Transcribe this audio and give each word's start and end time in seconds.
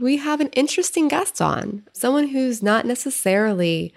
we 0.00 0.16
have 0.16 0.40
an 0.40 0.48
interesting 0.48 1.08
guest 1.08 1.40
on, 1.42 1.86
someone 1.92 2.28
who's 2.28 2.62
not 2.62 2.86
necessarily, 2.86 3.92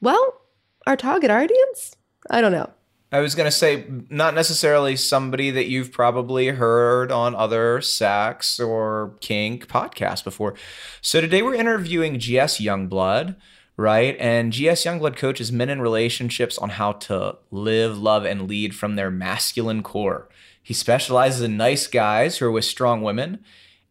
well, 0.00 0.40
our 0.86 0.96
target 0.96 1.30
audience. 1.30 1.96
I 2.30 2.40
don't 2.40 2.52
know. 2.52 2.70
I 3.10 3.20
was 3.20 3.34
going 3.34 3.46
to 3.46 3.56
say, 3.56 3.86
not 4.10 4.34
necessarily 4.34 4.94
somebody 4.94 5.50
that 5.50 5.66
you've 5.66 5.92
probably 5.92 6.48
heard 6.48 7.10
on 7.10 7.34
other 7.34 7.80
sex 7.80 8.60
or 8.60 9.16
kink 9.20 9.66
podcasts 9.66 10.22
before. 10.22 10.54
So 11.00 11.20
today 11.20 11.42
we're 11.42 11.54
interviewing 11.54 12.18
GS 12.18 12.60
Youngblood, 12.60 13.34
right? 13.76 14.16
And 14.20 14.52
GS 14.52 14.84
Youngblood 14.84 15.16
coaches 15.16 15.50
men 15.50 15.70
in 15.70 15.80
relationships 15.80 16.58
on 16.58 16.70
how 16.70 16.92
to 16.92 17.38
live, 17.50 17.98
love, 17.98 18.24
and 18.24 18.46
lead 18.46 18.76
from 18.76 18.96
their 18.96 19.10
masculine 19.10 19.82
core. 19.82 20.28
He 20.62 20.74
specializes 20.74 21.40
in 21.40 21.56
nice 21.56 21.86
guys 21.86 22.36
who 22.36 22.46
are 22.46 22.50
with 22.52 22.66
strong 22.66 23.00
women 23.02 23.42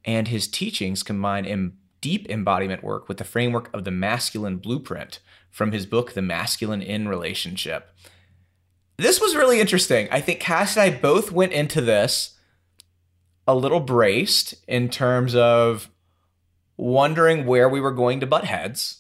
and 0.07 0.29
his 0.29 0.47
teachings 0.47 1.03
combine 1.03 1.45
Im- 1.45 1.77
deep 2.01 2.27
embodiment 2.29 2.83
work 2.83 3.07
with 3.07 3.17
the 3.17 3.23
framework 3.23 3.69
of 3.75 3.83
the 3.83 3.91
masculine 3.91 4.57
blueprint 4.57 5.19
from 5.51 5.71
his 5.71 5.85
book, 5.85 6.13
The 6.13 6.21
Masculine 6.21 6.81
in 6.81 7.07
Relationship. 7.07 7.89
This 8.97 9.19
was 9.21 9.35
really 9.35 9.59
interesting. 9.59 10.07
I 10.11 10.21
think 10.21 10.39
Cass 10.39 10.75
and 10.75 10.83
I 10.83 10.97
both 10.97 11.31
went 11.31 11.51
into 11.51 11.81
this 11.81 12.35
a 13.47 13.53
little 13.55 13.79
braced 13.79 14.55
in 14.67 14.89
terms 14.89 15.35
of 15.35 15.89
wondering 16.77 17.45
where 17.45 17.69
we 17.69 17.79
were 17.81 17.91
going 17.91 18.19
to 18.19 18.27
butt 18.27 18.43
heads 18.45 18.99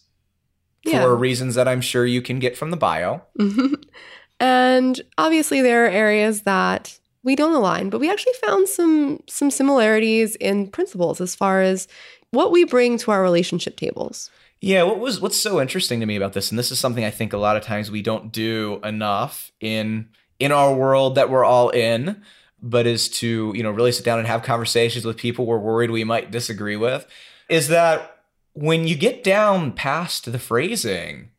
Yeah. 0.83 1.01
for 1.03 1.15
reasons 1.15 1.55
that 1.55 1.67
I'm 1.67 1.81
sure 1.81 2.05
you 2.05 2.21
can 2.21 2.39
get 2.39 2.57
from 2.57 2.71
the 2.71 2.77
bio. 2.77 3.21
and 4.39 4.99
obviously, 5.17 5.61
there 5.61 5.85
are 5.85 5.89
areas 5.89 6.41
that 6.43 6.99
we 7.27 7.35
don't 7.35 7.53
align, 7.53 7.89
but 7.89 7.99
we 7.99 8.09
actually 8.09 8.33
found 8.41 8.69
some 8.69 9.19
some 9.27 9.51
similarities 9.51 10.37
in 10.37 10.65
principles 10.65 11.19
as 11.19 11.35
far 11.35 11.61
as 11.61 11.85
what 12.31 12.53
we 12.53 12.63
bring 12.63 12.97
to 12.99 13.11
our 13.11 13.21
relationship 13.21 13.75
tables. 13.75 14.31
Yeah, 14.61 14.83
what 14.83 14.99
was 14.99 15.19
what's 15.19 15.35
so 15.35 15.59
interesting 15.59 15.99
to 15.99 16.05
me 16.05 16.15
about 16.15 16.31
this, 16.31 16.51
and 16.51 16.57
this 16.57 16.71
is 16.71 16.79
something 16.79 17.03
I 17.03 17.11
think 17.11 17.33
a 17.33 17.37
lot 17.37 17.57
of 17.57 17.63
times 17.63 17.91
we 17.91 18.01
don't 18.01 18.31
do 18.31 18.79
enough 18.81 19.51
in 19.59 20.07
in 20.39 20.53
our 20.53 20.73
world 20.73 21.15
that 21.15 21.29
we're 21.29 21.43
all 21.43 21.69
in, 21.69 22.23
but 22.61 22.87
is 22.87 23.09
to 23.19 23.51
you 23.53 23.61
know 23.61 23.71
really 23.71 23.91
sit 23.91 24.05
down 24.05 24.19
and 24.19 24.27
have 24.27 24.41
conversations 24.41 25.03
with 25.03 25.17
people 25.17 25.45
we're 25.45 25.57
worried 25.57 25.91
we 25.91 26.05
might 26.05 26.31
disagree 26.31 26.77
with, 26.77 27.05
is 27.49 27.67
that 27.67 28.21
when 28.53 28.87
you 28.87 28.95
get 28.95 29.21
down 29.21 29.73
past 29.73 30.31
the 30.31 30.39
phrasing, 30.39 31.31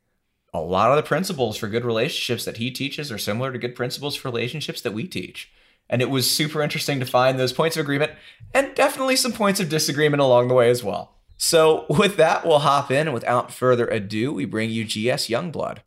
a 0.52 0.60
lot 0.60 0.90
of 0.90 0.96
the 0.96 1.08
principles 1.08 1.56
for 1.56 1.66
good 1.66 1.86
relationships 1.86 2.44
that 2.44 2.58
he 2.58 2.70
teaches 2.70 3.10
are 3.10 3.16
similar 3.16 3.50
to 3.52 3.58
good 3.58 3.74
principles 3.74 4.16
for 4.16 4.28
relationships 4.28 4.82
that 4.82 4.92
we 4.92 5.08
teach. 5.08 5.50
And 5.90 6.02
it 6.02 6.10
was 6.10 6.30
super 6.30 6.62
interesting 6.62 7.00
to 7.00 7.06
find 7.06 7.38
those 7.38 7.52
points 7.52 7.76
of 7.76 7.80
agreement 7.80 8.12
and 8.54 8.74
definitely 8.74 9.16
some 9.16 9.32
points 9.32 9.60
of 9.60 9.68
disagreement 9.68 10.20
along 10.20 10.48
the 10.48 10.54
way 10.54 10.70
as 10.70 10.84
well. 10.84 11.14
So, 11.38 11.86
with 11.88 12.16
that, 12.16 12.44
we'll 12.44 12.58
hop 12.58 12.90
in. 12.90 13.06
And 13.06 13.14
without 13.14 13.52
further 13.52 13.86
ado, 13.86 14.32
we 14.32 14.44
bring 14.44 14.70
you 14.70 14.84
GS 14.84 15.28
Youngblood. 15.28 15.78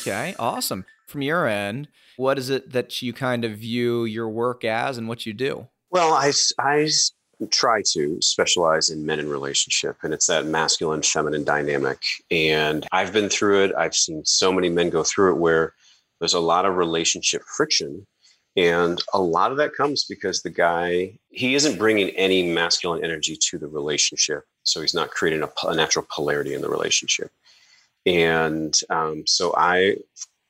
Okay, 0.00 0.34
awesome. 0.38 0.84
From 1.06 1.22
your 1.22 1.46
end, 1.46 1.88
what 2.16 2.38
is 2.38 2.50
it 2.50 2.72
that 2.72 3.00
you 3.02 3.12
kind 3.12 3.44
of 3.44 3.58
view 3.58 4.04
your 4.04 4.28
work 4.28 4.64
as 4.64 4.98
and 4.98 5.08
what 5.08 5.24
you 5.24 5.32
do? 5.32 5.68
Well, 5.90 6.12
I 6.14 6.32
try 7.50 7.82
to 7.92 8.18
specialize 8.20 8.90
in 8.90 9.06
men 9.06 9.20
in 9.20 9.28
relationship, 9.28 9.96
and 10.02 10.12
it's 10.12 10.26
that 10.26 10.46
masculine 10.46 11.02
feminine 11.02 11.44
dynamic. 11.44 11.98
And 12.30 12.86
I've 12.92 13.12
been 13.12 13.28
through 13.28 13.64
it. 13.64 13.72
I've 13.76 13.94
seen 13.94 14.24
so 14.24 14.52
many 14.52 14.68
men 14.68 14.90
go 14.90 15.04
through 15.04 15.34
it 15.34 15.38
where 15.38 15.74
there's 16.20 16.34
a 16.34 16.40
lot 16.40 16.64
of 16.64 16.76
relationship 16.76 17.42
friction. 17.56 18.06
And 18.56 19.02
a 19.12 19.20
lot 19.20 19.50
of 19.50 19.58
that 19.58 19.74
comes 19.74 20.04
because 20.04 20.40
the 20.40 20.50
guy, 20.50 21.18
he 21.28 21.54
isn't 21.54 21.78
bringing 21.78 22.08
any 22.10 22.42
masculine 22.50 23.04
energy 23.04 23.36
to 23.50 23.58
the 23.58 23.68
relationship. 23.68 24.44
So 24.62 24.80
he's 24.80 24.94
not 24.94 25.10
creating 25.10 25.42
a, 25.42 25.50
a 25.68 25.74
natural 25.74 26.06
polarity 26.10 26.54
in 26.54 26.62
the 26.62 26.70
relationship. 26.70 27.30
And 28.06 28.74
um, 28.88 29.24
so 29.26 29.52
I 29.56 29.96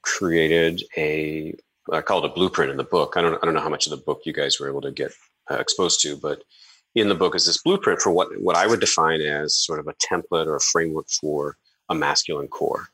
created 0.02 0.84
a, 0.96 1.54
I 1.92 2.00
call 2.00 2.24
it 2.24 2.30
a 2.30 2.34
blueprint 2.34 2.70
in 2.70 2.76
the 2.76 2.84
book. 2.84 3.14
I 3.16 3.22
don't, 3.22 3.34
I 3.34 3.44
don't 3.44 3.54
know 3.54 3.60
how 3.60 3.68
much 3.68 3.86
of 3.86 3.90
the 3.90 4.04
book 4.04 4.22
you 4.24 4.32
guys 4.32 4.60
were 4.60 4.68
able 4.68 4.82
to 4.82 4.92
get 4.92 5.12
uh, 5.50 5.56
exposed 5.56 6.00
to, 6.02 6.16
but 6.16 6.42
in 6.94 7.08
the 7.08 7.14
book 7.14 7.34
is 7.34 7.44
this 7.44 7.62
blueprint 7.62 8.00
for 8.00 8.10
what, 8.10 8.28
what 8.40 8.56
I 8.56 8.66
would 8.66 8.80
define 8.80 9.20
as 9.20 9.56
sort 9.56 9.80
of 9.80 9.88
a 9.88 9.94
template 9.94 10.46
or 10.46 10.56
a 10.56 10.60
framework 10.60 11.08
for 11.08 11.56
a 11.88 11.94
masculine 11.94 12.48
core. 12.48 12.88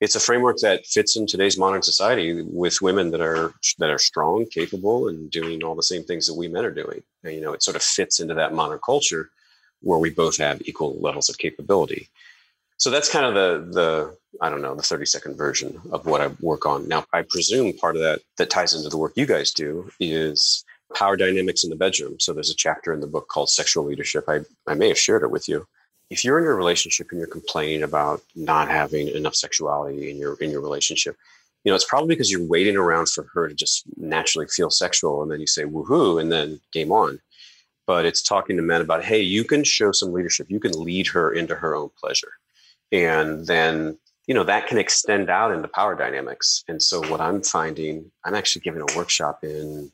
It's 0.00 0.14
a 0.14 0.20
framework 0.20 0.58
that 0.58 0.86
fits 0.86 1.16
in 1.16 1.26
today's 1.26 1.58
modern 1.58 1.82
society 1.82 2.42
with 2.42 2.80
women 2.80 3.10
that 3.10 3.20
are 3.20 3.52
that 3.78 3.90
are 3.90 3.98
strong, 3.98 4.46
capable, 4.46 5.08
and 5.08 5.30
doing 5.30 5.64
all 5.64 5.74
the 5.74 5.82
same 5.82 6.04
things 6.04 6.26
that 6.26 6.34
we 6.34 6.48
men 6.48 6.64
are 6.64 6.70
doing. 6.70 7.02
And, 7.24 7.34
you 7.34 7.40
know, 7.40 7.52
it 7.52 7.62
sort 7.62 7.76
of 7.76 7.82
fits 7.82 8.20
into 8.20 8.34
that 8.34 8.54
modern 8.54 8.78
culture 8.84 9.30
where 9.80 9.98
we 9.98 10.10
both 10.10 10.36
have 10.38 10.62
equal 10.66 10.98
levels 11.00 11.28
of 11.28 11.38
capability. 11.38 12.08
So 12.76 12.90
that's 12.90 13.10
kind 13.10 13.26
of 13.26 13.34
the 13.34 13.72
the 13.72 14.16
I 14.40 14.50
don't 14.50 14.62
know 14.62 14.74
the 14.76 14.82
thirty 14.82 15.06
second 15.06 15.36
version 15.36 15.80
of 15.90 16.06
what 16.06 16.20
I 16.20 16.28
work 16.40 16.64
on. 16.64 16.86
Now 16.86 17.04
I 17.12 17.22
presume 17.28 17.72
part 17.72 17.96
of 17.96 18.02
that 18.02 18.20
that 18.36 18.50
ties 18.50 18.74
into 18.74 18.88
the 18.88 18.98
work 18.98 19.12
you 19.16 19.26
guys 19.26 19.50
do 19.50 19.90
is 19.98 20.64
power 20.94 21.16
dynamics 21.16 21.64
in 21.64 21.70
the 21.70 21.76
bedroom. 21.76 22.20
So 22.20 22.32
there's 22.32 22.50
a 22.50 22.56
chapter 22.56 22.92
in 22.92 23.00
the 23.00 23.06
book 23.08 23.28
called 23.28 23.50
sexual 23.50 23.84
leadership. 23.84 24.24
I 24.28 24.40
I 24.68 24.74
may 24.74 24.88
have 24.88 24.98
shared 24.98 25.24
it 25.24 25.32
with 25.32 25.48
you. 25.48 25.66
If 26.10 26.24
you're 26.24 26.38
in 26.38 26.44
your 26.44 26.56
relationship 26.56 27.08
and 27.10 27.18
you're 27.18 27.28
complaining 27.28 27.82
about 27.82 28.22
not 28.34 28.68
having 28.68 29.08
enough 29.08 29.34
sexuality 29.34 30.10
in 30.10 30.16
your 30.16 30.34
in 30.40 30.50
your 30.50 30.62
relationship, 30.62 31.16
you 31.64 31.70
know 31.70 31.76
it's 31.76 31.84
probably 31.84 32.08
because 32.08 32.30
you're 32.30 32.46
waiting 32.46 32.76
around 32.76 33.08
for 33.08 33.26
her 33.34 33.48
to 33.48 33.54
just 33.54 33.84
naturally 33.96 34.46
feel 34.46 34.70
sexual, 34.70 35.22
and 35.22 35.30
then 35.30 35.40
you 35.40 35.46
say 35.46 35.64
woohoo, 35.64 36.20
and 36.20 36.32
then 36.32 36.60
game 36.72 36.92
on. 36.92 37.20
But 37.86 38.06
it's 38.06 38.22
talking 38.22 38.56
to 38.56 38.62
men 38.62 38.80
about 38.80 39.04
hey, 39.04 39.20
you 39.20 39.44
can 39.44 39.64
show 39.64 39.92
some 39.92 40.12
leadership. 40.12 40.50
You 40.50 40.60
can 40.60 40.72
lead 40.72 41.06
her 41.08 41.32
into 41.32 41.54
her 41.54 41.74
own 41.74 41.90
pleasure 42.00 42.32
and 42.92 43.46
then 43.46 43.98
you 44.26 44.34
know 44.34 44.44
that 44.44 44.66
can 44.66 44.78
extend 44.78 45.30
out 45.30 45.52
into 45.52 45.68
power 45.68 45.94
dynamics 45.94 46.64
and 46.68 46.82
so 46.82 47.00
what 47.08 47.20
i'm 47.20 47.42
finding 47.42 48.10
i'm 48.24 48.34
actually 48.34 48.62
giving 48.62 48.82
a 48.82 48.96
workshop 48.96 49.40
in 49.42 49.90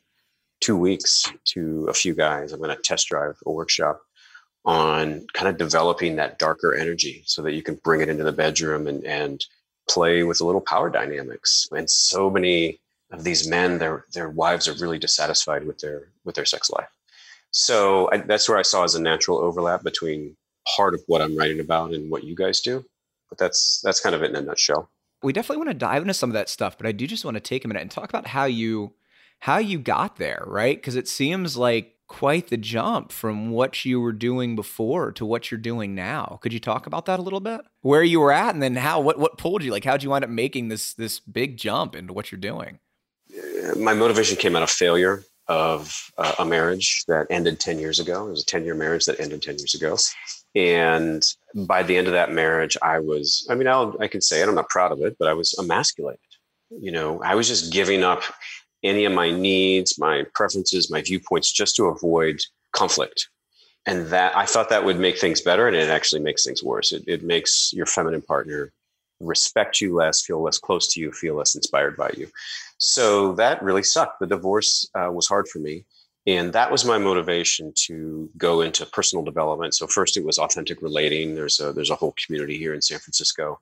two 0.61 0.77
weeks 0.77 1.25
to 1.45 1.85
a 1.89 1.93
few 1.93 2.13
guys 2.13 2.51
i'm 2.51 2.59
going 2.59 2.75
to 2.75 2.81
test 2.81 3.07
drive 3.07 3.37
a 3.45 3.51
workshop 3.51 4.01
on 4.65 5.25
kind 5.33 5.47
of 5.47 5.57
developing 5.57 6.15
that 6.15 6.39
darker 6.39 6.73
energy 6.73 7.23
so 7.25 7.41
that 7.43 7.53
you 7.53 7.61
can 7.61 7.75
bring 7.75 8.01
it 8.01 8.09
into 8.09 8.23
the 8.23 8.31
bedroom 8.31 8.87
and 8.87 9.03
and 9.05 9.45
play 9.87 10.23
with 10.23 10.41
a 10.41 10.45
little 10.45 10.61
power 10.61 10.89
dynamics. 10.89 11.67
And 11.71 11.89
so 11.89 12.29
many 12.29 12.79
of 13.11 13.23
these 13.23 13.47
men 13.47 13.77
their 13.77 14.05
their 14.13 14.29
wives 14.29 14.67
are 14.67 14.73
really 14.73 14.97
dissatisfied 14.97 15.65
with 15.65 15.79
their 15.79 16.09
with 16.23 16.35
their 16.35 16.45
sex 16.45 16.69
life. 16.71 16.89
So 17.51 18.09
I, 18.11 18.17
that's 18.17 18.49
where 18.49 18.57
i 18.57 18.63
saw 18.63 18.83
as 18.83 18.95
a 18.95 19.01
natural 19.01 19.37
overlap 19.37 19.83
between 19.83 20.35
part 20.75 20.93
of 20.93 21.01
what 21.07 21.21
i'm 21.21 21.37
writing 21.37 21.59
about 21.59 21.93
and 21.93 22.09
what 22.09 22.23
you 22.23 22.35
guys 22.35 22.61
do. 22.61 22.83
But 23.29 23.37
that's 23.37 23.81
that's 23.83 23.99
kind 23.99 24.15
of 24.15 24.23
it 24.23 24.31
in 24.31 24.35
a 24.35 24.41
nutshell. 24.41 24.89
We 25.21 25.33
definitely 25.33 25.57
want 25.57 25.69
to 25.69 25.75
dive 25.75 26.01
into 26.01 26.13
some 26.13 26.29
of 26.29 26.33
that 26.33 26.49
stuff, 26.49 26.77
but 26.77 26.87
I 26.87 26.91
do 26.91 27.07
just 27.07 27.25
want 27.25 27.35
to 27.35 27.41
take 27.41 27.63
a 27.63 27.67
minute 27.67 27.81
and 27.81 27.91
talk 27.91 28.09
about 28.09 28.27
how 28.27 28.45
you 28.45 28.93
how 29.39 29.57
you 29.57 29.77
got 29.77 30.17
there, 30.17 30.43
right? 30.47 30.75
Because 30.77 30.95
it 30.95 31.07
seems 31.07 31.55
like 31.55 31.94
quite 32.07 32.49
the 32.49 32.57
jump 32.57 33.11
from 33.11 33.49
what 33.49 33.83
you 33.85 33.99
were 33.99 34.11
doing 34.11 34.55
before 34.55 35.11
to 35.13 35.25
what 35.25 35.49
you're 35.49 35.59
doing 35.59 35.95
now. 35.95 36.39
Could 36.41 36.53
you 36.53 36.59
talk 36.59 36.85
about 36.85 37.05
that 37.05 37.19
a 37.19 37.23
little 37.23 37.39
bit? 37.39 37.61
Where 37.81 38.03
you 38.03 38.19
were 38.19 38.31
at 38.31 38.53
and 38.53 38.61
then 38.61 38.75
how 38.75 38.99
what 39.01 39.19
what 39.19 39.37
pulled 39.37 39.63
you? 39.63 39.71
Like 39.71 39.83
how'd 39.83 40.03
you 40.03 40.09
wind 40.09 40.23
up 40.23 40.29
making 40.29 40.67
this 40.67 40.93
this 40.93 41.19
big 41.19 41.57
jump 41.57 41.95
into 41.95 42.13
what 42.13 42.31
you're 42.31 42.39
doing? 42.39 42.79
my 43.77 43.93
motivation 43.93 44.37
came 44.37 44.55
out 44.55 44.63
of 44.63 44.69
failure 44.69 45.23
of 45.47 46.11
uh, 46.17 46.35
a 46.39 46.45
marriage 46.45 47.03
that 47.07 47.27
ended 47.29 47.59
10 47.59 47.79
years 47.79 47.99
ago. 47.99 48.27
It 48.27 48.31
was 48.31 48.41
a 48.41 48.45
10 48.45 48.65
year 48.65 48.75
marriage 48.75 49.05
that 49.05 49.19
ended 49.19 49.41
10 49.41 49.57
years 49.59 49.75
ago. 49.75 49.97
And 50.55 51.23
by 51.67 51.83
the 51.83 51.97
end 51.97 52.07
of 52.07 52.13
that 52.13 52.31
marriage, 52.31 52.77
I 52.81 52.99
was, 52.99 53.45
I 53.49 53.55
mean, 53.55 53.67
I'll, 53.67 53.95
I 53.99 54.07
can 54.07 54.21
say 54.21 54.41
it, 54.41 54.47
I'm 54.47 54.55
not 54.55 54.69
proud 54.69 54.91
of 54.91 55.01
it, 55.01 55.17
but 55.19 55.27
I 55.27 55.33
was 55.33 55.53
emasculated. 55.59 56.19
You 56.71 56.91
know, 56.91 57.21
I 57.21 57.35
was 57.35 57.47
just 57.47 57.71
giving 57.71 58.03
up 58.03 58.23
any 58.85 59.05
of 59.05 59.13
my 59.13 59.31
needs, 59.31 59.99
my 59.99 60.25
preferences, 60.33 60.91
my 60.91 61.01
viewpoints 61.01 61.51
just 61.51 61.75
to 61.75 61.85
avoid 61.85 62.39
conflict. 62.71 63.29
And 63.85 64.07
that 64.07 64.35
I 64.35 64.45
thought 64.45 64.69
that 64.69 64.85
would 64.85 64.99
make 64.99 65.19
things 65.19 65.41
better, 65.41 65.67
and 65.67 65.75
it 65.75 65.89
actually 65.89 66.21
makes 66.21 66.43
things 66.43 66.63
worse. 66.63 66.91
It, 66.91 67.03
it 67.07 67.23
makes 67.23 67.71
your 67.73 67.85
feminine 67.85 68.21
partner 68.21 68.71
respect 69.19 69.81
you 69.81 69.95
less, 69.95 70.21
feel 70.21 70.41
less 70.41 70.57
close 70.57 70.87
to 70.93 70.99
you, 70.99 71.11
feel 71.11 71.35
less 71.35 71.55
inspired 71.55 71.95
by 71.95 72.11
you. 72.17 72.27
So 72.77 73.33
that 73.33 73.61
really 73.63 73.83
sucked. 73.83 74.19
The 74.19 74.27
divorce 74.27 74.89
uh, 74.95 75.11
was 75.11 75.27
hard 75.27 75.47
for 75.47 75.59
me. 75.59 75.85
And 76.27 76.51
that 76.53 76.71
was 76.71 76.83
my 76.83 76.97
motivation 76.97 77.71
to 77.85 78.29
go 78.37 78.61
into 78.61 78.85
personal 78.87 79.23
development. 79.23 79.75
So 79.75 79.85
first 79.85 80.17
it 80.17 80.25
was 80.25 80.39
authentic 80.39 80.81
relating. 80.81 81.35
There's 81.35 81.59
a 81.59 81.71
there's 81.71 81.91
a 81.91 81.95
whole 81.95 82.15
community 82.25 82.57
here 82.57 82.73
in 82.73 82.81
San 82.81 82.99
Francisco. 82.99 83.59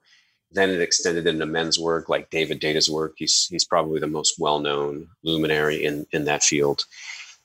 Then 0.53 0.69
it 0.69 0.81
extended 0.81 1.27
into 1.27 1.45
men's 1.45 1.79
work, 1.79 2.09
like 2.09 2.29
David 2.29 2.59
Deida's 2.59 2.89
work. 2.89 3.13
He's 3.17 3.47
he's 3.49 3.65
probably 3.65 3.99
the 3.99 4.07
most 4.07 4.35
well-known 4.39 5.07
luminary 5.23 5.83
in, 5.83 6.05
in 6.11 6.25
that 6.25 6.43
field. 6.43 6.85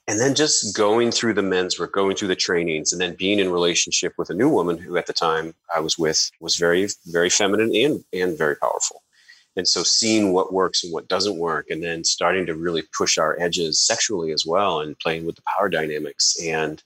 And 0.07 0.19
then 0.19 0.33
just 0.33 0.75
going 0.75 1.11
through 1.11 1.35
the 1.35 1.43
men's 1.43 1.79
work, 1.79 1.93
going 1.93 2.15
through 2.15 2.29
the 2.29 2.35
trainings, 2.35 2.91
and 2.91 2.99
then 2.99 3.13
being 3.15 3.37
in 3.37 3.51
relationship 3.51 4.13
with 4.17 4.31
a 4.31 4.33
new 4.33 4.49
woman 4.49 4.77
who 4.77 4.97
at 4.97 5.05
the 5.05 5.13
time 5.13 5.53
I 5.75 5.79
was 5.79 5.99
with 5.99 6.31
was 6.39 6.55
very, 6.55 6.87
very 7.05 7.29
feminine 7.29 7.75
and 7.75 8.03
and 8.11 8.37
very 8.37 8.55
powerful. 8.55 9.03
And 9.55 9.67
so 9.67 9.83
seeing 9.83 10.31
what 10.33 10.53
works 10.53 10.83
and 10.83 10.93
what 10.93 11.07
doesn't 11.07 11.37
work, 11.37 11.67
and 11.69 11.83
then 11.83 12.03
starting 12.03 12.45
to 12.45 12.55
really 12.55 12.83
push 12.97 13.17
our 13.17 13.39
edges 13.39 13.79
sexually 13.79 14.31
as 14.31 14.45
well 14.45 14.79
and 14.79 14.97
playing 14.99 15.25
with 15.25 15.35
the 15.35 15.43
power 15.57 15.69
dynamics. 15.69 16.35
And 16.43 16.81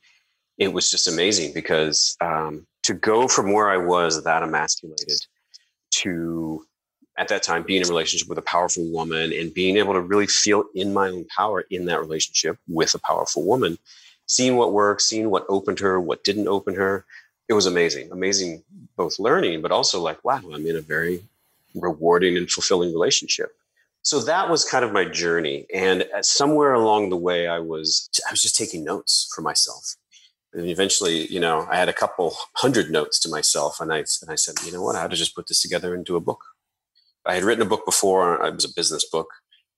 it 0.57 0.73
was 0.73 0.89
just 0.89 1.07
amazing 1.07 1.53
because 1.53 2.15
um, 2.21 2.65
to 2.83 2.93
go 2.93 3.27
from 3.27 3.53
where 3.53 3.69
I 3.69 3.77
was 3.77 4.23
that 4.23 4.43
emasculated 4.43 5.25
to 6.03 6.65
at 7.17 7.27
that 7.27 7.43
time 7.43 7.63
being 7.63 7.81
in 7.81 7.87
a 7.87 7.89
relationship 7.89 8.27
with 8.27 8.37
a 8.37 8.43
powerful 8.43 8.83
woman 8.91 9.31
and 9.33 9.53
being 9.53 9.77
able 9.77 9.93
to 9.93 10.01
really 10.01 10.25
feel 10.27 10.63
in 10.73 10.93
my 10.93 11.09
own 11.09 11.25
power 11.25 11.65
in 11.69 11.85
that 11.85 11.99
relationship 11.99 12.57
with 12.67 12.93
a 12.95 12.99
powerful 12.99 13.43
woman, 13.43 13.77
seeing 14.25 14.55
what 14.55 14.73
worked, 14.73 15.01
seeing 15.01 15.29
what 15.29 15.45
opened 15.47 15.79
her, 15.79 15.99
what 16.01 16.23
didn't 16.23 16.47
open 16.47 16.75
her. 16.75 17.05
It 17.47 17.53
was 17.53 17.65
amazing, 17.65 18.11
amazing 18.11 18.63
both 18.95 19.19
learning, 19.19 19.61
but 19.61 19.71
also 19.71 20.01
like, 20.01 20.23
wow, 20.23 20.41
I'm 20.51 20.65
in 20.65 20.75
a 20.75 20.81
very 20.81 21.23
rewarding 21.75 22.37
and 22.37 22.49
fulfilling 22.49 22.93
relationship. 22.93 23.55
So 24.01 24.19
that 24.21 24.49
was 24.49 24.65
kind 24.65 24.83
of 24.83 24.91
my 24.91 25.05
journey. 25.05 25.65
And 25.73 26.03
uh, 26.15 26.21
somewhere 26.21 26.73
along 26.73 27.09
the 27.09 27.17
way, 27.17 27.47
I 27.47 27.59
was, 27.59 28.09
I 28.27 28.31
was 28.31 28.41
just 28.41 28.57
taking 28.57 28.83
notes 28.83 29.31
for 29.33 29.41
myself. 29.41 29.95
And 30.53 30.69
eventually, 30.69 31.27
you 31.27 31.39
know, 31.39 31.67
I 31.69 31.77
had 31.77 31.89
a 31.89 31.93
couple 31.93 32.35
hundred 32.57 32.91
notes 32.91 33.19
to 33.21 33.29
myself. 33.29 33.79
And 33.79 33.91
I, 33.91 33.97
and 33.97 34.29
I 34.29 34.35
said, 34.35 34.55
you 34.65 34.71
know 34.71 34.81
what, 34.81 34.95
I 34.95 35.01
had 35.01 35.11
to 35.11 35.17
just 35.17 35.35
put 35.35 35.47
this 35.47 35.61
together 35.61 35.95
into 35.95 36.15
a 36.15 36.21
book. 36.21 36.43
I 37.25 37.35
had 37.35 37.43
written 37.43 37.63
a 37.63 37.69
book 37.69 37.85
before. 37.85 38.41
Uh, 38.41 38.49
it 38.49 38.55
was 38.55 38.65
a 38.65 38.73
business 38.75 39.07
book. 39.09 39.27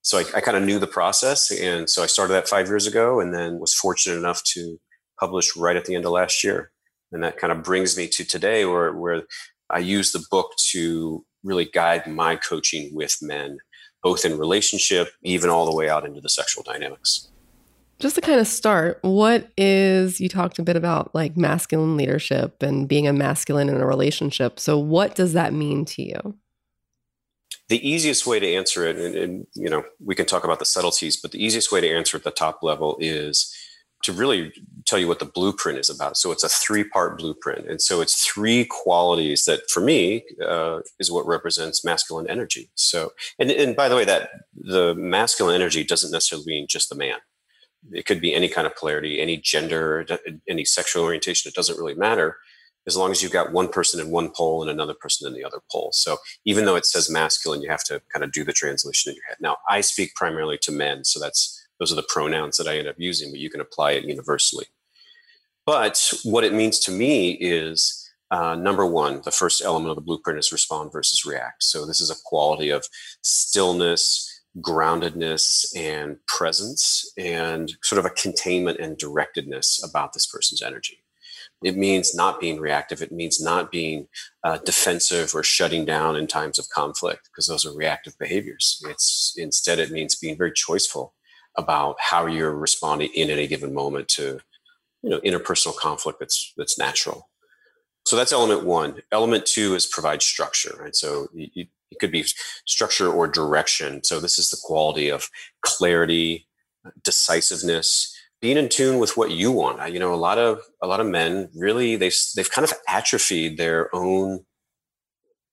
So 0.01 0.19
I, 0.19 0.25
I 0.35 0.41
kind 0.41 0.57
of 0.57 0.63
knew 0.63 0.79
the 0.79 0.87
process. 0.87 1.51
And 1.51 1.89
so 1.89 2.03
I 2.03 2.07
started 2.07 2.33
that 2.33 2.47
five 2.47 2.67
years 2.67 2.87
ago 2.87 3.19
and 3.19 3.33
then 3.33 3.59
was 3.59 3.73
fortunate 3.73 4.17
enough 4.17 4.43
to 4.53 4.79
publish 5.19 5.55
right 5.55 5.75
at 5.75 5.85
the 5.85 5.95
end 5.95 6.05
of 6.05 6.11
last 6.11 6.43
year. 6.43 6.71
And 7.11 7.23
that 7.23 7.37
kind 7.37 7.51
of 7.53 7.63
brings 7.63 7.97
me 7.97 8.07
to 8.09 8.25
today 8.25 8.65
where, 8.65 8.93
where 8.93 9.23
I 9.69 9.79
use 9.79 10.11
the 10.11 10.23
book 10.29 10.51
to 10.71 11.25
really 11.43 11.65
guide 11.65 12.07
my 12.07 12.35
coaching 12.35 12.93
with 12.93 13.17
men, 13.21 13.59
both 14.03 14.25
in 14.25 14.37
relationship, 14.37 15.09
even 15.23 15.49
all 15.49 15.65
the 15.65 15.75
way 15.75 15.89
out 15.89 16.05
into 16.05 16.21
the 16.21 16.29
sexual 16.29 16.63
dynamics. 16.63 17.29
Just 17.99 18.15
to 18.15 18.21
kind 18.21 18.39
of 18.39 18.47
start, 18.47 18.99
what 19.01 19.49
is, 19.57 20.19
you 20.19 20.27
talked 20.27 20.59
a 20.59 20.63
bit 20.63 20.75
about 20.75 21.15
like 21.15 21.37
masculine 21.37 21.95
leadership 21.95 22.61
and 22.61 22.87
being 22.87 23.07
a 23.07 23.13
masculine 23.13 23.69
in 23.69 23.77
a 23.77 23.85
relationship. 23.85 24.59
So, 24.59 24.77
what 24.77 25.15
does 25.15 25.33
that 25.33 25.53
mean 25.53 25.85
to 25.85 26.01
you? 26.01 26.35
The 27.69 27.87
easiest 27.87 28.27
way 28.27 28.39
to 28.39 28.53
answer 28.53 28.85
it, 28.85 28.97
and, 28.97 29.15
and 29.15 29.47
you 29.55 29.69
know, 29.69 29.83
we 30.03 30.13
can 30.13 30.25
talk 30.25 30.43
about 30.43 30.59
the 30.59 30.65
subtleties, 30.65 31.17
but 31.17 31.31
the 31.31 31.43
easiest 31.43 31.71
way 31.71 31.81
to 31.81 31.89
answer 31.89 32.17
at 32.17 32.23
the 32.23 32.31
top 32.31 32.59
level 32.61 32.97
is 32.99 33.53
to 34.03 34.13
really 34.13 34.53
tell 34.85 34.99
you 34.99 35.07
what 35.07 35.17
the 35.17 35.25
blueprint 35.25 35.79
is 35.79 35.89
about. 35.89 36.15
So 36.15 36.31
it's 36.31 36.43
a 36.43 36.49
three 36.49 36.83
part 36.83 37.17
blueprint. 37.17 37.67
And 37.67 37.81
so 37.81 38.01
it's 38.01 38.23
three 38.23 38.65
qualities 38.65 39.45
that 39.45 39.69
for 39.71 39.81
me 39.81 40.23
uh, 40.47 40.81
is 40.99 41.11
what 41.11 41.25
represents 41.25 41.83
masculine 41.83 42.29
energy. 42.29 42.69
So, 42.75 43.13
and, 43.39 43.49
and 43.49 43.75
by 43.75 43.89
the 43.89 43.95
way, 43.95 44.05
that 44.05 44.29
the 44.53 44.93
masculine 44.95 45.55
energy 45.55 45.83
doesn't 45.83 46.11
necessarily 46.11 46.45
mean 46.45 46.67
just 46.69 46.89
the 46.89 46.95
man. 46.95 47.17
It 47.91 48.05
could 48.05 48.21
be 48.21 48.33
any 48.33 48.47
kind 48.47 48.67
of 48.67 48.75
polarity, 48.75 49.19
any 49.21 49.37
gender, 49.37 50.05
any 50.49 50.65
sexual 50.65 51.03
orientation. 51.03 51.49
It 51.49 51.55
doesn't 51.55 51.77
really 51.77 51.95
matter 51.95 52.37
as 52.87 52.95
long 52.95 53.11
as 53.11 53.21
you've 53.21 53.31
got 53.31 53.51
one 53.51 53.67
person 53.67 53.99
in 53.99 54.11
one 54.11 54.29
pole 54.29 54.61
and 54.61 54.69
another 54.69 54.93
person 54.93 55.27
in 55.27 55.33
the 55.33 55.43
other 55.43 55.59
pole. 55.71 55.89
So 55.93 56.17
even 56.45 56.65
though 56.65 56.75
it 56.75 56.85
says 56.85 57.09
masculine, 57.09 57.61
you 57.61 57.69
have 57.69 57.83
to 57.85 58.01
kind 58.13 58.23
of 58.23 58.31
do 58.31 58.43
the 58.43 58.53
translation 58.53 59.11
in 59.11 59.15
your 59.15 59.25
head. 59.27 59.37
Now, 59.39 59.57
I 59.69 59.81
speak 59.81 60.13
primarily 60.15 60.57
to 60.61 60.71
men, 60.71 61.03
so 61.03 61.19
that's 61.19 61.61
those 61.79 61.91
are 61.91 61.95
the 61.95 62.07
pronouns 62.07 62.57
that 62.57 62.67
I 62.67 62.77
end 62.77 62.87
up 62.87 62.95
using, 62.97 63.31
but 63.31 63.39
you 63.39 63.49
can 63.49 63.59
apply 63.59 63.93
it 63.93 64.05
universally. 64.05 64.65
But 65.65 66.13
what 66.23 66.43
it 66.43 66.53
means 66.53 66.79
to 66.81 66.91
me 66.91 67.31
is 67.31 68.01
uh, 68.31 68.55
number 68.55 68.85
one, 68.85 69.21
the 69.25 69.31
first 69.31 69.61
element 69.63 69.89
of 69.89 69.95
the 69.95 70.01
blueprint 70.01 70.39
is 70.39 70.51
respond 70.51 70.91
versus 70.91 71.25
react. 71.25 71.63
So 71.63 71.85
this 71.85 71.99
is 71.99 72.11
a 72.11 72.21
quality 72.23 72.69
of 72.69 72.85
stillness, 73.21 74.34
groundedness, 74.61 75.65
and 75.75 76.17
presence, 76.27 77.11
and 77.17 77.73
sort 77.83 77.99
of 77.99 78.05
a 78.05 78.09
containment 78.09 78.79
and 78.79 78.97
directedness 78.97 79.83
about 79.87 80.13
this 80.13 80.25
person's 80.25 80.61
energy. 80.61 80.99
It 81.63 81.77
means 81.77 82.15
not 82.15 82.39
being 82.39 82.59
reactive. 82.59 83.01
It 83.01 83.11
means 83.11 83.41
not 83.41 83.71
being 83.71 84.07
uh, 84.43 84.57
defensive 84.65 85.33
or 85.33 85.43
shutting 85.43 85.85
down 85.85 86.15
in 86.15 86.27
times 86.27 86.59
of 86.59 86.69
conflict 86.69 87.29
because 87.31 87.47
those 87.47 87.65
are 87.65 87.75
reactive 87.75 88.17
behaviors. 88.19 88.81
It's 88.87 89.33
instead 89.37 89.79
it 89.79 89.91
means 89.91 90.15
being 90.15 90.37
very 90.37 90.51
choiceful 90.51 91.11
about 91.57 91.95
how 91.99 92.25
you're 92.25 92.55
responding 92.55 93.09
in 93.15 93.29
any 93.29 93.47
given 93.47 93.73
moment 93.73 94.07
to 94.09 94.39
you 95.05 95.09
know 95.09 95.19
interpersonal 95.21 95.75
conflict 95.77 96.19
that's 96.19 96.53
that's 96.57 96.77
natural 96.77 97.29
so 98.05 98.15
that's 98.15 98.33
element 98.33 98.65
one 98.65 99.01
element 99.11 99.45
two 99.45 99.75
is 99.75 99.85
provide 99.85 100.21
structure 100.21 100.75
right 100.79 100.95
so 100.95 101.27
you, 101.33 101.65
it 101.91 101.99
could 101.99 102.11
be 102.11 102.25
structure 102.65 103.11
or 103.11 103.27
direction 103.27 104.03
so 104.03 104.19
this 104.19 104.37
is 104.37 104.49
the 104.49 104.57
quality 104.63 105.09
of 105.09 105.29
clarity 105.61 106.47
decisiveness 107.03 108.13
being 108.41 108.57
in 108.57 108.69
tune 108.69 108.99
with 108.99 109.17
what 109.17 109.31
you 109.31 109.51
want 109.51 109.91
you 109.91 109.99
know 109.99 110.13
a 110.13 110.15
lot 110.15 110.37
of 110.37 110.59
a 110.81 110.87
lot 110.87 110.99
of 110.99 111.07
men 111.07 111.49
really 111.55 111.95
they've 111.95 112.17
they've 112.35 112.51
kind 112.51 112.65
of 112.65 112.73
atrophied 112.87 113.57
their 113.57 113.93
own 113.95 114.39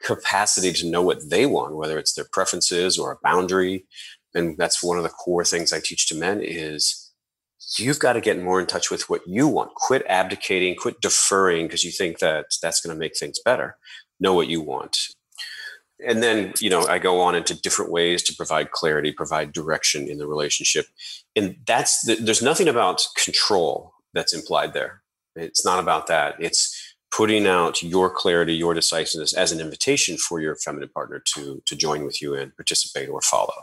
capacity 0.03 0.73
to 0.73 0.91
know 0.91 1.03
what 1.03 1.31
they 1.31 1.47
want 1.47 1.77
whether 1.77 1.99
it's 1.99 2.15
their 2.15 2.27
preferences 2.33 2.99
or 2.99 3.13
a 3.13 3.19
boundary 3.23 3.87
and 4.35 4.57
that's 4.57 4.83
one 4.83 4.97
of 4.97 5.03
the 5.03 5.11
core 5.11 5.45
things 5.45 5.73
I 5.73 5.81
teach 5.81 6.09
to 6.09 6.15
men 6.15 6.41
is 6.43 7.11
you've 7.79 7.99
got 7.99 8.15
to 8.15 8.21
get 8.21 8.41
more 8.41 8.61
in 8.61 8.67
touch 8.67 8.91
with 8.91 9.09
what 9.09 9.27
you 9.27 9.47
want. 9.47 9.75
Quit 9.75 10.05
abdicating, 10.09 10.75
quit 10.77 11.01
deferring 11.01 11.67
because 11.67 11.85
you 11.85 11.91
think 11.91 12.19
that 12.19 12.47
that's 12.63 12.81
going 12.81 12.95
to 12.95 12.99
make 12.99 13.17
things 13.17 13.41
better. 13.45 13.77
Know 14.21 14.35
what 14.35 14.49
you 14.49 14.61
want. 14.61 14.99
And 16.07 16.23
then, 16.23 16.53
you 16.61 16.71
know, 16.71 16.87
I 16.87 16.99
go 16.99 17.21
on 17.21 17.35
into 17.35 17.61
different 17.61 17.91
ways 17.91 18.23
to 18.25 18.35
provide 18.35 18.71
clarity, 18.71 19.13
provide 19.13 19.53
direction 19.53 20.09
in 20.09 20.19
the 20.19 20.27
relationship. 20.27 20.87
And 21.37 21.57
that's 21.67 22.05
the, 22.05 22.17
there's 22.17 22.43
nothing 22.43 22.69
about 22.69 23.03
control 23.23 23.95
that's 24.15 24.35
implied 24.35 24.75
there. 24.75 25.03
It's 25.37 25.65
not 25.65 25.79
about 25.79 26.07
that. 26.09 26.37
It's 26.39 26.95
putting 27.15 27.47
out 27.47 27.83
your 27.83 28.11
clarity, 28.11 28.55
your 28.55 28.75
decisiveness 28.75 29.35
as 29.35 29.53
an 29.53 29.61
invitation 29.61 30.17
for 30.17 30.41
your 30.41 30.57
feminine 30.57 30.89
partner 30.89 31.23
to 31.35 31.63
to 31.67 31.77
join 31.77 32.05
with 32.05 32.21
you 32.23 32.35
and 32.35 32.57
participate 32.57 33.09
or 33.09 33.21
follow. 33.21 33.55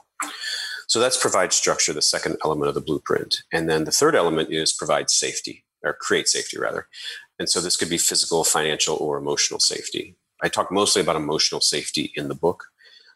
So 0.87 0.99
that's 0.99 1.21
provide 1.21 1.53
structure, 1.53 1.93
the 1.93 2.01
second 2.01 2.37
element 2.43 2.69
of 2.69 2.75
the 2.75 2.81
blueprint. 2.81 3.43
And 3.53 3.69
then 3.69 3.83
the 3.83 3.91
third 3.91 4.15
element 4.15 4.51
is 4.51 4.73
provide 4.73 5.09
safety 5.09 5.63
or 5.83 5.93
create 5.93 6.27
safety 6.27 6.59
rather. 6.59 6.87
And 7.37 7.47
so 7.47 7.61
this 7.61 7.77
could 7.77 7.89
be 7.89 7.97
physical, 7.97 8.43
financial, 8.43 8.97
or 8.97 9.17
emotional 9.17 9.59
safety. 9.59 10.15
I 10.41 10.47
talk 10.47 10.71
mostly 10.71 11.01
about 11.01 11.15
emotional 11.15 11.61
safety 11.61 12.11
in 12.15 12.27
the 12.27 12.35
book. 12.35 12.65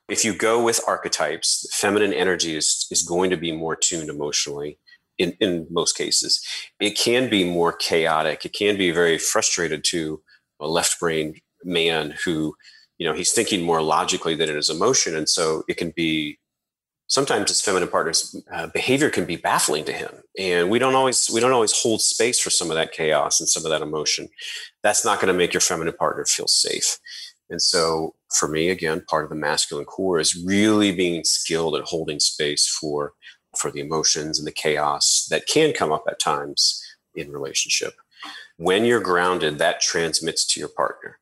If 0.09 0.25
you 0.25 0.35
go 0.35 0.61
with 0.61 0.81
archetypes, 0.87 1.67
feminine 1.71 2.13
energy 2.13 2.55
is, 2.55 2.85
is 2.91 3.03
going 3.03 3.29
to 3.29 3.37
be 3.37 3.51
more 3.51 3.75
tuned 3.75 4.09
emotionally 4.09 4.77
in, 5.17 5.35
in 5.39 5.67
most 5.69 5.97
cases. 5.97 6.41
It 6.79 6.97
can 6.97 7.29
be 7.29 7.43
more 7.43 7.71
chaotic. 7.71 8.45
It 8.45 8.53
can 8.53 8.77
be 8.77 8.91
very 8.91 9.17
frustrated 9.17 9.83
to 9.85 10.21
a 10.59 10.67
left 10.67 10.99
brain 10.99 11.35
man 11.63 12.15
who, 12.25 12.53
you 12.97 13.07
know, 13.07 13.13
he's 13.13 13.31
thinking 13.31 13.63
more 13.63 13.81
logically 13.81 14.35
than 14.35 14.49
it 14.49 14.55
is 14.55 14.69
emotion. 14.69 15.15
And 15.15 15.29
so 15.29 15.63
it 15.69 15.77
can 15.77 15.93
be 15.95 16.37
sometimes 17.13 17.49
his 17.49 17.61
feminine 17.61 17.89
partner's 17.89 18.35
uh, 18.51 18.65
behavior 18.67 19.11
can 19.11 19.23
be 19.23 19.35
baffling 19.35 19.85
to 19.85 19.93
him. 19.93 20.09
And 20.39 20.71
we 20.71 20.79
don't 20.79 20.95
always 20.95 21.29
we 21.31 21.39
don't 21.39 21.51
always 21.51 21.71
hold 21.71 22.01
space 22.01 22.39
for 22.39 22.49
some 22.49 22.71
of 22.71 22.75
that 22.75 22.91
chaos 22.91 23.39
and 23.39 23.47
some 23.47 23.63
of 23.63 23.69
that 23.69 23.83
emotion. 23.83 24.29
That's 24.81 25.05
not 25.05 25.19
going 25.19 25.31
to 25.31 25.37
make 25.37 25.53
your 25.53 25.61
feminine 25.61 25.93
partner 25.93 26.25
feel 26.25 26.47
safe. 26.47 26.97
And 27.51 27.61
so 27.61 28.15
for 28.39 28.47
me 28.47 28.69
again 28.69 29.03
part 29.07 29.25
of 29.25 29.29
the 29.29 29.35
masculine 29.35 29.85
core 29.85 30.19
is 30.19 30.43
really 30.43 30.91
being 30.91 31.23
skilled 31.23 31.75
at 31.75 31.83
holding 31.83 32.19
space 32.19 32.67
for 32.67 33.13
for 33.55 33.69
the 33.69 33.81
emotions 33.81 34.39
and 34.39 34.47
the 34.47 34.51
chaos 34.51 35.27
that 35.29 35.45
can 35.45 35.71
come 35.71 35.91
up 35.91 36.05
at 36.09 36.19
times 36.19 36.81
in 37.13 37.31
relationship. 37.31 37.93
When 38.57 38.85
you're 38.85 38.99
grounded, 39.11 39.59
that 39.59 39.81
transmits 39.81 40.47
to 40.47 40.59
your 40.59 40.69
partner. 40.69 41.19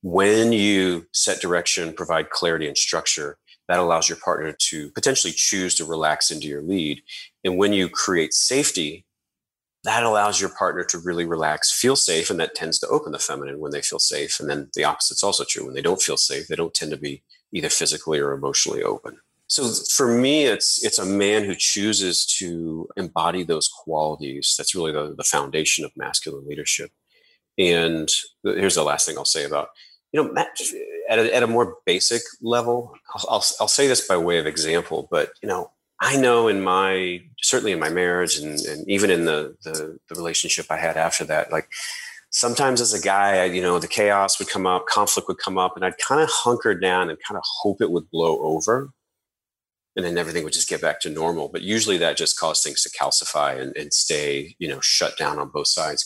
When 0.00 0.52
you 0.52 1.06
set 1.12 1.42
direction, 1.42 1.92
provide 1.92 2.30
clarity 2.30 2.66
and 2.66 2.78
structure, 2.78 3.36
that 3.68 3.78
allows 3.78 4.08
your 4.08 4.18
partner 4.18 4.54
to 4.58 4.90
potentially 4.90 5.32
choose 5.32 5.74
to 5.76 5.84
relax 5.84 6.30
into 6.30 6.46
your 6.46 6.62
lead. 6.62 7.02
And 7.44 7.56
when 7.56 7.72
you 7.72 7.88
create 7.88 8.34
safety, 8.34 9.04
that 9.84 10.02
allows 10.02 10.40
your 10.40 10.50
partner 10.50 10.82
to 10.84 10.98
really 10.98 11.26
relax, 11.26 11.70
feel 11.70 11.96
safe, 11.96 12.30
and 12.30 12.40
that 12.40 12.54
tends 12.54 12.78
to 12.78 12.88
open 12.88 13.12
the 13.12 13.18
feminine 13.18 13.60
when 13.60 13.70
they 13.70 13.82
feel 13.82 13.98
safe. 13.98 14.40
And 14.40 14.48
then 14.48 14.70
the 14.74 14.84
opposite's 14.84 15.22
also 15.22 15.44
true. 15.44 15.66
When 15.66 15.74
they 15.74 15.82
don't 15.82 16.00
feel 16.00 16.16
safe, 16.16 16.48
they 16.48 16.56
don't 16.56 16.74
tend 16.74 16.90
to 16.92 16.96
be 16.96 17.22
either 17.52 17.68
physically 17.68 18.18
or 18.18 18.32
emotionally 18.32 18.82
open. 18.82 19.18
So 19.46 19.70
for 19.94 20.08
me, 20.08 20.44
it's 20.46 20.82
it's 20.82 20.98
a 20.98 21.04
man 21.04 21.44
who 21.44 21.54
chooses 21.54 22.24
to 22.38 22.88
embody 22.96 23.44
those 23.44 23.68
qualities. 23.68 24.54
That's 24.56 24.74
really 24.74 24.92
the, 24.92 25.14
the 25.14 25.22
foundation 25.22 25.84
of 25.84 25.92
masculine 25.96 26.46
leadership. 26.48 26.90
And 27.58 28.08
here's 28.42 28.74
the 28.74 28.82
last 28.82 29.06
thing 29.06 29.18
I'll 29.18 29.26
say 29.26 29.44
about 29.44 29.68
you 30.12 30.22
know 30.22 30.32
at 31.08 31.18
a, 31.18 31.34
at 31.34 31.42
a 31.42 31.46
more 31.46 31.76
basic 31.84 32.22
level. 32.40 32.94
I'll, 33.14 33.24
I'll, 33.28 33.44
I'll 33.60 33.68
say 33.68 33.86
this 33.86 34.06
by 34.06 34.16
way 34.16 34.38
of 34.38 34.46
example, 34.46 35.08
but 35.10 35.32
you 35.42 35.48
know 35.48 35.70
I 36.00 36.16
know 36.16 36.48
in 36.48 36.62
my 36.62 37.22
certainly 37.40 37.72
in 37.72 37.78
my 37.78 37.88
marriage 37.88 38.36
and, 38.36 38.60
and 38.60 38.88
even 38.88 39.10
in 39.10 39.24
the, 39.24 39.56
the, 39.62 39.98
the 40.08 40.14
relationship 40.14 40.66
I 40.70 40.76
had 40.76 40.96
after 40.96 41.24
that, 41.24 41.52
like 41.52 41.68
sometimes 42.30 42.80
as 42.80 42.92
a 42.92 43.00
guy, 43.00 43.38
I, 43.38 43.44
you 43.44 43.62
know, 43.62 43.78
the 43.78 43.88
chaos 43.88 44.38
would 44.38 44.48
come 44.48 44.66
up, 44.66 44.86
conflict 44.86 45.28
would 45.28 45.38
come 45.38 45.56
up, 45.56 45.76
and 45.76 45.84
I'd 45.84 45.98
kind 45.98 46.20
of 46.20 46.28
hunker 46.30 46.74
down 46.74 47.08
and 47.08 47.18
kind 47.26 47.38
of 47.38 47.44
hope 47.62 47.80
it 47.80 47.90
would 47.90 48.10
blow 48.10 48.40
over, 48.40 48.90
and 49.96 50.04
then 50.04 50.18
everything 50.18 50.42
would 50.44 50.52
just 50.52 50.68
get 50.68 50.82
back 50.82 51.00
to 51.02 51.10
normal. 51.10 51.48
But 51.48 51.62
usually 51.62 51.96
that 51.98 52.16
just 52.16 52.38
caused 52.38 52.64
things 52.64 52.82
to 52.82 52.90
calcify 52.90 53.58
and, 53.58 53.74
and 53.76 53.94
stay, 53.94 54.56
you 54.58 54.68
know, 54.68 54.80
shut 54.80 55.16
down 55.16 55.38
on 55.38 55.48
both 55.48 55.68
sides. 55.68 56.04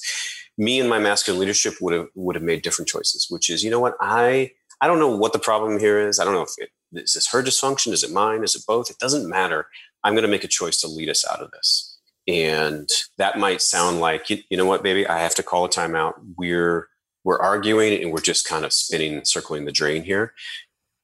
Me 0.59 0.79
and 0.79 0.89
my 0.89 0.99
masculine 0.99 1.41
leadership 1.41 1.75
would 1.81 1.95
have 1.95 2.09
would 2.15 2.37
have 2.37 2.45
made 2.45 2.63
different 2.63 2.89
choices, 2.89 3.27
which 3.31 3.49
is, 3.49 3.65
you 3.65 3.71
know 3.71 3.81
what, 3.81 3.95
I 4.01 4.51
I 4.81 4.87
don't 4.87 4.99
know 4.99 5.15
what 5.15 5.33
the 5.33 5.39
problem 5.39 5.79
here 5.79 5.99
is. 5.99 6.19
I 6.19 6.25
don't 6.25 6.35
know 6.35 6.43
if 6.43 6.53
it, 6.59 6.71
is 6.93 7.15
this 7.15 7.29
her 7.33 7.43
dysfunction? 7.43 7.93
Is 7.93 8.05
it 8.05 8.13
mine? 8.13 8.45
Is 8.45 8.55
it 8.55 8.65
both? 8.67 8.91
It 8.91 8.99
doesn't 8.99 9.29
matter. 9.29 9.67
I'm 10.05 10.15
going 10.15 10.23
to 10.23 10.29
make 10.29 10.45
a 10.45 10.49
choice 10.49 10.81
to 10.81 10.89
lead 10.89 11.09
us 11.09 11.25
out 11.29 11.41
of 11.41 11.51
this. 11.51 11.99
And 12.29 12.89
that 13.17 13.39
might 13.39 13.63
sound 13.63 14.01
like, 14.01 14.31
you, 14.31 14.39
you 14.51 14.57
know 14.57 14.67
what, 14.67 14.83
baby, 14.83 15.07
I 15.07 15.19
have 15.19 15.35
to 15.37 15.43
call 15.43 15.65
a 15.65 15.69
timeout. 15.69 16.15
We're 16.37 16.89
we're 17.25 17.41
arguing 17.41 18.01
and 18.03 18.13
we're 18.13 18.21
just 18.21 18.47
kind 18.47 18.65
of 18.65 18.73
spinning, 18.73 19.25
circling 19.25 19.65
the 19.65 19.73
drain 19.73 20.05
here. 20.05 20.33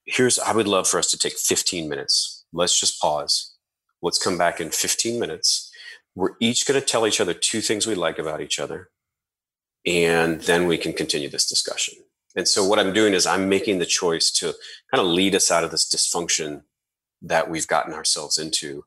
Here's 0.05 0.39
I 0.39 0.53
would 0.53 0.67
love 0.67 0.87
for 0.87 0.97
us 0.97 1.11
to 1.11 1.17
take 1.17 1.37
15 1.37 1.89
minutes. 1.89 2.45
Let's 2.53 2.79
just 2.79 3.01
pause. 3.01 3.53
Let's 4.01 4.17
come 4.17 4.37
back 4.37 4.61
in 4.61 4.69
15 4.69 5.19
minutes. 5.19 5.71
We're 6.15 6.35
each 6.39 6.65
going 6.65 6.79
to 6.79 6.85
tell 6.85 7.05
each 7.05 7.19
other 7.19 7.33
two 7.33 7.61
things 7.61 7.85
we 7.85 7.95
like 7.95 8.17
about 8.17 8.41
each 8.41 8.59
other. 8.59 8.89
And 9.85 10.41
then 10.41 10.67
we 10.67 10.77
can 10.77 10.93
continue 10.93 11.29
this 11.29 11.47
discussion. 11.47 11.95
And 12.35 12.47
so 12.47 12.65
what 12.65 12.79
I'm 12.79 12.93
doing 12.93 13.13
is 13.13 13.25
I'm 13.25 13.47
making 13.47 13.79
the 13.79 13.85
choice 13.85 14.29
to 14.31 14.53
kind 14.91 15.01
of 15.01 15.07
lead 15.07 15.35
us 15.35 15.51
out 15.51 15.63
of 15.63 15.71
this 15.71 15.85
dysfunction 15.87 16.63
that 17.21 17.49
we've 17.49 17.67
gotten 17.67 17.93
ourselves 17.93 18.37
into 18.37 18.83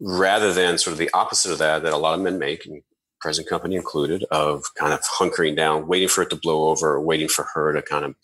rather 0.00 0.52
than 0.52 0.78
sort 0.78 0.92
of 0.92 0.98
the 0.98 1.10
opposite 1.12 1.52
of 1.52 1.58
that 1.58 1.82
that 1.82 1.92
a 1.92 1.96
lot 1.96 2.14
of 2.14 2.20
men 2.20 2.38
make 2.38 2.66
and 2.66 2.82
present 3.20 3.48
company 3.48 3.74
included 3.74 4.24
of 4.30 4.64
kind 4.78 4.92
of 4.92 5.00
hunkering 5.02 5.56
down 5.56 5.88
waiting 5.88 6.08
for 6.08 6.22
it 6.22 6.30
to 6.30 6.36
blow 6.36 6.68
over 6.68 6.94
or 6.94 7.00
waiting 7.00 7.28
for 7.28 7.46
her 7.54 7.72
to 7.72 7.82
kind 7.82 8.04
of 8.04 8.14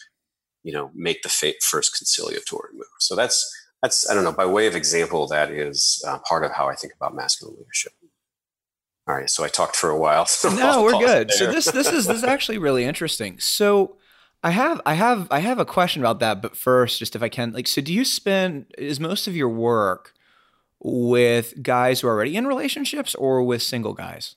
you 0.63 0.73
know 0.73 0.91
make 0.95 1.23
the 1.23 1.57
first 1.61 1.97
conciliatory 1.97 2.73
move. 2.75 2.87
So 2.99 3.17
that's 3.17 3.53
that's 3.83 4.09
i 4.09 4.15
don't 4.15 4.25
know 4.25 4.33
by 4.33 4.47
way 4.47 4.67
of 4.67 4.75
example 4.75 5.27
that 5.27 5.51
is 5.51 6.03
uh, 6.07 6.19
part 6.27 6.45
of 6.45 6.53
how 6.53 6.69
i 6.69 6.75
think 6.75 6.95
about 6.95 7.15
masculine 7.15 7.57
leadership. 7.59 7.93
All 9.07 9.15
right 9.15 9.29
so 9.29 9.45
i 9.45 9.49
talked 9.49 9.77
for 9.77 9.91
a 9.91 9.99
while 9.99 10.27
so 10.27 10.49
no 10.51 10.83
we're 10.83 10.99
good. 10.99 11.31
So 11.33 11.51
this 11.51 11.67
this 11.67 11.93
is 11.93 12.07
this 12.07 12.19
is 12.19 12.25
actually 12.25 12.59
really 12.59 12.85
interesting. 12.85 13.39
So 13.39 13.97
I 14.45 14.51
have 14.51 14.83
I 14.85 14.93
have 14.93 15.27
I 15.31 15.41
have 15.41 15.59
a 15.59 15.65
question 15.65 16.03
about 16.03 16.21
that, 16.21 16.43
but 16.43 16.55
first, 16.55 16.99
just 16.99 17.17
if 17.17 17.23
I 17.23 17.31
can, 17.31 17.53
like, 17.53 17.67
so 17.67 17.81
do 17.81 17.95
you 17.95 18.05
spend 18.05 18.67
is 18.77 19.01
most 19.01 19.27
of 19.27 19.35
your 19.35 19.49
work 19.49 20.13
with 20.81 21.63
guys 21.63 22.01
who 22.01 22.09
are 22.09 22.11
already 22.11 22.37
in 22.37 22.47
relationships 22.47 23.15
or 23.15 23.43
with 23.43 23.63
single 23.63 23.95
guys? 23.95 24.37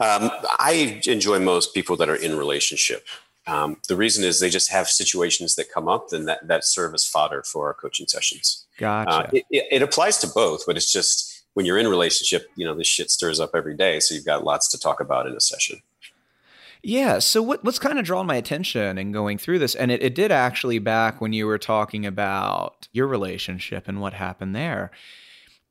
Um, 0.00 0.30
I 0.58 1.02
enjoy 1.06 1.38
most 1.38 1.74
people 1.74 1.96
that 1.98 2.08
are 2.08 2.16
in 2.16 2.34
relationship. 2.34 3.06
Um, 3.46 3.76
the 3.88 3.96
reason 3.96 4.24
is 4.24 4.40
they 4.40 4.48
just 4.48 4.70
have 4.70 4.88
situations 4.88 5.54
that 5.56 5.70
come 5.70 5.86
up, 5.86 6.14
and 6.14 6.26
that 6.26 6.48
that 6.48 6.64
serve 6.64 6.94
as 6.94 7.04
fodder 7.04 7.42
for 7.42 7.66
our 7.66 7.74
coaching 7.74 8.06
sessions. 8.06 8.64
Gotcha. 8.78 9.10
Uh, 9.10 9.30
it, 9.34 9.44
it, 9.50 9.66
it 9.70 9.82
applies 9.82 10.16
to 10.18 10.28
both, 10.28 10.64
but 10.66 10.78
it's 10.78 10.90
just 10.90 11.44
when 11.52 11.66
you're 11.66 11.78
in 11.78 11.88
relationship, 11.88 12.46
you 12.56 12.64
know, 12.64 12.74
this 12.74 12.86
shit 12.86 13.10
stirs 13.10 13.38
up 13.38 13.50
every 13.54 13.76
day, 13.76 14.00
so 14.00 14.14
you've 14.14 14.24
got 14.24 14.44
lots 14.44 14.70
to 14.70 14.78
talk 14.78 14.98
about 14.98 15.26
in 15.26 15.34
a 15.34 15.40
session. 15.40 15.82
Yeah. 16.82 17.18
So 17.18 17.42
what, 17.42 17.64
what's 17.64 17.78
kind 17.78 17.98
of 17.98 18.04
drawn 18.04 18.26
my 18.26 18.36
attention 18.36 18.98
in 18.98 19.12
going 19.12 19.38
through 19.38 19.58
this, 19.58 19.74
and 19.74 19.90
it, 19.90 20.02
it 20.02 20.14
did 20.14 20.32
actually 20.32 20.78
back 20.78 21.20
when 21.20 21.32
you 21.32 21.46
were 21.46 21.58
talking 21.58 22.06
about 22.06 22.88
your 22.92 23.06
relationship 23.06 23.88
and 23.88 24.00
what 24.00 24.14
happened 24.14 24.54
there. 24.54 24.90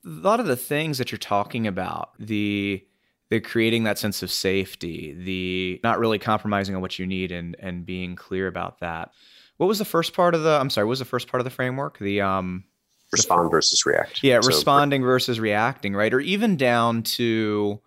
A 0.06 0.10
lot 0.10 0.40
of 0.40 0.46
the 0.46 0.56
things 0.56 0.98
that 0.98 1.12
you're 1.12 1.20
talking 1.20 1.68
about, 1.68 2.12
the 2.20 2.86
the 3.30 3.40
creating 3.40 3.84
that 3.84 4.00
sense 4.00 4.24
of 4.24 4.32
safety, 4.32 5.14
the 5.14 5.80
not 5.84 6.00
really 6.00 6.18
compromising 6.18 6.76
on 6.76 6.82
what 6.82 7.00
you 7.00 7.06
need 7.06 7.32
and 7.32 7.56
and 7.60 7.86
being 7.86 8.16
clear 8.16 8.48
about 8.48 8.80
that. 8.80 9.12
What 9.58 9.68
was 9.68 9.80
the 9.80 9.86
first 9.86 10.14
part 10.14 10.36
of 10.36 10.44
the 10.44 10.60
I'm 10.60 10.70
sorry, 10.70 10.86
what 10.86 10.92
was 10.92 11.00
the 11.00 11.06
first 11.06 11.28
part 11.28 11.42
of 11.42 11.46
the 11.46 11.52
framework? 11.52 12.00
The 12.00 12.22
um 12.22 12.64
respond 13.12 13.52
versus 13.52 13.86
react. 13.86 14.24
Yeah, 14.24 14.40
so, 14.42 14.48
responding 14.48 15.04
versus 15.04 15.40
reacting, 15.40 15.96
right? 15.96 16.14
Or 16.14 16.20
even 16.20 16.56
down 16.56 17.04
to 17.04 17.80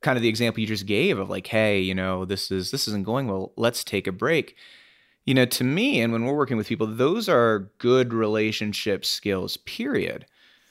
kind 0.00 0.16
of 0.16 0.22
the 0.22 0.28
example 0.28 0.60
you 0.60 0.66
just 0.66 0.86
gave 0.86 1.18
of 1.18 1.28
like, 1.28 1.46
hey, 1.46 1.80
you 1.80 1.94
know, 1.94 2.24
this 2.24 2.50
is 2.50 2.70
this 2.70 2.88
isn't 2.88 3.04
going 3.04 3.26
well. 3.26 3.52
Let's 3.56 3.84
take 3.84 4.06
a 4.06 4.12
break. 4.12 4.56
You 5.24 5.34
know, 5.34 5.44
to 5.44 5.64
me, 5.64 6.00
and 6.00 6.12
when 6.12 6.24
we're 6.24 6.36
working 6.36 6.56
with 6.56 6.68
people, 6.68 6.86
those 6.86 7.28
are 7.28 7.70
good 7.78 8.14
relationship 8.14 9.04
skills. 9.04 9.56
Period. 9.58 10.26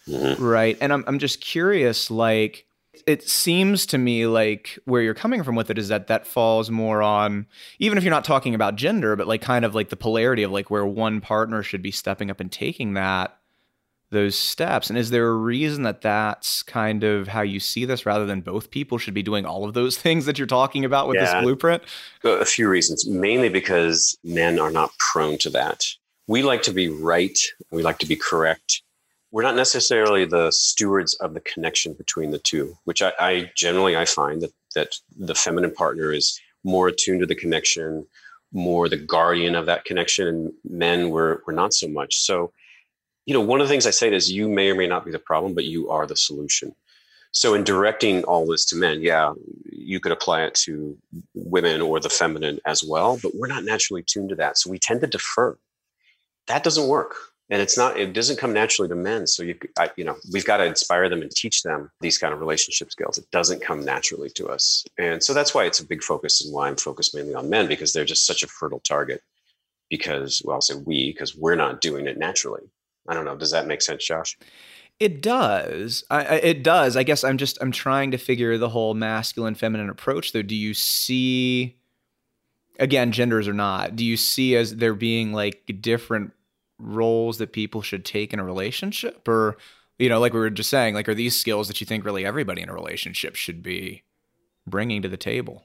Mm-hmm. 0.08 0.44
Right. 0.44 0.78
And 0.82 0.92
I'm 0.94 1.04
I'm 1.08 1.20
just 1.20 1.42
curious, 1.42 2.10
like. 2.12 2.66
It 3.06 3.22
seems 3.22 3.86
to 3.86 4.00
me 4.00 4.26
like 4.26 4.80
where 4.86 5.04
you're 5.04 5.14
coming 5.14 5.44
from 5.44 5.54
with 5.54 5.70
it 5.70 5.78
is 5.78 5.88
that 5.90 6.08
that 6.08 6.26
falls 6.26 6.72
more 6.72 7.04
on, 7.04 7.46
even 7.78 7.96
if 7.96 8.04
you're 8.04 8.12
not 8.12 8.26
talking 8.26 8.56
about 8.56 8.76
gender, 8.76 9.16
but 9.16 9.28
like 9.28 9.40
kind 9.40 9.64
of 9.64 9.76
like 9.76 9.90
the 9.90 9.96
polarity 9.96 10.42
of 10.42 10.52
like 10.52 10.72
where 10.72 10.86
one 10.86 11.22
partner 11.22 11.62
should 11.62 11.84
be 11.84 11.92
stepping 11.92 12.32
up 12.32 12.40
and 12.40 12.52
taking 12.52 12.96
that 12.96 13.37
those 14.10 14.38
steps 14.38 14.90
and 14.90 14.98
is 14.98 15.10
there 15.10 15.28
a 15.28 15.34
reason 15.34 15.84
that 15.84 16.02
that's 16.02 16.64
kind 16.64 17.04
of 17.04 17.28
how 17.28 17.42
you 17.42 17.60
see 17.60 17.84
this 17.86 18.06
rather 18.06 18.26
than 18.26 18.42
both 18.42 18.72
people 18.72 18.98
should 18.98 19.14
be 19.14 19.24
doing 19.24 19.46
all 19.46 19.66
of 19.66 19.74
those 19.74 19.98
things 20.06 20.26
that 20.26 20.38
you're 20.38 20.48
talking 20.48 20.86
about 20.86 21.08
with 21.08 21.16
yeah. 21.16 21.34
this 21.34 21.44
blueprint 21.44 21.84
a 22.24 22.46
few 22.46 22.70
reasons 22.70 23.08
mainly 23.08 23.50
because 23.50 24.18
men 24.24 24.60
are 24.60 24.72
not 24.72 24.92
prone 25.12 25.38
to 25.38 25.50
that. 25.50 25.84
We 26.28 26.44
like 26.44 26.62
to 26.64 26.74
be 26.74 26.90
right 26.90 27.38
we 27.72 27.84
like 27.84 28.00
to 28.00 28.08
be 28.08 28.16
correct. 28.16 28.82
We're 29.32 29.44
not 29.44 29.56
necessarily 29.56 30.26
the 30.26 30.52
stewards 30.52 31.14
of 31.16 31.34
the 31.34 31.42
connection 31.42 31.94
between 31.94 32.32
the 32.32 32.40
two 32.40 32.78
which 32.86 33.02
i, 33.02 33.12
I 33.20 33.52
generally 33.56 33.98
i 33.98 34.06
find 34.06 34.42
that 34.42 34.54
that 34.76 34.96
the 35.18 35.36
feminine 35.36 35.74
partner 35.74 36.14
is 36.14 36.40
more 36.64 36.88
attuned 36.88 37.22
to 37.22 37.26
the 37.26 37.36
connection 37.36 38.08
more 38.54 38.88
the 38.90 38.98
guardian 38.98 39.56
of 39.56 39.66
that 39.66 39.86
connection 39.86 40.28
and 40.28 40.54
men 40.68 41.10
were, 41.10 41.44
were 41.46 41.54
not 41.54 41.74
so 41.74 41.88
much. 41.88 42.16
So 42.18 42.52
you 43.28 43.34
know, 43.34 43.42
one 43.42 43.60
of 43.60 43.68
the 43.68 43.72
things 43.72 43.86
I 43.86 43.92
say 43.92 44.12
is 44.12 44.32
you 44.32 44.48
may 44.48 44.72
or 44.72 44.76
may 44.76 44.88
not 44.88 45.06
be 45.06 45.12
the 45.12 45.20
problem, 45.20 45.54
but 45.54 45.66
you 45.66 45.90
are 45.90 46.08
the 46.08 46.16
solution. 46.16 46.74
So 47.32 47.54
in 47.54 47.66
directing 47.66 48.24
all 48.24 48.48
this 48.48 48.66
to 48.68 48.78
men, 48.78 49.02
yeah, 49.02 49.34
you 49.70 50.00
could 50.00 50.14
apply 50.14 50.44
it 50.44 50.56
to 50.66 50.98
women 51.36 51.82
or 51.82 52.00
the 52.00 52.10
feminine 52.10 52.60
as 52.66 52.84
well, 52.84 53.20
but 53.22 53.36
we're 53.36 53.48
not 53.48 53.66
naturally 53.66 54.02
tuned 54.02 54.30
to 54.30 54.36
that. 54.36 54.58
So 54.58 54.72
we 54.72 54.80
tend 54.80 55.02
to 55.02 55.08
defer. 55.08 55.58
That 56.48 56.64
doesn't 56.64 56.88
work. 56.88 57.16
And 57.50 57.62
it's 57.62 57.78
not, 57.78 58.00
it 58.00 58.14
doesn't 58.14 58.40
come 58.40 58.54
naturally 58.54 58.88
to 58.90 58.96
men. 58.96 59.28
So 59.28 59.44
you, 59.44 59.58
I, 59.78 59.92
you 59.98 60.06
know, 60.06 60.16
we've 60.32 60.46
got 60.46 60.58
to 60.58 60.66
inspire 60.66 61.10
them 61.10 61.22
and 61.22 61.30
teach 61.30 61.64
them 61.64 61.92
these 62.00 62.18
kind 62.18 62.34
of 62.34 62.40
relationship 62.40 62.92
skills. 62.92 63.18
It 63.18 63.30
doesn't 63.32 63.62
come 63.62 63.84
naturally 63.84 64.30
to 64.32 64.48
us. 64.48 64.86
And 64.98 65.22
so 65.22 65.34
that's 65.34 65.54
why 65.54 65.66
it's 65.66 65.80
a 65.80 65.86
big 65.86 66.02
focus 66.02 66.44
and 66.44 66.54
why 66.54 66.70
I'm 66.70 66.78
focused 66.78 67.14
mainly 67.14 67.36
on 67.36 67.50
men 67.50 67.68
because 67.68 67.92
they're 67.92 68.06
just 68.06 68.26
such 68.26 68.42
a 68.42 68.48
fertile 68.48 68.80
target 68.80 69.22
because, 69.90 70.42
well, 70.46 70.56
I'll 70.56 70.62
say 70.62 70.76
we, 70.76 71.12
because 71.12 71.36
we're 71.36 71.56
not 71.56 71.82
doing 71.82 72.08
it 72.08 72.18
naturally. 72.18 72.64
I 73.08 73.14
don't 73.14 73.26
know. 73.26 73.36
Does 73.36 73.52
that 73.52 73.68
make 73.68 73.82
sense, 73.82 74.06
Josh? 74.06 74.38
It 75.00 75.22
does. 75.22 76.04
I, 76.10 76.26
I, 76.26 76.36
it 76.36 76.64
does. 76.64 76.98
I 76.98 77.04
guess 77.04 77.24
I'm 77.24 77.38
just 77.38 77.58
I'm 77.62 77.72
trying 77.72 78.12
to 78.12 78.18
figure 78.18 78.58
the 78.58 78.70
whole 78.70 78.94
masculine 78.94 79.56
feminine 79.56 79.90
approach. 79.90 80.34
Though, 80.34 80.42
do 80.42 80.56
you 80.56 80.74
see? 80.74 81.78
Again, 82.80 83.12
genders 83.12 83.48
or 83.48 83.54
not, 83.54 83.96
do 83.96 84.06
you 84.06 84.16
see 84.18 84.56
as 84.56 84.76
there 84.76 84.94
being 84.94 85.34
like 85.34 85.64
different 85.82 86.32
roles 86.78 87.40
that 87.40 87.52
people 87.52 87.82
should 87.82 88.06
take 88.06 88.34
in 88.34 88.40
a 88.40 88.44
relationship, 88.44 89.28
or 89.28 89.58
you 89.98 90.10
know, 90.10 90.20
like 90.20 90.34
we 90.34 90.40
were 90.40 90.50
just 90.52 90.70
saying, 90.70 90.94
like 90.94 91.10
are 91.10 91.16
these 91.16 91.40
skills 91.40 91.68
that 91.68 91.82
you 91.82 91.88
think 91.88 92.06
really 92.06 92.26
everybody 92.26 92.62
in 92.62 92.70
a 92.70 92.74
relationship 92.74 93.36
should 93.36 93.64
be 93.64 94.04
bringing 94.68 95.02
to 95.02 95.10
the 95.10 95.18
table? 95.18 95.64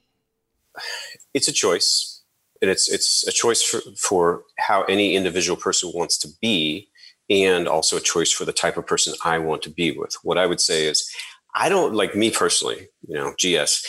It's 1.35 1.49
a 1.49 1.53
choice, 1.53 2.23
and 2.63 2.71
it's 2.71 2.91
it's 2.91 3.27
a 3.29 3.33
choice 3.33 3.63
for, 3.63 3.81
for 3.99 4.45
how 4.59 4.85
any 4.85 5.15
individual 5.15 5.59
person 5.59 5.93
wants 5.95 6.17
to 6.19 6.29
be 6.41 6.89
and 7.33 7.67
also 7.67 7.97
a 7.97 8.01
choice 8.01 8.33
for 8.33 8.45
the 8.45 8.53
type 8.53 8.77
of 8.77 8.87
person 8.87 9.15
I 9.25 9.39
want 9.39 9.63
to 9.63 9.71
be 9.71 9.97
with. 9.97 10.17
What 10.23 10.39
I 10.39 10.47
would 10.47 10.61
say 10.61 10.87
is, 10.87 11.09
I 11.55 11.69
don't 11.69 11.95
like 11.95 12.15
me 12.15 12.31
personally, 12.31 12.89
you 13.07 13.15
know, 13.15 13.35
GS. 13.39 13.85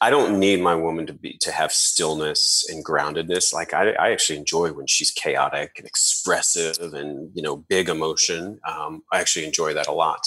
I 0.00 0.10
don't 0.10 0.38
need 0.38 0.60
my 0.60 0.74
woman 0.74 1.06
to 1.06 1.12
be 1.12 1.36
to 1.42 1.52
have 1.52 1.70
stillness 1.72 2.64
and 2.70 2.84
groundedness. 2.84 3.52
Like 3.52 3.74
I, 3.74 3.90
I 3.92 4.10
actually 4.10 4.38
enjoy 4.38 4.72
when 4.72 4.86
she's 4.86 5.10
chaotic 5.10 5.72
and 5.76 5.86
expressive 5.86 6.94
and 6.94 7.30
you 7.34 7.42
know 7.42 7.56
big 7.68 7.88
emotion. 7.88 8.58
Um, 8.66 9.02
I 9.12 9.20
actually 9.20 9.44
enjoy 9.44 9.74
that 9.74 9.88
a 9.88 9.92
lot. 9.92 10.26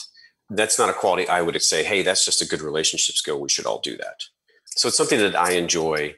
That's 0.49 0.77
not 0.77 0.89
a 0.89 0.93
quality 0.93 1.27
I 1.27 1.41
would 1.41 1.59
say. 1.63 1.83
Hey, 1.83 2.03
that's 2.03 2.25
just 2.25 2.41
a 2.41 2.47
good 2.47 2.61
relationship 2.61 3.15
skill. 3.15 3.41
We 3.41 3.49
should 3.49 3.65
all 3.65 3.81
do 3.81 3.97
that. 3.97 4.21
So 4.65 4.89
it's 4.89 4.97
something 4.97 5.19
that 5.19 5.35
I 5.35 5.53
enjoy, 5.53 6.15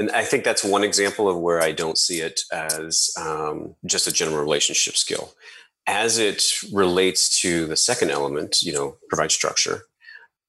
and 0.00 0.10
I 0.10 0.24
think 0.24 0.42
that's 0.42 0.64
one 0.64 0.82
example 0.82 1.28
of 1.28 1.38
where 1.38 1.62
I 1.62 1.70
don't 1.70 1.98
see 1.98 2.20
it 2.20 2.40
as 2.52 3.10
um, 3.16 3.76
just 3.86 4.08
a 4.08 4.12
general 4.12 4.40
relationship 4.40 4.96
skill. 4.96 5.32
As 5.86 6.18
it 6.18 6.42
relates 6.72 7.40
to 7.42 7.66
the 7.66 7.76
second 7.76 8.10
element, 8.10 8.62
you 8.62 8.72
know, 8.72 8.96
provide 9.08 9.30
structure 9.30 9.84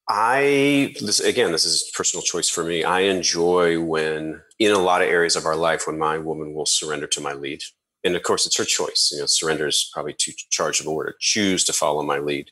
I 0.08 0.94
this 1.00 1.20
again, 1.20 1.52
this 1.52 1.64
is 1.64 1.90
personal 1.94 2.22
choice 2.22 2.48
for 2.48 2.64
me. 2.64 2.84
I 2.84 3.00
enjoy 3.00 3.80
when 3.80 4.42
in 4.58 4.72
a 4.72 4.78
lot 4.78 5.02
of 5.02 5.08
areas 5.08 5.36
of 5.36 5.46
our 5.46 5.56
life 5.56 5.86
when 5.86 5.98
my 5.98 6.18
woman 6.18 6.54
will 6.54 6.66
surrender 6.66 7.06
to 7.08 7.20
my 7.20 7.32
lead. 7.34 7.62
And 8.04 8.16
of 8.16 8.22
course 8.22 8.44
it's 8.46 8.58
her 8.58 8.64
choice. 8.64 9.10
You 9.12 9.20
know, 9.20 9.26
surrender 9.26 9.66
is 9.66 9.90
probably 9.94 10.14
too 10.18 10.32
a 10.84 10.90
word. 10.90 11.14
Choose 11.20 11.64
to 11.64 11.72
follow 11.72 12.02
my 12.02 12.18
lead. 12.18 12.50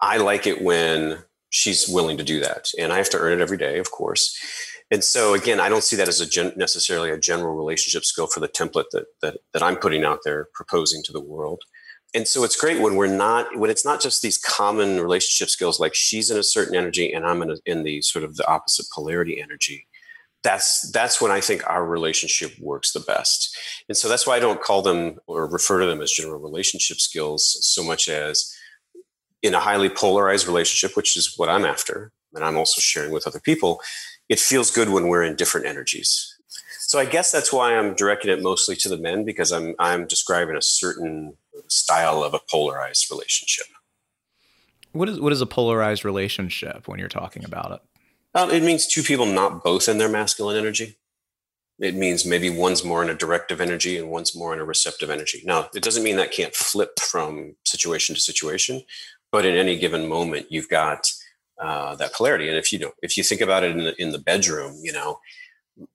I 0.00 0.16
like 0.16 0.46
it 0.46 0.62
when 0.62 1.18
she's 1.50 1.86
willing 1.86 2.16
to 2.16 2.24
do 2.24 2.40
that. 2.40 2.70
And 2.78 2.92
I 2.92 2.96
have 2.96 3.10
to 3.10 3.18
earn 3.18 3.34
it 3.34 3.42
every 3.42 3.58
day, 3.58 3.78
of 3.78 3.90
course. 3.90 4.36
And 4.90 5.02
so 5.02 5.34
again, 5.34 5.58
I 5.58 5.68
don't 5.68 5.82
see 5.82 5.96
that 5.96 6.08
as 6.08 6.20
a 6.20 6.26
gen- 6.26 6.52
necessarily 6.56 7.10
a 7.10 7.18
general 7.18 7.56
relationship 7.56 8.04
skill 8.04 8.28
for 8.28 8.40
the 8.40 8.48
template 8.48 8.90
that, 8.92 9.06
that 9.20 9.38
that 9.52 9.62
I'm 9.62 9.76
putting 9.76 10.04
out 10.04 10.20
there, 10.24 10.48
proposing 10.54 11.02
to 11.04 11.12
the 11.12 11.20
world. 11.20 11.62
And 12.14 12.26
so 12.26 12.44
it's 12.44 12.56
great 12.56 12.80
when 12.80 12.94
we're 12.94 13.14
not 13.14 13.56
when 13.58 13.70
it's 13.70 13.84
not 13.84 14.00
just 14.00 14.22
these 14.22 14.38
common 14.38 15.00
relationship 15.00 15.50
skills 15.50 15.80
like 15.80 15.94
she's 15.94 16.30
in 16.30 16.38
a 16.38 16.42
certain 16.42 16.74
energy 16.74 17.12
and 17.12 17.26
i'm 17.26 17.42
in, 17.42 17.50
a, 17.50 17.56
in 17.66 17.82
the 17.82 18.00
sort 18.00 18.24
of 18.24 18.36
the 18.36 18.48
opposite 18.48 18.86
polarity 18.94 19.40
energy. 19.40 19.86
That's 20.42 20.90
that's 20.92 21.20
when 21.20 21.32
i 21.32 21.40
think 21.40 21.68
our 21.68 21.84
relationship 21.84 22.52
works 22.60 22.92
the 22.92 23.00
best. 23.00 23.56
And 23.88 23.96
so 23.98 24.08
that's 24.08 24.26
why 24.26 24.36
i 24.36 24.40
don't 24.40 24.62
call 24.62 24.82
them 24.82 25.18
or 25.26 25.46
refer 25.46 25.80
to 25.80 25.86
them 25.86 26.00
as 26.00 26.12
general 26.12 26.40
relationship 26.40 26.98
skills 26.98 27.58
so 27.60 27.82
much 27.82 28.08
as 28.08 28.54
in 29.42 29.52
a 29.54 29.60
highly 29.60 29.88
polarized 29.88 30.46
relationship 30.46 30.96
which 30.96 31.16
is 31.16 31.34
what 31.36 31.48
i'm 31.48 31.64
after 31.64 32.12
and 32.34 32.44
i'm 32.44 32.56
also 32.56 32.80
sharing 32.80 33.12
with 33.12 33.26
other 33.26 33.40
people 33.40 33.80
it 34.28 34.40
feels 34.40 34.70
good 34.70 34.88
when 34.88 35.08
we're 35.08 35.22
in 35.22 35.36
different 35.36 35.66
energies 35.66 36.36
so 36.86 37.00
I 37.00 37.04
guess 37.04 37.32
that's 37.32 37.52
why 37.52 37.76
I'm 37.76 37.94
directing 37.94 38.30
it 38.30 38.40
mostly 38.40 38.76
to 38.76 38.88
the 38.88 38.96
men 38.96 39.24
because 39.24 39.50
I'm 39.50 39.74
I'm 39.80 40.06
describing 40.06 40.56
a 40.56 40.62
certain 40.62 41.36
style 41.66 42.22
of 42.22 42.32
a 42.32 42.38
polarized 42.48 43.10
relationship. 43.10 43.66
What 44.92 45.08
is 45.08 45.20
what 45.20 45.32
is 45.32 45.40
a 45.40 45.46
polarized 45.46 46.04
relationship 46.04 46.86
when 46.86 47.00
you're 47.00 47.08
talking 47.08 47.44
about 47.44 47.72
it? 47.72 47.80
Um, 48.36 48.50
it 48.50 48.62
means 48.62 48.86
two 48.86 49.02
people 49.02 49.26
not 49.26 49.64
both 49.64 49.88
in 49.88 49.98
their 49.98 50.08
masculine 50.08 50.56
energy. 50.56 50.96
It 51.80 51.96
means 51.96 52.24
maybe 52.24 52.50
one's 52.50 52.84
more 52.84 53.02
in 53.02 53.10
a 53.10 53.14
directive 53.14 53.60
energy 53.60 53.98
and 53.98 54.08
one's 54.08 54.36
more 54.36 54.54
in 54.54 54.60
a 54.60 54.64
receptive 54.64 55.10
energy. 55.10 55.42
Now, 55.44 55.68
it 55.74 55.82
doesn't 55.82 56.04
mean 56.04 56.16
that 56.16 56.32
can't 56.32 56.54
flip 56.54 57.00
from 57.00 57.56
situation 57.64 58.14
to 58.14 58.20
situation, 58.20 58.82
but 59.32 59.44
in 59.44 59.56
any 59.56 59.76
given 59.76 60.08
moment, 60.08 60.46
you've 60.50 60.68
got 60.68 61.10
uh, 61.60 61.94
that 61.96 62.12
polarity. 62.12 62.48
And 62.48 62.56
if 62.56 62.72
you 62.72 62.78
know, 62.78 62.92
if 63.02 63.16
you 63.16 63.22
think 63.22 63.40
about 63.40 63.64
it 63.64 63.72
in 63.72 63.84
the, 63.84 64.02
in 64.02 64.10
the 64.12 64.18
bedroom, 64.18 64.78
you 64.82 64.92
know, 64.92 65.18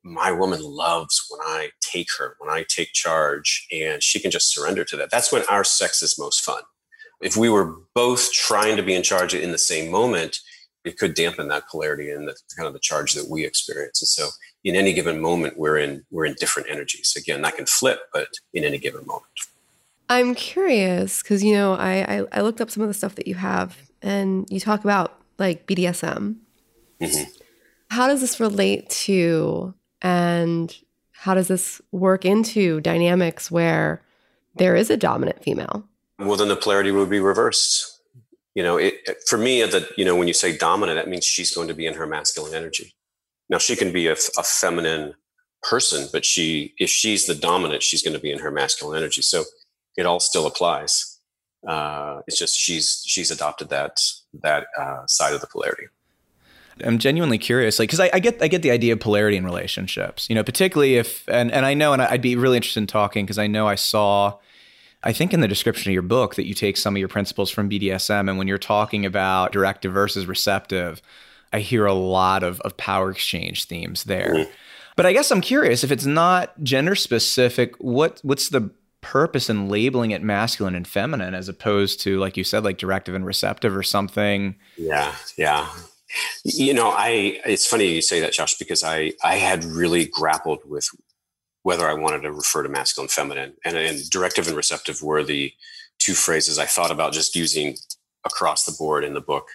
my 0.03 0.31
woman 0.31 0.61
loves 0.61 1.25
when 1.29 1.41
I 1.41 1.69
take 1.81 2.07
her, 2.17 2.35
when 2.39 2.49
I 2.49 2.65
take 2.67 2.93
charge, 2.93 3.67
and 3.71 4.01
she 4.01 4.19
can 4.19 4.31
just 4.31 4.53
surrender 4.53 4.83
to 4.85 4.97
that. 4.97 5.09
That's 5.11 5.31
when 5.31 5.43
our 5.49 5.63
sex 5.63 6.01
is 6.01 6.19
most 6.19 6.41
fun. 6.41 6.61
If 7.21 7.37
we 7.37 7.49
were 7.49 7.75
both 7.93 8.31
trying 8.31 8.77
to 8.77 8.83
be 8.83 8.95
in 8.95 9.03
charge 9.03 9.33
in 9.33 9.51
the 9.51 9.57
same 9.57 9.91
moment, 9.91 10.39
it 10.83 10.97
could 10.97 11.13
dampen 11.13 11.47
that 11.49 11.67
polarity 11.69 12.09
and 12.09 12.27
the 12.27 12.35
kind 12.57 12.67
of 12.67 12.73
the 12.73 12.79
charge 12.79 13.13
that 13.13 13.29
we 13.29 13.45
experience. 13.45 14.01
And 14.01 14.07
so, 14.07 14.29
in 14.63 14.75
any 14.75 14.93
given 14.93 15.19
moment, 15.19 15.57
we're 15.57 15.77
in 15.77 16.03
we're 16.09 16.25
in 16.25 16.35
different 16.39 16.69
energies. 16.69 17.13
Again, 17.15 17.41
that 17.41 17.55
can 17.55 17.67
flip, 17.67 17.99
but 18.13 18.27
in 18.53 18.63
any 18.63 18.79
given 18.79 19.05
moment. 19.05 19.25
I'm 20.09 20.35
curious 20.35 21.21
because 21.21 21.43
you 21.43 21.53
know 21.53 21.73
I, 21.73 22.17
I, 22.17 22.25
I 22.31 22.41
looked 22.41 22.61
up 22.61 22.71
some 22.71 22.81
of 22.83 22.89
the 22.89 22.93
stuff 22.93 23.15
that 23.15 23.27
you 23.27 23.35
have, 23.35 23.77
and 24.01 24.47
you 24.49 24.59
talk 24.59 24.83
about 24.83 25.20
like 25.37 25.67
BDSM. 25.67 26.35
Mm-hmm 26.99 27.31
how 27.91 28.07
does 28.07 28.21
this 28.21 28.39
relate 28.39 28.89
to 28.89 29.73
and 30.01 30.77
how 31.11 31.33
does 31.33 31.49
this 31.49 31.81
work 31.91 32.23
into 32.23 32.79
dynamics 32.79 33.51
where 33.51 34.01
there 34.55 34.77
is 34.77 34.89
a 34.89 34.95
dominant 34.95 35.43
female? 35.43 35.83
Well, 36.17 36.37
then 36.37 36.47
the 36.47 36.55
polarity 36.55 36.91
would 36.91 37.09
be 37.09 37.19
reversed. 37.19 38.01
You 38.55 38.63
know, 38.63 38.77
it, 38.77 38.93
for 39.27 39.37
me, 39.37 39.61
that 39.63 39.89
you 39.97 40.05
know, 40.05 40.15
when 40.15 40.29
you 40.29 40.33
say 40.33 40.57
dominant, 40.57 40.97
that 40.97 41.09
means 41.09 41.25
she's 41.25 41.53
going 41.53 41.67
to 41.67 41.73
be 41.73 41.85
in 41.85 41.95
her 41.95 42.07
masculine 42.07 42.53
energy. 42.53 42.93
Now, 43.49 43.57
she 43.57 43.75
can 43.75 43.91
be 43.91 44.07
a, 44.07 44.13
a 44.13 44.43
feminine 44.43 45.15
person, 45.61 46.07
but 46.13 46.23
she, 46.23 46.73
if 46.77 46.89
she's 46.89 47.25
the 47.25 47.35
dominant, 47.35 47.83
she's 47.83 48.01
going 48.01 48.13
to 48.15 48.21
be 48.21 48.31
in 48.31 48.39
her 48.39 48.51
masculine 48.51 48.97
energy. 48.97 49.21
So 49.21 49.43
it 49.97 50.05
all 50.05 50.21
still 50.21 50.47
applies. 50.47 51.10
Uh, 51.67 52.21
it's 52.27 52.37
just 52.37 52.57
she's 52.57 53.03
she's 53.05 53.31
adopted 53.31 53.69
that 53.69 54.01
that 54.41 54.67
uh, 54.79 55.05
side 55.05 55.33
of 55.33 55.41
the 55.41 55.47
polarity. 55.47 55.87
I'm 56.83 56.97
genuinely 56.97 57.37
curious, 57.37 57.77
like, 57.77 57.89
because 57.89 57.99
I, 57.99 58.09
I, 58.13 58.19
get 58.19 58.41
I 58.41 58.47
get 58.47 58.61
the 58.61 58.71
idea 58.71 58.93
of 58.93 58.99
polarity 58.99 59.37
in 59.37 59.45
relationships, 59.45 60.27
you 60.29 60.35
know, 60.35 60.43
particularly 60.43 60.95
if 60.95 61.27
and 61.29 61.51
and 61.51 61.65
I 61.65 61.73
know, 61.73 61.93
and 61.93 62.01
I'd 62.01 62.21
be 62.21 62.35
really 62.35 62.57
interested 62.57 62.79
in 62.79 62.87
talking 62.87 63.25
because 63.25 63.37
I 63.37 63.47
know 63.47 63.67
I 63.67 63.75
saw, 63.75 64.37
I 65.03 65.13
think 65.13 65.33
in 65.33 65.41
the 65.41 65.47
description 65.47 65.91
of 65.91 65.93
your 65.93 66.01
book 66.01 66.35
that 66.35 66.47
you 66.47 66.53
take 66.53 66.77
some 66.77 66.95
of 66.95 66.99
your 66.99 67.07
principles 67.07 67.51
from 67.51 67.69
BDSM, 67.69 68.29
and 68.29 68.37
when 68.37 68.47
you're 68.47 68.57
talking 68.57 69.05
about 69.05 69.51
directive 69.51 69.93
versus 69.93 70.25
receptive, 70.25 71.01
I 71.53 71.59
hear 71.59 71.85
a 71.85 71.93
lot 71.93 72.43
of 72.43 72.59
of 72.61 72.77
power 72.77 73.11
exchange 73.11 73.65
themes 73.65 74.05
there. 74.05 74.33
Mm-hmm. 74.33 74.51
But 74.95 75.05
I 75.05 75.13
guess 75.13 75.31
I'm 75.31 75.41
curious 75.41 75.83
if 75.83 75.91
it's 75.91 76.05
not 76.05 76.61
gender 76.63 76.95
specific, 76.95 77.75
what 77.77 78.19
what's 78.23 78.49
the 78.49 78.71
purpose 79.01 79.49
in 79.49 79.67
labeling 79.67 80.11
it 80.11 80.21
masculine 80.21 80.75
and 80.75 80.87
feminine 80.87 81.33
as 81.33 81.49
opposed 81.49 81.99
to 81.99 82.19
like 82.19 82.37
you 82.37 82.43
said 82.43 82.63
like 82.63 82.77
directive 82.77 83.15
and 83.15 83.25
receptive 83.25 83.75
or 83.75 83.83
something 83.83 84.55
yeah 84.77 85.15
yeah 85.37 85.67
you 86.43 86.73
know, 86.73 86.89
I 86.89 87.39
it's 87.45 87.67
funny 87.67 87.87
you 87.87 88.01
say 88.01 88.19
that, 88.19 88.33
Josh, 88.33 88.55
because 88.57 88.83
I 88.83 89.13
I 89.23 89.35
had 89.35 89.63
really 89.63 90.05
grappled 90.05 90.59
with 90.65 90.89
whether 91.63 91.87
I 91.87 91.93
wanted 91.93 92.21
to 92.23 92.31
refer 92.31 92.63
to 92.63 92.69
masculine, 92.69 93.07
feminine, 93.07 93.53
and, 93.63 93.77
and 93.77 94.09
directive 94.09 94.47
and 94.47 94.57
receptive 94.57 95.01
were 95.01 95.23
the 95.23 95.53
two 95.99 96.13
phrases 96.13 96.57
I 96.57 96.65
thought 96.65 96.91
about 96.91 97.13
just 97.13 97.35
using 97.35 97.77
across 98.25 98.65
the 98.65 98.75
board 98.77 99.03
in 99.03 99.13
the 99.13 99.21
book. 99.21 99.49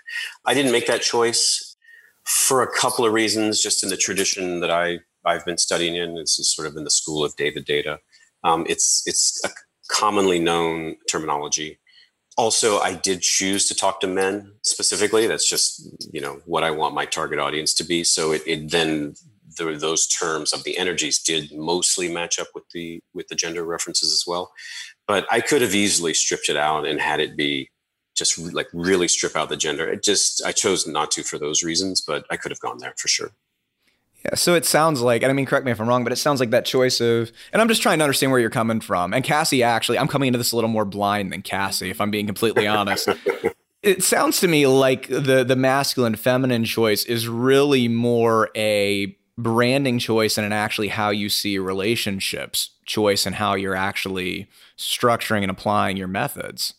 I 0.44 0.54
didn't 0.54 0.72
make 0.72 0.86
that 0.86 1.02
choice 1.02 1.76
for 2.24 2.62
a 2.62 2.72
couple 2.72 3.04
of 3.04 3.12
reasons, 3.12 3.60
just 3.60 3.82
in 3.82 3.88
the 3.88 3.96
tradition 3.96 4.60
that 4.60 4.70
I 4.70 5.00
I've 5.24 5.44
been 5.44 5.58
studying 5.58 5.96
in. 5.96 6.14
This 6.14 6.38
is 6.38 6.54
sort 6.54 6.68
of 6.68 6.76
in 6.76 6.84
the 6.84 6.90
school 6.90 7.24
of 7.24 7.36
David 7.36 7.66
Deida. 7.66 7.98
Um, 8.46 8.64
it's 8.68 9.02
it's 9.06 9.40
a 9.44 9.50
commonly 9.88 10.38
known 10.38 10.96
terminology. 11.10 11.78
Also 12.36 12.78
i 12.78 12.92
did 12.92 13.22
choose 13.22 13.66
to 13.68 13.74
talk 13.74 14.00
to 14.00 14.06
men 14.06 14.52
specifically. 14.62 15.26
That's 15.26 15.48
just 15.48 15.68
you 16.12 16.20
know 16.20 16.40
what 16.44 16.64
i 16.64 16.70
want 16.70 16.94
my 16.94 17.06
target 17.06 17.38
audience 17.38 17.74
to 17.74 17.84
be. 17.84 18.04
So 18.04 18.32
it, 18.32 18.42
it 18.46 18.70
then 18.70 19.14
the, 19.56 19.72
those 19.72 20.06
terms 20.06 20.52
of 20.52 20.62
the 20.64 20.76
energies 20.78 21.18
did 21.18 21.50
mostly 21.52 22.12
match 22.12 22.38
up 22.38 22.48
with 22.54 22.64
the 22.72 23.00
with 23.14 23.26
the 23.28 23.34
gender 23.34 23.64
references 23.64 24.12
as 24.12 24.24
well. 24.26 24.52
But 25.08 25.26
i 25.30 25.40
could 25.40 25.62
have 25.62 25.74
easily 25.74 26.14
stripped 26.14 26.48
it 26.48 26.56
out 26.56 26.86
and 26.86 27.00
had 27.00 27.20
it 27.20 27.36
be 27.36 27.70
just 28.14 28.38
like 28.54 28.68
really 28.72 29.08
strip 29.08 29.36
out 29.36 29.48
the 29.48 29.56
gender. 29.56 29.88
It 29.88 30.04
just 30.04 30.44
i 30.44 30.52
chose 30.52 30.86
not 30.86 31.10
to 31.12 31.24
for 31.24 31.38
those 31.38 31.64
reasons 31.64 32.00
but 32.00 32.26
i 32.30 32.36
could 32.36 32.52
have 32.52 32.60
gone 32.60 32.78
there 32.78 32.94
for 32.96 33.08
sure 33.08 33.32
yeah, 34.26 34.34
so 34.34 34.54
it 34.54 34.64
sounds 34.64 35.00
like, 35.00 35.22
and 35.22 35.30
I 35.30 35.32
mean, 35.32 35.46
correct 35.46 35.64
me 35.64 35.72
if 35.72 35.80
I'm 35.80 35.88
wrong, 35.88 36.02
but 36.02 36.12
it 36.12 36.16
sounds 36.16 36.40
like 36.40 36.50
that 36.50 36.64
choice 36.64 37.00
of, 37.00 37.30
and 37.52 37.62
I'm 37.62 37.68
just 37.68 37.82
trying 37.82 37.98
to 37.98 38.04
understand 38.04 38.32
where 38.32 38.40
you're 38.40 38.50
coming 38.50 38.80
from. 38.80 39.14
And 39.14 39.22
Cassie, 39.22 39.62
actually, 39.62 39.98
I'm 39.98 40.08
coming 40.08 40.28
into 40.28 40.38
this 40.38 40.52
a 40.52 40.56
little 40.56 40.70
more 40.70 40.84
blind 40.84 41.32
than 41.32 41.42
Cassie, 41.42 41.90
if 41.90 42.00
I'm 42.00 42.10
being 42.10 42.26
completely 42.26 42.66
honest. 42.66 43.08
it 43.82 44.02
sounds 44.02 44.40
to 44.40 44.48
me 44.48 44.66
like 44.66 45.06
the 45.08 45.44
the 45.44 45.54
masculine 45.54 46.16
feminine 46.16 46.64
choice 46.64 47.04
is 47.04 47.28
really 47.28 47.86
more 47.86 48.50
a 48.56 49.16
branding 49.38 49.98
choice 49.98 50.38
and 50.38 50.46
an 50.46 50.52
actually 50.52 50.88
how 50.88 51.10
you 51.10 51.28
see 51.28 51.58
relationships 51.58 52.70
choice 52.86 53.26
and 53.26 53.36
how 53.36 53.54
you're 53.54 53.76
actually 53.76 54.48
structuring 54.76 55.42
and 55.42 55.50
applying 55.50 55.96
your 55.96 56.08
methods. 56.08 56.74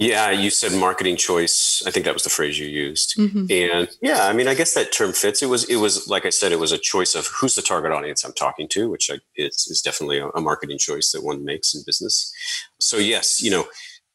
Yeah, 0.00 0.30
you 0.30 0.48
said 0.48 0.72
marketing 0.72 1.16
choice. 1.16 1.82
I 1.86 1.90
think 1.90 2.06
that 2.06 2.14
was 2.14 2.22
the 2.22 2.30
phrase 2.30 2.58
you 2.58 2.66
used. 2.66 3.18
Mm-hmm. 3.18 3.46
And 3.50 3.88
yeah, 4.00 4.26
I 4.28 4.32
mean, 4.32 4.48
I 4.48 4.54
guess 4.54 4.72
that 4.72 4.92
term 4.92 5.12
fits. 5.12 5.42
It 5.42 5.50
was, 5.50 5.64
it 5.64 5.76
was 5.76 6.08
like 6.08 6.24
I 6.24 6.30
said, 6.30 6.52
it 6.52 6.58
was 6.58 6.72
a 6.72 6.78
choice 6.78 7.14
of 7.14 7.26
who's 7.26 7.54
the 7.54 7.60
target 7.60 7.92
audience 7.92 8.24
I'm 8.24 8.32
talking 8.32 8.66
to, 8.68 8.88
which 8.88 9.10
I, 9.10 9.18
is, 9.36 9.66
is 9.70 9.82
definitely 9.82 10.18
a, 10.18 10.28
a 10.28 10.40
marketing 10.40 10.78
choice 10.78 11.12
that 11.12 11.22
one 11.22 11.44
makes 11.44 11.74
in 11.74 11.82
business. 11.84 12.32
So 12.80 12.96
yes, 12.96 13.42
you 13.42 13.50
know, 13.50 13.66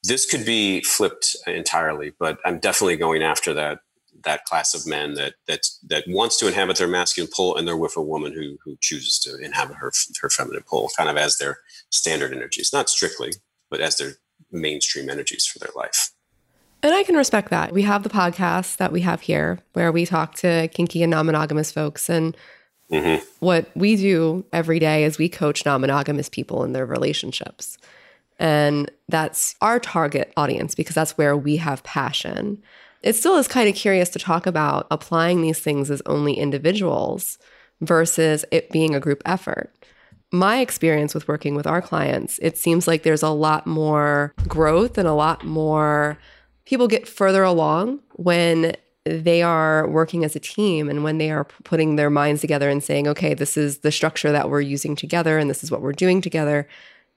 this 0.02 0.26
could 0.26 0.44
be 0.44 0.82
flipped 0.82 1.36
entirely, 1.46 2.14
but 2.20 2.40
I'm 2.46 2.58
definitely 2.58 2.98
going 2.98 3.22
after 3.22 3.54
that 3.54 3.80
that 4.24 4.46
class 4.46 4.74
of 4.74 4.88
men 4.88 5.14
that 5.14 5.36
that 5.48 5.68
that 5.88 6.06
wants 6.08 6.38
to 6.40 6.48
inhabit 6.48 6.78
their 6.78 6.88
masculine 6.88 7.30
pole, 7.32 7.56
and 7.56 7.68
they're 7.68 7.78
with 7.78 7.96
a 7.96 8.02
woman 8.02 8.34
who 8.34 8.58
who 8.64 8.76
chooses 8.82 9.20
to 9.20 9.38
inhabit 9.38 9.78
her 9.78 9.92
her 10.20 10.32
feminine 10.32 10.64
pole, 10.68 10.90
kind 10.98 11.10
of 11.10 11.18
as 11.18 11.38
their 11.38 11.60
standard 11.92 12.34
energies, 12.34 12.72
not 12.74 12.90
strictly, 12.90 13.34
but 13.70 13.82
as 13.82 13.98
their 13.98 14.14
mainstream 14.52 15.10
energies 15.10 15.46
for 15.46 15.60
their 15.60 15.72
life. 15.76 16.12
And 16.84 16.94
I 16.94 17.04
can 17.04 17.16
respect 17.16 17.50
that. 17.50 17.72
We 17.72 17.82
have 17.82 18.04
the 18.04 18.10
podcast 18.10 18.78
that 18.78 18.92
we 18.92 19.02
have 19.02 19.22
here 19.22 19.60
where 19.74 19.92
we 19.92 20.06
talk 20.06 20.36
to 20.36 20.68
kinky 20.68 21.02
and 21.04 21.12
non 21.12 21.26
monogamous 21.26 21.72
folks. 21.72 22.10
And 22.10 22.36
Mm-hmm. 22.92 23.26
what 23.40 23.72
we 23.76 23.96
do 23.96 24.46
every 24.54 24.78
day 24.78 25.06
is 25.06 25.18
we 25.18 25.28
coach 25.28 25.66
non 25.66 25.82
monogamous 25.82 26.30
people 26.30 26.64
in 26.64 26.74
their 26.74 26.86
relationships. 26.86 27.80
And 28.38 28.92
that's 29.10 29.56
our 29.60 29.80
target 29.80 30.32
audience 30.38 30.76
because 30.76 30.94
that's 30.94 31.18
where 31.18 31.36
we 31.36 31.58
have 31.58 31.84
passion. 31.84 32.62
It 33.02 33.16
still 33.16 33.38
is 33.38 33.48
kind 33.48 33.68
of 33.68 33.74
curious 33.74 34.10
to 34.10 34.20
talk 34.20 34.46
about 34.46 34.86
applying 34.92 35.42
these 35.42 35.60
things 35.60 35.90
as 35.90 36.04
only 36.06 36.34
individuals 36.34 37.40
versus 37.82 38.46
it 38.52 38.70
being 38.70 38.94
a 38.94 39.00
group 39.00 39.24
effort. 39.26 39.74
My 40.36 40.60
experience 40.60 41.14
with 41.14 41.30
working 41.30 41.56
with 41.56 41.66
our 41.66 41.82
clients, 41.82 42.40
it 42.42 42.58
seems 42.58 42.90
like 42.90 43.04
there's 43.04 43.24
a 43.24 43.30
lot 43.30 43.66
more 43.66 44.34
growth 44.50 44.98
and 44.98 45.08
a 45.08 45.14
lot 45.14 45.46
more 45.46 46.18
people 46.66 46.90
get 46.90 47.08
further 47.08 47.42
along 47.42 48.02
when 48.16 48.76
they 49.06 49.42
are 49.42 49.88
working 49.88 50.26
as 50.26 50.36
a 50.36 50.40
team 50.40 50.90
and 50.90 51.06
when 51.06 51.20
they 51.20 51.32
are 51.32 51.46
putting 51.64 51.96
their 51.96 52.10
minds 52.10 52.42
together 52.42 52.70
and 52.70 52.84
saying, 52.84 53.08
okay, 53.08 53.34
this 53.34 53.56
is 53.56 53.78
the 53.78 53.94
structure 53.94 54.34
that 54.34 54.50
we're 54.50 54.60
using 54.60 54.94
together 54.94 55.38
and 55.38 55.50
this 55.50 55.64
is 55.64 55.72
what 55.72 55.82
we're 55.82 55.94
doing 55.94 56.20
together 56.20 56.68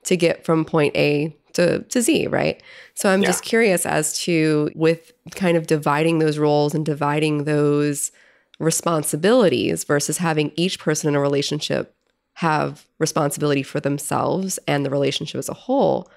to 0.05 0.17
get 0.17 0.45
from 0.45 0.65
point 0.65 0.95
A 0.97 1.37
to, 1.55 1.81
to 1.81 2.01
Z, 2.01 2.29
right? 2.29 2.63
So 2.95 3.11
I'm 3.11 3.25
just 3.25 3.43
curious 3.43 3.85
as 3.85 4.17
to 4.21 4.71
with 4.77 5.13
kind 5.35 5.57
of 5.57 5.67
dividing 5.67 6.21
those 6.21 6.39
roles 6.39 6.73
and 6.73 6.87
dividing 6.87 7.45
those 7.45 8.13
responsibilities 8.61 9.83
versus 9.83 10.19
having 10.19 10.53
each 10.55 10.79
person 10.79 11.09
in 11.09 11.17
a 11.17 11.21
relationship 11.21 11.97
have 12.39 12.87
responsibility 13.01 13.65
for 13.65 13.81
themselves 13.81 14.61
and 14.69 14.87
the 14.87 14.91
relationship 14.91 15.41
as 15.41 15.49
a 15.49 15.55
whole, 15.55 16.09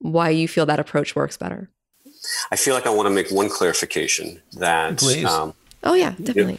why 0.00 0.28
you 0.28 0.48
feel 0.48 0.66
that 0.66 0.80
approach 0.80 1.14
works 1.14 1.36
better. 1.36 1.70
I 2.50 2.56
feel 2.56 2.74
like 2.74 2.84
I 2.84 2.90
want 2.90 3.06
to 3.06 3.14
make 3.14 3.30
one 3.30 3.48
clarification 3.48 4.42
that 4.54 4.98
Please. 4.98 5.24
um, 5.24 5.54
Oh 5.84 5.94
yeah, 5.94 6.16
definitely. 6.20 6.58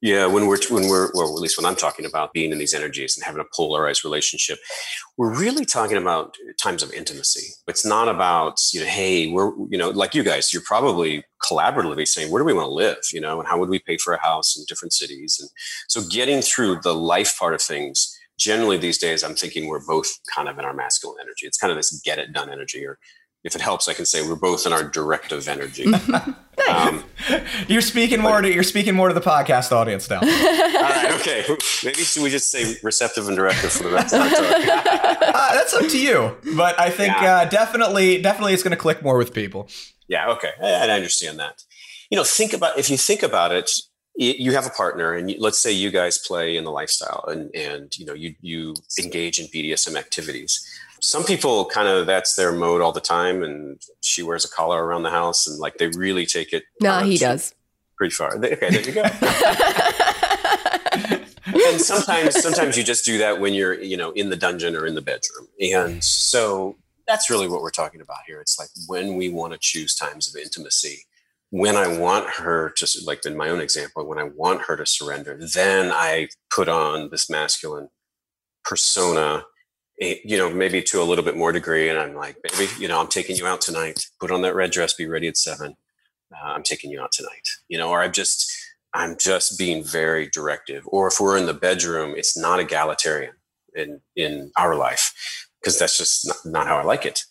Yeah, 0.00 0.26
when 0.26 0.46
we're 0.46 0.58
when 0.70 0.88
we're 0.88 1.10
well, 1.12 1.36
at 1.36 1.42
least 1.42 1.58
when 1.58 1.66
I'm 1.66 1.76
talking 1.76 2.06
about 2.06 2.32
being 2.32 2.52
in 2.52 2.58
these 2.58 2.72
energies 2.72 3.16
and 3.16 3.24
having 3.24 3.40
a 3.40 3.44
polarized 3.54 4.02
relationship, 4.02 4.58
we're 5.18 5.38
really 5.38 5.66
talking 5.66 5.98
about 5.98 6.36
times 6.58 6.82
of 6.82 6.92
intimacy. 6.92 7.52
It's 7.68 7.84
not 7.84 8.08
about 8.08 8.58
you 8.72 8.80
know, 8.80 8.86
hey, 8.86 9.30
we're 9.30 9.52
you 9.68 9.76
know, 9.76 9.90
like 9.90 10.14
you 10.14 10.22
guys, 10.22 10.54
you're 10.54 10.62
probably 10.64 11.22
collaboratively 11.48 12.06
saying, 12.06 12.30
where 12.30 12.40
do 12.40 12.44
we 12.46 12.52
want 12.52 12.66
to 12.66 12.72
live, 12.72 12.98
you 13.12 13.20
know, 13.20 13.38
and 13.40 13.48
how 13.48 13.58
would 13.58 13.68
we 13.68 13.78
pay 13.78 13.96
for 13.96 14.12
a 14.14 14.20
house 14.20 14.56
in 14.56 14.64
different 14.68 14.92
cities, 14.92 15.38
and 15.40 15.50
so 15.88 16.00
getting 16.10 16.40
through 16.42 16.80
the 16.82 16.94
life 16.94 17.38
part 17.38 17.54
of 17.54 17.62
things. 17.62 18.12
Generally, 18.38 18.76
these 18.78 18.98
days, 18.98 19.24
I'm 19.24 19.34
thinking 19.34 19.66
we're 19.66 19.80
both 19.86 20.08
kind 20.34 20.46
of 20.46 20.58
in 20.58 20.64
our 20.66 20.74
masculine 20.74 21.16
energy. 21.22 21.46
It's 21.46 21.56
kind 21.56 21.70
of 21.70 21.78
this 21.78 21.98
get 22.04 22.18
it 22.18 22.34
done 22.34 22.50
energy, 22.50 22.84
or 22.84 22.98
if 23.44 23.54
it 23.54 23.62
helps, 23.62 23.88
I 23.88 23.94
can 23.94 24.04
say 24.04 24.20
we're 24.28 24.34
both 24.36 24.66
in 24.66 24.74
our 24.74 24.84
directive 24.84 25.48
energy. 25.48 25.86
um, 26.68 27.02
You're 27.68 27.80
speaking 27.80 28.20
more 28.20 28.42
to 28.42 28.52
you're 28.52 28.62
speaking 28.62 28.94
more 28.94 29.08
to 29.08 29.14
the 29.14 29.22
podcast 29.22 29.72
audience 29.72 30.10
now. 30.10 30.20
All 30.20 30.26
right, 30.26 31.12
okay. 31.20 31.44
Maybe 31.82 32.02
should 32.02 32.22
we 32.24 32.28
just 32.28 32.50
say 32.50 32.76
receptive 32.82 33.26
and 33.28 33.36
directive 33.36 33.72
for 33.72 33.84
the 33.84 33.90
rest 33.90 34.12
of 34.14 34.22
the 34.22 34.28
talk? 34.36 34.92
Uh, 35.36 35.54
that's 35.54 35.74
up 35.74 35.86
to 35.88 35.98
you, 35.98 36.36
but 36.56 36.78
I 36.80 36.90
think 36.90 37.14
Yeah. 37.14 37.36
uh, 37.36 37.44
definitely 37.46 38.20
definitely 38.20 38.52
it's 38.54 38.62
going 38.62 38.70
to 38.72 38.76
click 38.76 39.02
more 39.02 39.16
with 39.18 39.32
people. 39.34 39.68
Yeah, 40.08 40.28
okay. 40.30 40.50
I, 40.62 40.88
I 40.88 40.90
understand 40.90 41.38
that. 41.38 41.62
You 42.10 42.16
know, 42.16 42.24
think 42.24 42.52
about 42.52 42.78
if 42.78 42.88
you 42.88 42.96
think 42.96 43.22
about 43.22 43.52
it, 43.52 43.70
you 44.18 44.52
have 44.52 44.66
a 44.66 44.70
partner, 44.70 45.12
and 45.12 45.34
let's 45.38 45.58
say 45.58 45.70
you 45.70 45.90
guys 45.90 46.18
play 46.18 46.56
in 46.56 46.64
the 46.64 46.70
lifestyle, 46.70 47.24
and 47.28 47.54
and 47.54 47.96
you 47.98 48.06
know 48.06 48.14
you 48.14 48.34
you 48.40 48.74
engage 49.02 49.38
in 49.38 49.46
BDSM 49.46 49.96
activities. 49.96 50.64
Some 51.00 51.24
people 51.24 51.66
kind 51.66 51.88
of 51.88 52.06
that's 52.06 52.34
their 52.34 52.52
mode 52.52 52.80
all 52.80 52.92
the 52.92 53.00
time, 53.00 53.42
and 53.42 53.80
she 54.02 54.22
wears 54.22 54.44
a 54.44 54.48
collar 54.48 54.84
around 54.84 55.02
the 55.02 55.10
house, 55.10 55.46
and 55.46 55.58
like 55.58 55.76
they 55.76 55.88
really 55.88 56.24
take 56.24 56.52
it. 56.52 56.64
Nah, 56.80 56.98
uh, 56.98 57.04
he 57.04 57.18
does. 57.18 57.54
pretty 57.98 58.14
far. 58.14 58.36
Okay, 58.36 58.56
there 58.60 58.80
you 58.80 58.92
go. 58.92 59.02
and 61.70 61.80
sometimes 61.80 62.40
sometimes 62.40 62.76
you 62.76 62.82
just 62.84 63.04
do 63.04 63.18
that 63.18 63.40
when 63.40 63.54
you're 63.54 63.74
you 63.74 63.96
know 63.96 64.12
in 64.12 64.30
the 64.30 64.36
dungeon 64.36 64.74
or 64.74 64.86
in 64.86 64.94
the 64.94 65.02
bedroom 65.02 65.48
and 65.60 66.02
so 66.02 66.76
that's 67.06 67.30
really 67.30 67.48
what 67.48 67.62
we're 67.62 67.70
talking 67.70 68.00
about 68.00 68.18
here. 68.26 68.40
It's 68.40 68.58
like 68.58 68.68
when 68.86 69.16
we 69.16 69.28
want 69.28 69.52
to 69.52 69.58
choose 69.60 69.94
times 69.94 70.28
of 70.28 70.40
intimacy 70.40 71.04
when 71.50 71.76
i 71.76 71.86
want 71.86 72.28
her 72.28 72.72
to 72.76 72.86
like 73.04 73.24
in 73.24 73.36
my 73.36 73.48
own 73.48 73.60
example 73.60 74.06
when 74.06 74.18
i 74.18 74.24
want 74.24 74.62
her 74.62 74.76
to 74.76 74.84
surrender 74.84 75.38
then 75.54 75.92
i 75.92 76.28
put 76.50 76.68
on 76.68 77.08
this 77.10 77.30
masculine 77.30 77.88
persona 78.64 79.44
eh, 80.00 80.16
you 80.24 80.36
know 80.36 80.50
maybe 80.50 80.82
to 80.82 81.00
a 81.00 81.04
little 81.04 81.24
bit 81.24 81.36
more 81.36 81.52
degree 81.52 81.88
and 81.88 81.98
i'm 81.98 82.14
like 82.14 82.36
baby 82.42 82.70
you 82.78 82.88
know 82.88 83.00
i'm 83.00 83.08
taking 83.08 83.36
you 83.36 83.46
out 83.46 83.60
tonight. 83.60 84.06
Put 84.20 84.30
on 84.30 84.42
that 84.42 84.54
red 84.54 84.72
dress 84.72 84.94
be 84.94 85.06
ready 85.06 85.28
at 85.28 85.36
seven. 85.36 85.76
Uh, 86.32 86.48
i'm 86.48 86.64
taking 86.64 86.90
you 86.90 87.00
out 87.00 87.12
tonight. 87.12 87.48
You 87.68 87.78
know 87.78 87.90
or 87.90 88.02
i'm 88.02 88.12
just 88.12 88.52
I'm 88.94 89.16
just 89.20 89.58
being 89.58 89.84
very 89.84 90.30
directive. 90.32 90.84
Or 90.86 91.08
if 91.08 91.20
we're 91.20 91.36
in 91.36 91.44
the 91.44 91.52
bedroom, 91.52 92.14
it's 92.16 92.34
not 92.34 92.60
egalitarian 92.60 93.34
in 93.74 94.00
in 94.16 94.50
our 94.56 94.74
life 94.74 95.12
because 95.66 95.80
that's 95.80 95.98
just 95.98 96.28
not, 96.28 96.36
not 96.44 96.66
how 96.68 96.78
I 96.78 96.84
like 96.84 97.04
it. 97.04 97.24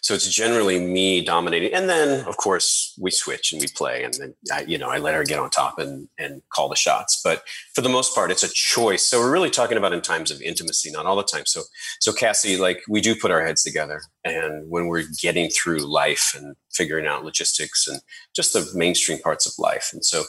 So 0.00 0.14
it's 0.14 0.28
generally 0.28 0.80
me 0.80 1.22
dominating, 1.22 1.72
and 1.72 1.88
then 1.88 2.26
of 2.26 2.36
course 2.36 2.94
we 3.00 3.10
switch 3.10 3.52
and 3.52 3.60
we 3.60 3.68
play, 3.68 4.02
and 4.02 4.12
then 4.14 4.34
I, 4.52 4.62
you 4.62 4.76
know 4.76 4.90
I 4.90 4.98
let 4.98 5.14
her 5.14 5.24
get 5.24 5.38
on 5.38 5.48
top 5.48 5.78
and 5.78 6.08
and 6.18 6.42
call 6.50 6.68
the 6.68 6.76
shots. 6.76 7.20
But 7.22 7.42
for 7.74 7.80
the 7.80 7.88
most 7.88 8.14
part, 8.14 8.30
it's 8.30 8.42
a 8.42 8.52
choice. 8.52 9.06
So 9.06 9.18
we're 9.18 9.32
really 9.32 9.50
talking 9.50 9.78
about 9.78 9.94
in 9.94 10.02
times 10.02 10.30
of 10.30 10.42
intimacy, 10.42 10.90
not 10.90 11.06
all 11.06 11.16
the 11.16 11.22
time. 11.22 11.46
So 11.46 11.62
so 12.00 12.12
Cassie, 12.12 12.58
like 12.58 12.82
we 12.88 13.00
do 13.00 13.14
put 13.14 13.30
our 13.30 13.44
heads 13.44 13.62
together, 13.62 14.00
and 14.24 14.68
when 14.68 14.88
we're 14.88 15.04
getting 15.22 15.48
through 15.48 15.78
life 15.78 16.34
and 16.36 16.54
figuring 16.72 17.06
out 17.06 17.24
logistics 17.24 17.86
and 17.86 18.00
just 18.34 18.52
the 18.52 18.70
mainstream 18.74 19.20
parts 19.20 19.46
of 19.46 19.52
life, 19.58 19.90
and 19.92 20.04
so 20.04 20.24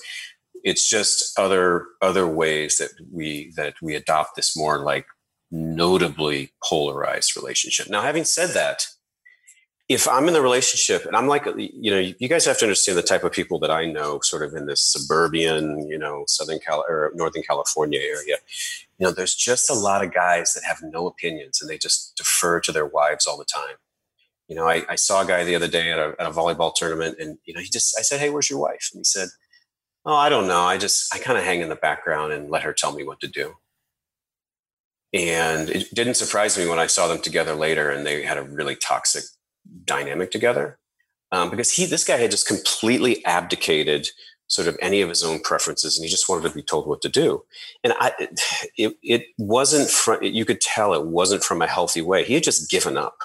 it's 0.63 0.89
just 0.89 1.38
other 1.38 1.88
other 2.02 2.28
ways 2.28 2.78
that 2.78 2.91
we 3.12 3.52
that 3.58 3.76
we 3.82 3.96
adopt 3.96 4.38
this 4.38 4.56
more 4.56 4.84
like 4.86 5.06
notably 5.51 6.51
polarized 6.63 7.36
relationship 7.36 7.89
now 7.89 8.01
having 8.01 8.23
said 8.23 8.49
that 8.49 8.88
if 9.88 10.08
i'm 10.08 10.27
in 10.27 10.34
the 10.34 10.41
relationship 10.41 11.05
and 11.05 11.15
i'm 11.15 11.27
like 11.27 11.45
you 11.58 11.91
know 11.91 11.99
you 11.99 12.27
guys 12.27 12.45
have 12.45 12.58
to 12.58 12.65
understand 12.65 12.97
the 12.97 13.03
type 13.03 13.23
of 13.23 13.31
people 13.31 13.60
that 13.60 13.71
i 13.71 13.86
know 13.86 14.19
sort 14.21 14.41
of 14.41 14.53
in 14.53 14.65
this 14.65 14.81
suburban 14.81 15.88
you 15.88 15.97
know 15.97 16.23
southern 16.27 16.60
cal 16.60 16.84
or 16.89 17.12
northern 17.15 17.43
california 17.43 17.99
area 17.99 18.38
you 18.97 19.05
know 19.05 19.12
there's 19.12 19.36
just 19.36 19.69
a 19.69 19.73
lot 19.73 20.03
of 20.03 20.13
guys 20.13 20.53
that 20.53 20.63
have 20.63 20.77
no 20.81 21.08
opinions 21.08 21.62
and 21.62 21.69
they 21.69 21.77
just 21.77 22.15
defer 22.17 22.60
to 22.60 22.71
their 22.71 22.86
wives 22.86 23.27
all 23.27 23.38
the 23.38 23.45
time 23.45 23.75
you 24.47 24.55
know 24.55 24.67
i, 24.67 24.84
I 24.89 24.95
saw 24.95 25.21
a 25.21 25.27
guy 25.27 25.43
the 25.43 25.55
other 25.55 25.67
day 25.67 25.91
at 25.91 25.99
a, 25.99 26.15
at 26.19 26.27
a 26.27 26.31
volleyball 26.31 26.73
tournament 26.73 27.17
and 27.19 27.38
you 27.45 27.53
know 27.53 27.62
he 27.62 27.69
just 27.69 27.95
i 27.99 28.01
said 28.01 28.19
hey 28.19 28.29
where's 28.29 28.49
your 28.49 28.60
wife 28.60 28.89
and 28.93 28.99
he 28.99 29.03
said 29.03 29.29
Oh, 30.05 30.15
I 30.15 30.29
don't 30.29 30.47
know. 30.47 30.62
I 30.62 30.77
just 30.77 31.13
I 31.13 31.17
kind 31.17 31.38
of 31.38 31.43
hang 31.43 31.62
in 31.62 31.69
the 31.69 31.75
background 31.75 32.31
and 32.31 32.49
let 32.51 32.62
her 32.62 32.73
tell 32.73 32.93
me 32.93 33.03
what 33.03 33.19
to 33.21 33.27
do. 33.27 33.55
And 35.15 35.69
it 35.69 35.88
didn't 35.95 36.15
surprise 36.15 36.58
me 36.58 36.67
when 36.67 36.78
I 36.78 36.88
saw 36.88 37.08
them 37.08 37.21
together 37.21 37.56
later, 37.56 37.89
and 37.89 38.06
they 38.06 38.23
had 38.23 38.38
a 38.38 38.43
really 38.43 38.75
toxic 38.75 39.23
dynamic 39.86 40.30
together, 40.30 40.78
um, 41.32 41.49
because 41.49 41.71
he 41.71 41.86
this 41.86 42.04
guy 42.04 42.17
had 42.17 42.32
just 42.32 42.47
completely 42.47 43.25
abdicated 43.25 44.10
sort 44.47 44.67
of 44.67 44.78
any 44.82 45.01
of 45.01 45.10
his 45.10 45.23
own 45.23 45.39
preferences, 45.39 45.97
and 45.97 46.04
he 46.04 46.12
just 46.12 46.28
wanted 46.28 46.47
to 46.49 46.54
be 46.54 46.62
told 46.62 46.86
what 46.86 47.01
to 47.01 47.10
do. 47.10 47.43
And 47.82 47.93
I, 47.97 48.12
it 48.78 48.97
it 49.01 49.28
wasn't 49.38 49.89
from 49.89 50.21
you 50.21 50.43
could 50.43 50.60
tell 50.60 50.93
it 50.93 51.06
wasn't 51.06 51.45
from 51.45 51.62
a 51.62 51.67
healthy 51.67 52.01
way. 52.01 52.25
He 52.25 52.34
had 52.34 52.43
just 52.43 52.69
given 52.69 52.97
up 52.97 53.17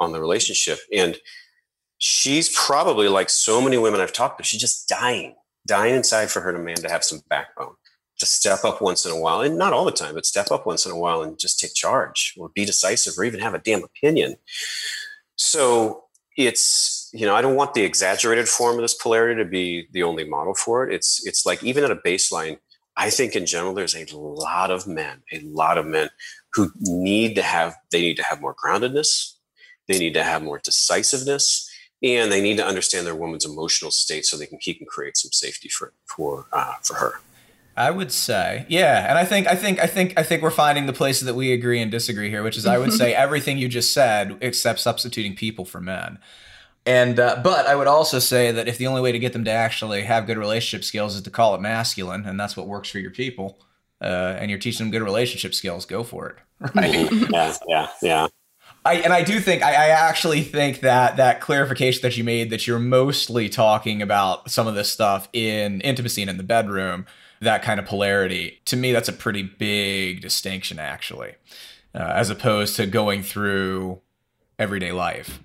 on 0.00 0.10
the 0.12 0.20
relationship, 0.20 0.80
and 0.92 1.18
she's 1.98 2.54
probably 2.54 3.08
like 3.08 3.30
so 3.30 3.60
many 3.60 3.78
women 3.78 4.00
I've 4.00 4.12
talked 4.12 4.38
to, 4.38 4.44
she's 4.44 4.60
just 4.60 4.88
dying 4.88 5.36
dying 5.66 5.94
inside 5.94 6.30
for 6.30 6.40
her 6.40 6.52
man 6.58 6.76
to 6.76 6.88
have 6.88 7.04
some 7.04 7.20
backbone 7.28 7.74
to 8.18 8.26
step 8.26 8.64
up 8.64 8.80
once 8.80 9.04
in 9.04 9.12
a 9.12 9.20
while 9.20 9.40
and 9.40 9.58
not 9.58 9.72
all 9.72 9.84
the 9.84 9.92
time 9.92 10.14
but 10.14 10.26
step 10.26 10.50
up 10.50 10.66
once 10.66 10.86
in 10.86 10.92
a 10.92 10.98
while 10.98 11.22
and 11.22 11.38
just 11.38 11.60
take 11.60 11.74
charge 11.74 12.34
or 12.38 12.50
be 12.50 12.64
decisive 12.64 13.14
or 13.18 13.24
even 13.24 13.40
have 13.40 13.54
a 13.54 13.58
damn 13.58 13.84
opinion. 13.84 14.36
So 15.36 16.04
it's 16.36 17.10
you 17.14 17.24
know 17.24 17.34
i 17.34 17.40
don't 17.40 17.56
want 17.56 17.72
the 17.72 17.82
exaggerated 17.82 18.46
form 18.46 18.76
of 18.76 18.82
this 18.82 18.92
polarity 18.92 19.42
to 19.42 19.48
be 19.48 19.86
the 19.92 20.02
only 20.02 20.24
model 20.24 20.54
for 20.54 20.86
it. 20.86 20.94
It's 20.94 21.26
it's 21.26 21.46
like 21.46 21.62
even 21.62 21.84
at 21.84 21.90
a 21.90 21.96
baseline 21.96 22.58
i 22.98 23.10
think 23.10 23.36
in 23.36 23.46
general 23.46 23.74
there's 23.74 23.94
a 23.94 24.16
lot 24.16 24.70
of 24.70 24.86
men 24.86 25.22
a 25.32 25.40
lot 25.40 25.78
of 25.78 25.86
men 25.86 26.08
who 26.56 26.72
need 26.80 27.34
to 27.36 27.42
have 27.42 27.76
they 27.92 28.00
need 28.00 28.16
to 28.16 28.24
have 28.24 28.40
more 28.40 28.54
groundedness. 28.54 29.34
They 29.86 29.98
need 29.98 30.14
to 30.14 30.24
have 30.24 30.42
more 30.42 30.58
decisiveness 30.58 31.70
and 32.02 32.32
they 32.32 32.40
need 32.40 32.56
to 32.56 32.66
understand 32.66 33.06
their 33.06 33.14
woman's 33.14 33.44
emotional 33.44 33.90
state 33.90 34.24
so 34.24 34.36
they 34.36 34.46
can 34.46 34.58
he 34.60 34.74
can 34.74 34.86
create 34.86 35.16
some 35.16 35.30
safety 35.32 35.68
for 35.68 35.92
for 36.04 36.46
uh, 36.52 36.74
for 36.82 36.94
her. 36.94 37.20
I 37.76 37.90
would 37.90 38.10
say, 38.10 38.64
yeah, 38.68 39.08
and 39.08 39.18
I 39.18 39.24
think, 39.24 39.46
I 39.46 39.54
think, 39.54 39.78
I 39.78 39.86
think, 39.86 40.14
I 40.16 40.22
think 40.22 40.42
we're 40.42 40.50
finding 40.50 40.86
the 40.86 40.92
places 40.94 41.26
that 41.26 41.34
we 41.34 41.52
agree 41.52 41.80
and 41.80 41.90
disagree 41.90 42.30
here, 42.30 42.42
which 42.42 42.56
is, 42.56 42.64
I 42.64 42.78
would 42.78 42.92
say 42.92 43.14
everything 43.14 43.58
you 43.58 43.68
just 43.68 43.92
said, 43.92 44.38
except 44.40 44.80
substituting 44.80 45.36
people 45.36 45.64
for 45.64 45.80
men. 45.80 46.18
And 46.86 47.18
uh, 47.18 47.40
but 47.42 47.66
I 47.66 47.74
would 47.74 47.88
also 47.88 48.20
say 48.20 48.52
that 48.52 48.68
if 48.68 48.78
the 48.78 48.86
only 48.86 49.00
way 49.00 49.10
to 49.10 49.18
get 49.18 49.32
them 49.32 49.44
to 49.44 49.50
actually 49.50 50.02
have 50.02 50.26
good 50.26 50.38
relationship 50.38 50.84
skills 50.84 51.16
is 51.16 51.22
to 51.22 51.30
call 51.30 51.54
it 51.56 51.60
masculine, 51.60 52.24
and 52.24 52.38
that's 52.38 52.56
what 52.56 52.68
works 52.68 52.88
for 52.88 53.00
your 53.00 53.10
people, 53.10 53.58
uh, 54.00 54.36
and 54.38 54.50
you're 54.50 54.60
teaching 54.60 54.86
them 54.86 54.92
good 54.92 55.02
relationship 55.02 55.52
skills, 55.52 55.84
go 55.84 56.04
for 56.04 56.28
it, 56.28 56.36
right? 56.76 57.10
yeah, 57.30 57.54
yeah, 57.66 57.88
yeah. 58.00 58.28
I, 58.84 58.94
and 58.98 59.12
I 59.12 59.24
do 59.24 59.40
think 59.40 59.64
I, 59.64 59.72
I, 59.72 59.88
actually 59.88 60.42
think 60.42 60.80
that 60.80 61.16
that 61.16 61.40
clarification 61.40 62.02
that 62.02 62.16
you 62.16 62.22
made 62.22 62.50
that 62.50 62.68
you're 62.68 62.78
mostly 62.78 63.48
talking 63.48 64.00
about 64.00 64.48
some 64.48 64.68
of 64.68 64.76
this 64.76 64.92
stuff 64.92 65.28
in 65.32 65.80
intimacy 65.80 66.22
and 66.22 66.30
in 66.30 66.36
the 66.36 66.44
bedroom, 66.44 67.04
that 67.40 67.62
kind 67.62 67.80
of 67.80 67.86
polarity. 67.86 68.60
To 68.66 68.76
me, 68.76 68.92
that's 68.92 69.08
a 69.08 69.12
pretty 69.12 69.42
big 69.42 70.20
distinction, 70.20 70.78
actually, 70.78 71.34
uh, 71.94 72.12
as 72.14 72.30
opposed 72.30 72.76
to 72.76 72.86
going 72.86 73.22
through 73.22 74.00
everyday 74.58 74.92
life. 74.92 75.40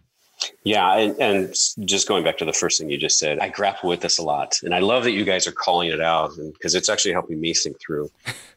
Yeah, 0.64 0.98
and, 0.98 1.20
and 1.20 1.56
just 1.86 2.08
going 2.08 2.24
back 2.24 2.38
to 2.40 2.46
the 2.46 2.54
first 2.54 2.80
thing 2.80 2.90
you 2.90 2.98
just 2.98 3.20
said, 3.20 3.40
I 3.40 3.50
grapple 3.50 3.90
with 3.90 4.02
this 4.02 4.18
a 4.18 4.24
lot, 4.24 4.60
and 4.64 4.74
I 4.74 4.80
love 4.80 5.04
that 5.04 5.12
you 5.12 5.24
guys 5.24 5.48
are 5.48 5.52
calling 5.52 5.90
it 5.90 6.02
out 6.02 6.32
because 6.36 6.76
it's 6.76 6.90
actually 6.90 7.14
helping 7.14 7.40
me 7.40 7.54
think 7.54 7.80
through 7.80 8.10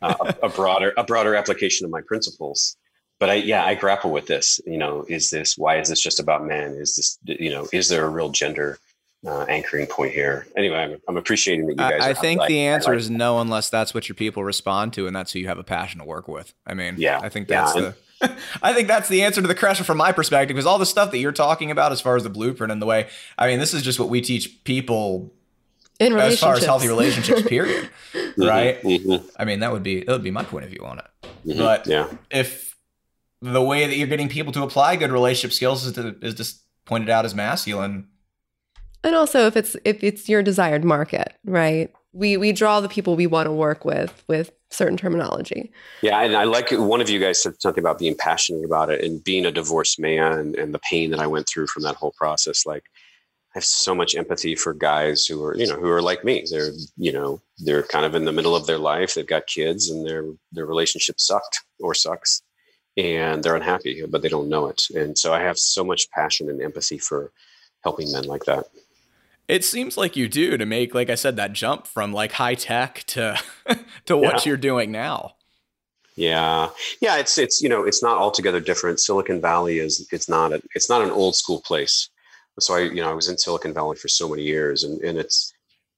uh, 0.03 0.15
a, 0.21 0.47
a 0.47 0.49
broader 0.49 0.93
a 0.97 1.05
broader 1.05 1.35
application 1.35 1.85
of 1.85 1.91
my 1.91 2.01
principles. 2.01 2.77
But 3.19 3.31
I, 3.31 3.35
yeah, 3.35 3.65
I 3.65 3.75
grapple 3.75 4.11
with 4.11 4.27
this. 4.27 4.61
You 4.67 4.79
know, 4.79 5.05
is 5.09 5.31
this 5.31 5.59
why 5.59 5.79
is 5.79 5.89
this 5.89 6.01
just 6.01 6.21
about 6.21 6.47
men? 6.47 6.73
Is 6.73 6.97
this 6.97 7.19
you 7.25 7.51
know, 7.51 7.69
is 7.73 7.89
there 7.89 8.05
a 8.05 8.09
real 8.11 8.31
gender 8.31 8.79
uh, 9.27 9.45
anchoring 9.49 9.87
point 9.87 10.13
here? 10.13 10.47
Anyway, 10.57 10.77
I'm, 10.77 11.01
I'm 11.09 11.17
appreciating 11.17 11.67
that 11.67 11.73
you 11.73 11.77
guys. 11.77 12.03
I, 12.03 12.11
I 12.11 12.15
think 12.15 12.43
the 12.47 12.61
answer 12.61 12.91
like, 12.91 13.01
is 13.01 13.11
no, 13.11 13.41
unless 13.41 13.71
that's 13.71 13.95
what 13.95 14.09
your 14.09 14.17
people 14.17 14.45
respond 14.45 14.93
to, 14.95 15.07
and 15.07 15.15
that's 15.15 15.33
who 15.33 15.39
you 15.39 15.49
have 15.49 15.59
a 15.59 15.65
passion 15.65 16.01
to 16.01 16.07
work 16.07 16.29
with. 16.29 16.55
I 16.67 16.75
mean, 16.75 16.97
yeah, 16.99 17.21
I 17.23 17.29
think 17.29 17.49
that's 17.49 17.75
yeah, 17.75 17.81
the. 17.83 17.97
I 18.63 18.73
think 18.73 18.89
that's 18.89 19.09
the 19.09 19.23
answer 19.23 19.43
to 19.43 19.49
the 19.49 19.55
question 19.55 19.85
from 19.85 19.99
my 19.99 20.13
perspective 20.13 20.55
because 20.55 20.67
all 20.67 20.79
the 20.79 20.87
stuff 20.87 21.11
that 21.11 21.19
you're 21.19 21.33
talking 21.33 21.71
about 21.71 21.93
as 21.93 22.01
far 22.01 22.17
as 22.17 22.23
the 22.23 22.31
blueprint 22.31 22.73
and 22.73 22.81
the 22.81 22.87
way 22.87 23.09
I 23.37 23.49
mean 23.49 23.59
this 23.59 23.75
is 23.75 23.83
just 23.83 23.99
what 23.99 24.09
we 24.09 24.21
teach 24.21 24.63
people 24.65 25.33
in 25.99 26.15
as 26.15 26.39
far 26.39 26.55
as 26.55 26.65
healthy 26.65 26.89
relationships 26.89 27.43
period 27.49 27.91
mm-hmm, 28.13 28.43
right 28.43 28.81
mm-hmm. 28.83 29.27
I 29.37 29.45
mean 29.45 29.61
that 29.61 29.73
would 29.73 29.83
be 29.83 30.05
that 30.05 30.13
would 30.13 30.23
be 30.23 30.31
my 30.31 30.45
point 30.45 30.65
of 30.65 30.71
view 30.71 30.85
on 30.85 31.01
it 31.01 31.07
mm-hmm, 31.45 31.59
but 31.59 31.87
yeah. 31.87 32.09
if 32.31 32.77
the 33.43 33.63
way 33.63 33.87
that 33.87 33.97
you're 33.97 34.09
getting 34.09 34.29
people 34.29 34.53
to 34.53 34.63
apply 34.63 34.97
good 34.97 35.13
relationship 35.13 35.53
skills 35.53 35.85
is, 35.85 35.93
to, 35.95 36.17
is 36.23 36.35
just 36.35 36.63
pointed 36.87 37.11
out 37.11 37.25
as 37.25 37.35
masculine 37.35 38.07
and 39.05 39.15
also 39.15 39.47
if 39.47 39.57
it's 39.57 39.77
if 39.85 40.03
it's 40.03 40.29
your 40.29 40.43
desired 40.43 40.85
market 40.85 41.35
right 41.45 41.93
we 42.15 42.37
we 42.37 42.53
draw 42.53 42.81
the 42.81 42.89
people 42.89 43.17
we 43.17 43.27
want 43.27 43.47
to 43.47 43.53
work 43.53 43.85
with 43.85 44.25
with 44.29 44.53
certain 44.71 44.97
terminology. 44.97 45.73
Yeah, 46.03 46.21
and 46.21 46.37
I 46.37 46.45
like 46.45 46.71
one 46.71 47.01
of 47.01 47.09
you 47.09 47.21
guys 47.21 47.43
said 47.43 47.61
something 47.61 47.83
about 47.83 47.99
being 47.99 48.17
passionate 48.17 48.65
about 48.65 48.91
it 48.91 49.05
and 49.05 49.23
being 49.23 49.47
a 49.47 49.53
divorced 49.53 49.99
man 49.99 50.33
and, 50.33 50.55
and 50.57 50.75
the 50.75 50.81
pain 50.81 51.11
that 51.11 51.21
I 51.21 51.27
went 51.27 51.49
through 51.49 51.69
from 51.69 51.83
that 51.83 51.97
whole 51.97 52.13
process. 52.17 52.67
Like 52.67 52.85
I 53.55 53.59
have 53.59 53.65
so 53.65 53.95
much 53.95 54.15
empathy 54.15 54.55
for 54.55 54.75
guys 54.75 55.27
who 55.27 55.43
are, 55.45 55.57
you 55.57 55.67
know, 55.67 55.77
who 55.77 55.91
are 55.91 56.03
like 56.03 56.25
me. 56.25 56.45
They're, 56.51 56.73
you 56.97 57.13
know, 57.13 57.41
they're 57.59 57.83
kind 57.83 58.05
of 58.05 58.15
in 58.15 58.25
the 58.25 58.33
middle 58.33 58.57
of 58.57 58.67
their 58.67 58.79
life. 58.79 59.15
They've 59.15 59.27
got 59.27 59.47
kids 59.47 59.91
and 59.91 60.07
their 60.07 60.25
their 60.53 60.67
relationship 60.67 61.21
sucked 61.21 61.61
or 61.81 61.95
sucks. 61.95 62.43
And 62.97 63.43
they're 63.43 63.57
unhappy, 63.57 64.05
but 64.09 64.23
they 64.23 64.29
don't 64.29 64.49
know 64.49 64.69
it. 64.69 64.85
And 64.95 65.19
so 65.19 65.33
I 65.33 65.41
have 65.41 65.59
so 65.59 65.83
much 65.83 66.11
passion 66.11 66.49
and 66.49 66.63
empathy 66.63 66.99
for 66.99 67.33
helping 67.83 68.13
men 68.13 68.25
like 68.25 68.45
that. 68.45 68.67
It 69.47 69.65
seems 69.65 69.97
like 69.97 70.17
you 70.17 70.29
do 70.29 70.57
to 70.57 70.65
make, 70.65 70.95
like 70.95 71.11
I 71.11 71.17
said, 71.17 71.37
that 71.37 71.53
jump 71.53 71.87
from 71.87 72.13
like 72.13 72.33
high 72.33 72.55
tech 72.55 73.05
to 73.09 73.39
to 74.07 74.17
what 74.17 74.45
yeah. 74.45 74.51
you're 74.51 74.57
doing 74.57 74.91
now. 74.91 75.35
Yeah, 76.17 76.69
yeah. 77.01 77.17
It's 77.19 77.37
it's 77.39 77.61
you 77.61 77.69
know 77.69 77.85
it's 77.85 78.03
not 78.03 78.19
altogether 78.19 78.61
different. 78.61 79.01
Silicon 79.01 79.41
Valley 79.41 79.79
is 79.81 80.07
it's 80.13 80.29
not 80.29 80.53
a 80.53 80.63
it's 80.75 80.89
not 80.89 81.03
an 81.03 81.11
old 81.11 81.35
school 81.35 81.61
place. 81.61 82.09
So 82.61 82.75
I 82.75 82.81
you 82.81 82.97
know 82.97 83.11
I 83.11 83.15
was 83.15 83.29
in 83.29 83.37
Silicon 83.37 83.75
Valley 83.75 83.97
for 83.97 84.09
so 84.09 84.29
many 84.29 84.43
years, 84.43 84.85
and 84.85 85.03
and 85.03 85.19
it's 85.19 85.53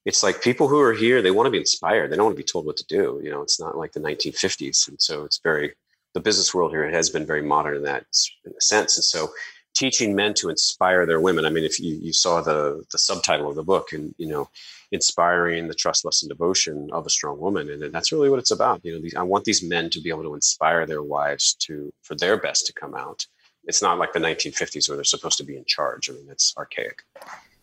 it's 0.06 0.22
like 0.22 0.40
people 0.40 0.68
who 0.68 0.80
are 0.80 0.94
here 0.94 1.20
they 1.20 1.30
want 1.30 1.46
to 1.46 1.50
be 1.50 1.58
inspired. 1.58 2.10
They 2.10 2.16
don't 2.16 2.24
want 2.24 2.36
to 2.36 2.42
be 2.42 2.46
told 2.46 2.64
what 2.64 2.78
to 2.78 2.86
do. 2.86 3.20
You 3.22 3.30
know, 3.30 3.42
it's 3.42 3.60
not 3.60 3.76
like 3.76 3.92
the 3.92 4.00
1950s, 4.00 4.88
and 4.88 5.00
so 5.00 5.24
it's 5.24 5.40
very 5.44 5.74
the 6.14 6.20
business 6.20 6.54
world 6.54 6.70
here 6.70 6.88
has 6.90 7.10
been 7.10 7.26
very 7.26 7.42
modern 7.42 7.76
in 7.76 7.82
that 7.82 8.06
in 8.46 8.52
a 8.56 8.60
sense, 8.60 8.96
and 8.96 9.04
so 9.04 9.28
teaching 9.76 10.16
men 10.16 10.34
to 10.34 10.48
inspire 10.48 11.06
their 11.06 11.20
women. 11.20 11.44
I 11.44 11.50
mean, 11.50 11.64
if 11.64 11.78
you, 11.78 11.96
you 12.02 12.12
saw 12.12 12.40
the 12.40 12.82
the 12.90 12.98
subtitle 12.98 13.48
of 13.48 13.54
the 13.54 13.62
book, 13.62 13.92
and 13.92 14.14
you 14.18 14.26
know, 14.26 14.48
inspiring 14.90 15.68
the 15.68 15.74
trust, 15.74 16.04
lust, 16.04 16.22
and 16.22 16.30
devotion 16.30 16.88
of 16.92 17.06
a 17.06 17.10
strong 17.10 17.38
woman, 17.38 17.70
and 17.70 17.92
that's 17.92 18.10
really 18.10 18.30
what 18.30 18.38
it's 18.38 18.50
about. 18.50 18.80
You 18.82 18.94
know, 18.94 19.00
these, 19.00 19.14
I 19.14 19.22
want 19.22 19.44
these 19.44 19.62
men 19.62 19.90
to 19.90 20.00
be 20.00 20.08
able 20.08 20.24
to 20.24 20.34
inspire 20.34 20.86
their 20.86 21.02
wives 21.02 21.54
to 21.60 21.92
for 22.02 22.16
their 22.16 22.36
best 22.36 22.66
to 22.66 22.72
come 22.72 22.94
out. 22.94 23.26
It's 23.64 23.82
not 23.82 23.98
like 23.98 24.12
the 24.12 24.20
1950s 24.20 24.88
where 24.88 24.96
they're 24.96 25.04
supposed 25.04 25.38
to 25.38 25.44
be 25.44 25.56
in 25.56 25.64
charge. 25.66 26.08
I 26.08 26.14
mean, 26.14 26.28
it's 26.30 26.54
archaic. 26.56 27.02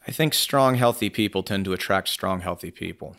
I 0.07 0.11
think 0.11 0.33
strong, 0.33 0.75
healthy 0.75 1.09
people 1.09 1.43
tend 1.43 1.65
to 1.65 1.73
attract 1.73 2.09
strong, 2.09 2.41
healthy 2.41 2.71
people. 2.71 3.15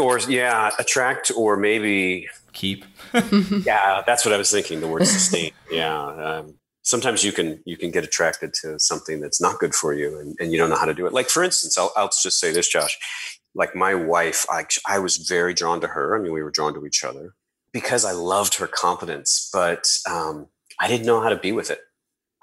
or 0.00 0.18
yeah, 0.20 0.70
attract 0.78 1.30
or 1.36 1.58
maybe 1.58 2.28
keep. 2.52 2.86
yeah, 3.12 4.02
that's 4.06 4.24
what 4.24 4.32
I 4.34 4.38
was 4.38 4.50
thinking. 4.50 4.80
The 4.80 4.88
word 4.88 5.06
sustain. 5.06 5.52
Yeah, 5.70 6.00
um, 6.00 6.54
sometimes 6.88 7.22
you 7.22 7.32
can 7.32 7.60
you 7.66 7.76
can 7.76 7.90
get 7.90 8.02
attracted 8.02 8.54
to 8.54 8.78
something 8.78 9.20
that's 9.20 9.42
not 9.42 9.58
good 9.58 9.74
for 9.74 9.92
you 9.92 10.18
and, 10.18 10.34
and 10.40 10.52
you 10.52 10.58
don't 10.58 10.70
know 10.70 10.76
how 10.76 10.86
to 10.86 10.94
do 10.94 11.06
it. 11.06 11.12
Like 11.12 11.28
for 11.28 11.44
instance 11.44 11.76
I'll, 11.76 11.92
I'll 11.96 12.08
just 12.08 12.40
say 12.40 12.50
this 12.50 12.68
josh. 12.68 12.96
Like 13.54 13.76
my 13.76 13.94
wife 13.94 14.46
I, 14.50 14.64
I 14.86 14.98
was 14.98 15.18
very 15.18 15.52
drawn 15.52 15.80
to 15.82 15.88
her. 15.88 16.16
I 16.16 16.22
mean 16.22 16.32
we 16.32 16.42
were 16.42 16.50
drawn 16.50 16.72
to 16.74 16.86
each 16.86 17.04
other 17.04 17.34
because 17.70 18.06
i 18.06 18.12
loved 18.12 18.54
her 18.54 18.66
confidence 18.66 19.50
but 19.52 19.86
um, 20.08 20.46
i 20.80 20.88
didn't 20.88 21.04
know 21.06 21.20
how 21.20 21.28
to 21.28 21.36
be 21.36 21.52
with 21.52 21.70
it. 21.70 21.80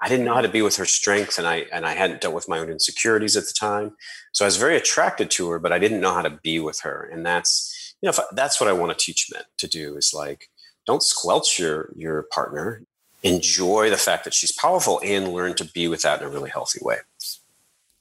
I 0.00 0.08
didn't 0.08 0.26
know 0.26 0.34
how 0.34 0.42
to 0.42 0.48
be 0.48 0.62
with 0.62 0.76
her 0.76 0.84
strength 0.84 1.38
and 1.38 1.48
i 1.48 1.66
and 1.72 1.84
i 1.84 1.94
hadn't 1.94 2.20
dealt 2.20 2.34
with 2.34 2.48
my 2.48 2.60
own 2.60 2.70
insecurities 2.70 3.36
at 3.36 3.46
the 3.46 3.56
time. 3.58 3.96
So 4.32 4.44
i 4.44 4.48
was 4.48 4.58
very 4.58 4.76
attracted 4.76 5.28
to 5.32 5.50
her 5.50 5.58
but 5.58 5.72
i 5.72 5.80
didn't 5.80 6.00
know 6.00 6.14
how 6.14 6.22
to 6.22 6.38
be 6.48 6.60
with 6.60 6.80
her. 6.82 7.10
And 7.12 7.26
that's 7.26 7.96
you 8.00 8.06
know 8.06 8.14
I, 8.16 8.22
that's 8.32 8.60
what 8.60 8.70
i 8.70 8.78
want 8.80 8.96
to 8.96 9.04
teach 9.04 9.26
men 9.32 9.42
to 9.58 9.66
do 9.66 9.96
is 9.96 10.12
like 10.14 10.50
don't 10.86 11.02
squelch 11.02 11.58
your 11.58 11.92
your 11.96 12.26
partner 12.32 12.86
enjoy 13.26 13.90
the 13.90 13.96
fact 13.96 14.24
that 14.24 14.34
she's 14.34 14.52
powerful 14.52 15.00
and 15.04 15.32
learn 15.32 15.54
to 15.54 15.64
be 15.64 15.88
with 15.88 16.02
that 16.02 16.20
in 16.20 16.26
a 16.26 16.30
really 16.30 16.50
healthy 16.50 16.80
way. 16.82 16.98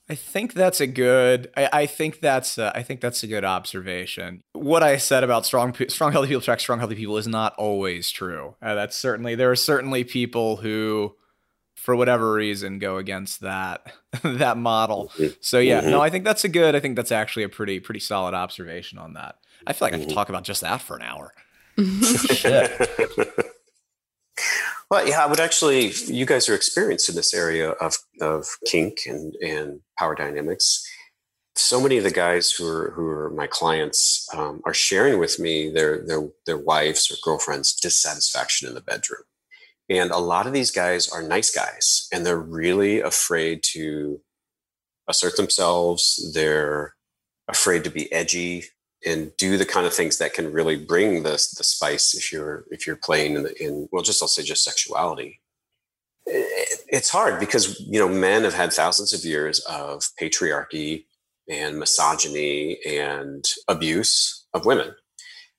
I 0.08 0.16
think 0.16 0.54
that's 0.54 0.80
a 0.80 0.88
good. 0.88 1.52
I, 1.58 1.70
I 1.74 1.86
think 1.88 2.20
that's. 2.20 2.60
A, 2.60 2.72
I 2.76 2.84
think 2.84 3.02
that's 3.02 3.24
a 3.24 3.28
good 3.28 3.44
observation. 3.44 4.44
What 4.54 4.84
I 4.84 4.98
said 4.98 5.24
about 5.24 5.48
strong, 5.48 5.76
strong 5.88 6.12
healthy 6.12 6.28
people 6.28 6.42
attract 6.42 6.62
strong 6.62 6.78
healthy 6.78 6.96
people 6.96 7.18
is 7.18 7.28
not 7.28 7.56
always 7.56 8.12
true. 8.12 8.56
Uh, 8.62 8.76
that's 8.76 8.96
certainly 8.96 9.34
there 9.34 9.50
are 9.50 9.56
certainly 9.56 10.04
people 10.04 10.58
who, 10.58 11.16
for 11.74 11.96
whatever 11.96 12.34
reason, 12.34 12.78
go 12.78 12.98
against 12.98 13.42
that 13.42 13.94
that 14.24 14.58
model. 14.58 15.12
Mm-hmm. 15.18 15.34
So 15.42 15.58
yeah, 15.58 15.82
mm-hmm. 15.82 15.90
no, 15.90 16.02
I 16.02 16.12
think 16.12 16.24
that's 16.24 16.44
a 16.44 16.50
good. 16.50 16.76
I 16.76 16.80
think 16.80 16.96
that's 16.96 17.12
actually 17.12 17.44
a 17.44 17.50
pretty 17.50 17.80
pretty 17.80 18.00
solid 18.00 18.36
observation 18.36 19.00
on 19.00 19.14
that. 19.14 19.38
I 19.66 19.74
feel 19.74 19.88
like 19.88 19.94
mm-hmm. 19.94 20.02
I 20.02 20.04
could 20.04 20.10
mm-hmm. 20.10 20.16
talk 20.16 20.30
about 20.30 20.44
just 20.44 20.62
that 20.62 20.82
for 20.82 20.98
an 20.98 21.02
hour. 21.02 21.34
Shit. 22.32 22.72
Well, 24.96 25.06
yeah, 25.06 25.26
I 25.26 25.26
would 25.26 25.42
actually. 25.42 25.92
You 26.08 26.26
guys 26.26 26.48
are 26.48 26.56
experienced 26.56 27.10
in 27.10 27.16
this 27.16 27.34
area 27.34 27.72
of 27.72 27.98
of 28.22 28.46
kink 28.66 29.00
and 29.06 29.36
and 29.42 29.82
power 30.00 30.16
dynamics. 30.16 30.88
So 31.58 31.82
many 31.82 31.98
of 31.98 32.06
the 32.06 32.12
guys 32.12 32.52
who 32.52 32.66
are 32.66 32.92
who 32.92 33.06
are 33.06 33.30
my 33.30 33.46
clients 33.46 34.26
um, 34.34 34.62
are 34.64 34.74
sharing 34.74 35.20
with 35.20 35.38
me 35.38 35.70
their 35.70 36.08
their 36.08 36.30
their 36.46 36.58
wives 36.58 37.12
or 37.12 37.16
girlfriends' 37.26 37.74
dissatisfaction 37.74 38.70
in 38.70 38.74
the 38.74 38.80
bedroom, 38.80 39.24
and 39.90 40.12
a 40.12 40.18
lot 40.18 40.48
of 40.48 40.54
these 40.54 40.72
guys 40.72 41.10
are 41.10 41.22
nice 41.22 41.54
guys, 41.54 42.08
and 42.14 42.26
they're 42.26 42.40
really 42.40 43.02
afraid 43.02 43.64
to 43.74 44.22
assert 45.10 45.36
themselves. 45.36 46.32
They're 46.34 46.96
afraid 47.50 47.84
to 47.84 47.90
be 47.90 48.10
edgy 48.14 48.64
and 49.06 49.36
do 49.38 49.58
the 49.58 49.66
kind 49.66 49.86
of 49.86 49.94
things 49.94 50.18
that 50.18 50.34
can 50.34 50.52
really 50.52 50.76
bring 50.76 51.24
the 51.24 51.32
the 51.58 51.64
spice 51.64 52.16
if 52.16 52.32
you're 52.32 52.66
if 52.72 52.86
you're 52.86 52.96
playing 52.96 53.36
in, 53.36 53.44
the, 53.44 53.64
in 53.64 53.88
well 53.92 54.04
just 54.04 54.22
I'll 54.22 54.28
say 54.28 54.44
just 54.44 54.64
sexuality. 54.64 55.42
It, 56.26 56.82
it's 56.88 57.10
hard 57.10 57.40
because 57.40 57.80
you 57.80 58.00
know 58.00 58.10
men 58.10 58.44
have 58.44 58.54
had 58.54 58.74
thousands 58.74 59.14
of 59.14 59.24
years 59.24 59.60
of 59.62 60.04
patriarchy 60.22 61.06
and 61.50 61.78
misogyny 61.78 62.80
and 62.86 63.46
abuse 63.68 64.46
of 64.54 64.66
women. 64.66 64.96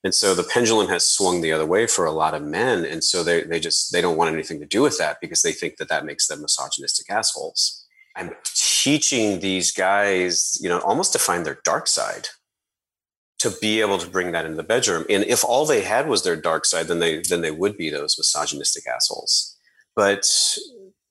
And 0.03 0.13
so 0.13 0.35
the 0.35 0.43
pendulum 0.43 0.87
has 0.87 1.05
swung 1.05 1.41
the 1.41 1.51
other 1.51 1.65
way 1.65 1.87
for 1.87 2.05
a 2.05 2.11
lot 2.11 2.33
of 2.33 2.43
men. 2.43 2.85
And 2.85 3.03
so 3.03 3.23
they, 3.23 3.43
they 3.43 3.59
just, 3.59 3.91
they 3.91 4.01
don't 4.01 4.17
want 4.17 4.33
anything 4.33 4.59
to 4.59 4.65
do 4.65 4.81
with 4.81 4.97
that 4.99 5.17
because 5.19 5.41
they 5.41 5.51
think 5.51 5.77
that 5.77 5.89
that 5.89 6.05
makes 6.05 6.27
them 6.27 6.41
misogynistic 6.41 7.09
assholes. 7.09 7.85
I'm 8.15 8.31
teaching 8.43 9.39
these 9.39 9.71
guys, 9.71 10.57
you 10.61 10.69
know, 10.69 10.79
almost 10.79 11.13
to 11.13 11.19
find 11.19 11.45
their 11.45 11.59
dark 11.63 11.87
side 11.87 12.29
to 13.39 13.51
be 13.61 13.81
able 13.81 13.97
to 13.99 14.09
bring 14.09 14.31
that 14.31 14.45
in 14.45 14.55
the 14.55 14.63
bedroom. 14.63 15.05
And 15.09 15.23
if 15.23 15.43
all 15.43 15.65
they 15.65 15.81
had 15.81 16.07
was 16.07 16.23
their 16.23 16.35
dark 16.35 16.65
side, 16.65 16.87
then 16.87 16.99
they 16.99 17.21
then 17.21 17.41
they 17.41 17.51
would 17.51 17.77
be 17.77 17.89
those 17.89 18.17
misogynistic 18.17 18.87
assholes. 18.87 19.57
But 19.95 20.27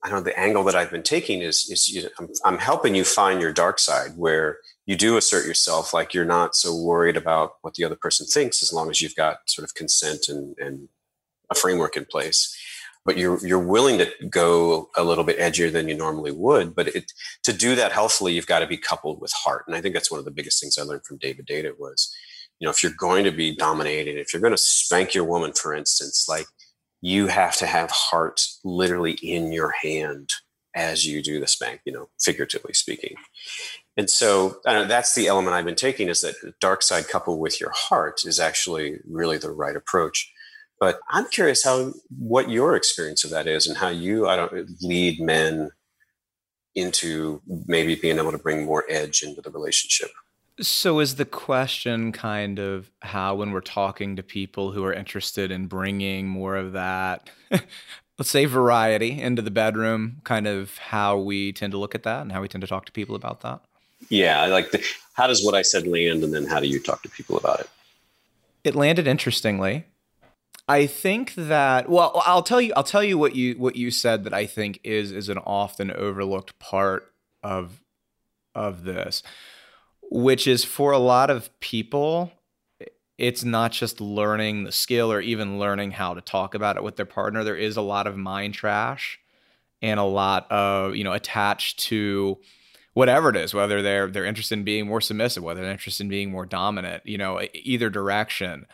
I 0.03 0.09
don't 0.09 0.19
know 0.19 0.23
the 0.23 0.39
angle 0.39 0.63
that 0.65 0.75
I've 0.75 0.91
been 0.91 1.03
taking 1.03 1.41
is 1.41 1.69
is 1.69 1.89
you 1.89 2.03
know, 2.03 2.09
I'm, 2.19 2.29
I'm 2.45 2.57
helping 2.57 2.95
you 2.95 3.03
find 3.03 3.41
your 3.41 3.53
dark 3.53 3.79
side 3.79 4.11
where 4.15 4.57
you 4.85 4.95
do 4.95 5.17
assert 5.17 5.45
yourself 5.45 5.93
like 5.93 6.13
you're 6.13 6.25
not 6.25 6.55
so 6.55 6.75
worried 6.75 7.17
about 7.17 7.55
what 7.61 7.75
the 7.75 7.83
other 7.83 7.95
person 7.95 8.25
thinks 8.25 8.63
as 8.63 8.71
long 8.71 8.89
as 8.89 9.01
you've 9.01 9.15
got 9.15 9.49
sort 9.49 9.67
of 9.67 9.75
consent 9.75 10.29
and, 10.29 10.57
and 10.57 10.87
a 11.49 11.55
framework 11.55 11.97
in 11.97 12.05
place 12.05 12.56
but 13.07 13.17
you're 13.17 13.39
you're 13.47 13.57
willing 13.57 13.97
to 13.97 14.11
go 14.29 14.89
a 14.97 15.03
little 15.03 15.23
bit 15.23 15.39
edgier 15.39 15.71
than 15.71 15.87
you 15.87 15.95
normally 15.95 16.31
would. 16.31 16.75
But 16.75 16.89
it, 16.89 17.13
to 17.43 17.53
do 17.53 17.73
that 17.73 17.93
healthfully, 17.93 18.33
you've 18.33 18.45
got 18.45 18.59
to 18.59 18.67
be 18.67 18.77
coupled 18.77 19.21
with 19.21 19.31
heart. 19.33 19.63
And 19.65 19.75
I 19.75 19.81
think 19.81 19.95
that's 19.95 20.11
one 20.11 20.19
of 20.19 20.25
the 20.25 20.31
biggest 20.31 20.61
things 20.61 20.77
I 20.77 20.83
learned 20.83 21.05
from 21.05 21.17
David 21.17 21.47
Deida 21.47 21.71
was, 21.79 22.13
you 22.59 22.65
know, 22.65 22.69
if 22.69 22.83
you're 22.83 22.91
going 22.99 23.23
to 23.23 23.31
be 23.31 23.55
dominating, 23.55 24.17
if 24.17 24.33
you're 24.33 24.41
going 24.41 24.53
to 24.53 24.57
spank 24.57 25.15
your 25.15 25.23
woman, 25.23 25.53
for 25.53 25.73
instance, 25.73 26.25
like 26.27 26.47
you 27.01 27.27
have 27.27 27.55
to 27.55 27.65
have 27.65 27.89
heart 27.91 28.45
literally 28.65 29.13
in 29.23 29.53
your 29.53 29.73
hand 29.81 30.29
as 30.75 31.05
you 31.05 31.23
do 31.23 31.39
the 31.39 31.47
spank, 31.47 31.79
you 31.85 31.93
know, 31.93 32.09
figuratively 32.19 32.73
speaking. 32.73 33.15
And 33.95 34.09
so 34.09 34.57
uh, 34.65 34.83
that's 34.83 35.15
the 35.15 35.27
element 35.27 35.55
I've 35.55 35.65
been 35.65 35.75
taking 35.75 36.09
is 36.09 36.21
that 36.21 36.35
dark 36.59 36.83
side 36.83 37.07
coupled 37.07 37.39
with 37.39 37.61
your 37.61 37.71
heart 37.73 38.21
is 38.25 38.39
actually 38.39 38.97
really 39.09 39.37
the 39.37 39.51
right 39.51 39.77
approach. 39.77 40.29
But 40.79 40.99
I'm 41.09 41.27
curious 41.29 41.63
how 41.63 41.93
what 42.17 42.49
your 42.49 42.75
experience 42.75 43.23
of 43.23 43.31
that 43.31 43.47
is 43.47 43.67
and 43.67 43.77
how 43.77 43.89
you 43.89 44.27
I 44.27 44.35
don't 44.35 44.69
lead 44.81 45.19
men 45.19 45.71
into 46.75 47.41
maybe 47.65 47.95
being 47.95 48.19
able 48.19 48.31
to 48.31 48.37
bring 48.37 48.63
more 48.63 48.85
edge 48.87 49.23
into 49.23 49.41
the 49.41 49.49
relationship. 49.49 50.11
So, 50.59 50.99
is 50.99 51.15
the 51.15 51.25
question 51.25 52.11
kind 52.11 52.57
of 52.57 52.89
how, 53.01 53.35
when 53.35 53.51
we're 53.51 53.61
talking 53.61 54.15
to 54.15 54.23
people 54.23 54.71
who 54.71 54.83
are 54.85 54.93
interested 54.93 55.51
in 55.51 55.67
bringing 55.67 56.27
more 56.27 56.55
of 56.55 56.73
that, 56.73 57.29
let's 58.17 58.31
say 58.31 58.45
variety 58.45 59.21
into 59.21 59.43
the 59.43 59.51
bedroom, 59.51 60.21
kind 60.23 60.47
of 60.47 60.77
how 60.77 61.19
we 61.19 61.53
tend 61.53 61.71
to 61.71 61.77
look 61.77 61.93
at 61.93 62.03
that 62.03 62.21
and 62.21 62.31
how 62.31 62.41
we 62.41 62.47
tend 62.47 62.61
to 62.61 62.67
talk 62.67 62.85
to 62.85 62.91
people 62.91 63.15
about 63.15 63.41
that? 63.41 63.61
Yeah, 64.09 64.47
like 64.47 64.71
the, 64.71 64.83
how 65.13 65.27
does 65.27 65.45
what 65.45 65.53
I 65.53 65.61
said 65.61 65.85
land, 65.85 66.23
and 66.23 66.33
then 66.33 66.45
how 66.45 66.59
do 66.59 66.67
you 66.67 66.81
talk 66.81 67.03
to 67.03 67.09
people 67.09 67.37
about 67.37 67.59
it? 67.59 67.69
It 68.63 68.73
landed 68.73 69.07
interestingly. 69.07 69.85
I 70.67 70.85
think 70.85 71.33
that 71.35 71.89
well, 71.89 72.21
I'll 72.25 72.43
tell 72.43 72.59
you, 72.61 72.73
I'll 72.75 72.83
tell 72.83 73.03
you 73.03 73.17
what 73.17 73.35
you 73.35 73.55
what 73.55 73.75
you 73.75 73.91
said 73.91 74.23
that 74.25 74.33
I 74.33 74.45
think 74.45 74.79
is 74.83 75.11
is 75.11 75.29
an 75.29 75.37
often 75.39 75.91
overlooked 75.91 76.59
part 76.59 77.13
of 77.43 77.81
of 78.55 78.83
this 78.83 79.23
which 80.09 80.47
is 80.47 80.63
for 80.63 80.91
a 80.91 80.97
lot 80.97 81.29
of 81.29 81.57
people 81.59 82.31
it's 83.17 83.43
not 83.43 83.71
just 83.71 83.99
learning 83.99 84.63
the 84.63 84.71
skill 84.71 85.11
or 85.11 85.19
even 85.19 85.57
learning 85.57 85.91
how 85.91 86.13
to 86.13 86.21
talk 86.21 86.53
about 86.53 86.77
it 86.77 86.83
with 86.83 86.97
their 86.97 87.05
partner. 87.05 87.43
There 87.43 87.55
is 87.55 87.75
a 87.75 87.81
lot 87.81 88.05
of 88.05 88.15
mind 88.15 88.53
trash 88.53 89.19
and 89.81 89.99
a 89.99 90.03
lot 90.03 90.49
of 90.51 90.95
you 90.95 91.03
know 91.03 91.13
attached 91.13 91.79
to 91.79 92.37
whatever 92.93 93.29
it 93.29 93.35
is 93.35 93.53
whether 93.53 93.81
they're 93.81 94.07
they're 94.07 94.25
interested 94.25 94.57
in 94.57 94.63
being 94.63 94.87
more 94.87 95.01
submissive 95.01 95.43
whether 95.43 95.61
they're 95.61 95.71
interested 95.71 96.03
in 96.03 96.09
being 96.09 96.31
more 96.31 96.47
dominant 96.47 97.03
you 97.05 97.15
know 97.15 97.39
either 97.53 97.91
direction 97.91 98.65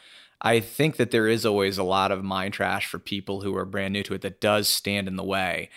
i 0.43 0.59
think 0.59 0.97
that 0.97 1.11
there 1.11 1.27
is 1.27 1.45
always 1.45 1.77
a 1.77 1.83
lot 1.83 2.11
of 2.11 2.23
mind 2.23 2.53
trash 2.53 2.85
for 2.85 2.99
people 2.99 3.41
who 3.41 3.55
are 3.55 3.65
brand 3.65 3.93
new 3.93 4.03
to 4.03 4.13
it 4.13 4.21
that 4.21 4.41
does 4.41 4.67
stand 4.67 5.07
in 5.07 5.15
the 5.15 5.23
way 5.23 5.69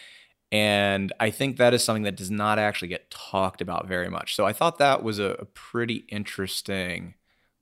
and 0.52 1.12
I 1.18 1.30
think 1.30 1.56
that 1.56 1.74
is 1.74 1.82
something 1.82 2.04
that 2.04 2.16
does 2.16 2.30
not 2.30 2.58
actually 2.58 2.88
get 2.88 3.10
talked 3.10 3.60
about 3.60 3.88
very 3.88 4.08
much. 4.08 4.34
So 4.34 4.46
I 4.46 4.52
thought 4.52 4.78
that 4.78 5.02
was 5.02 5.18
a, 5.18 5.30
a 5.40 5.44
pretty 5.44 6.04
interesting 6.08 7.14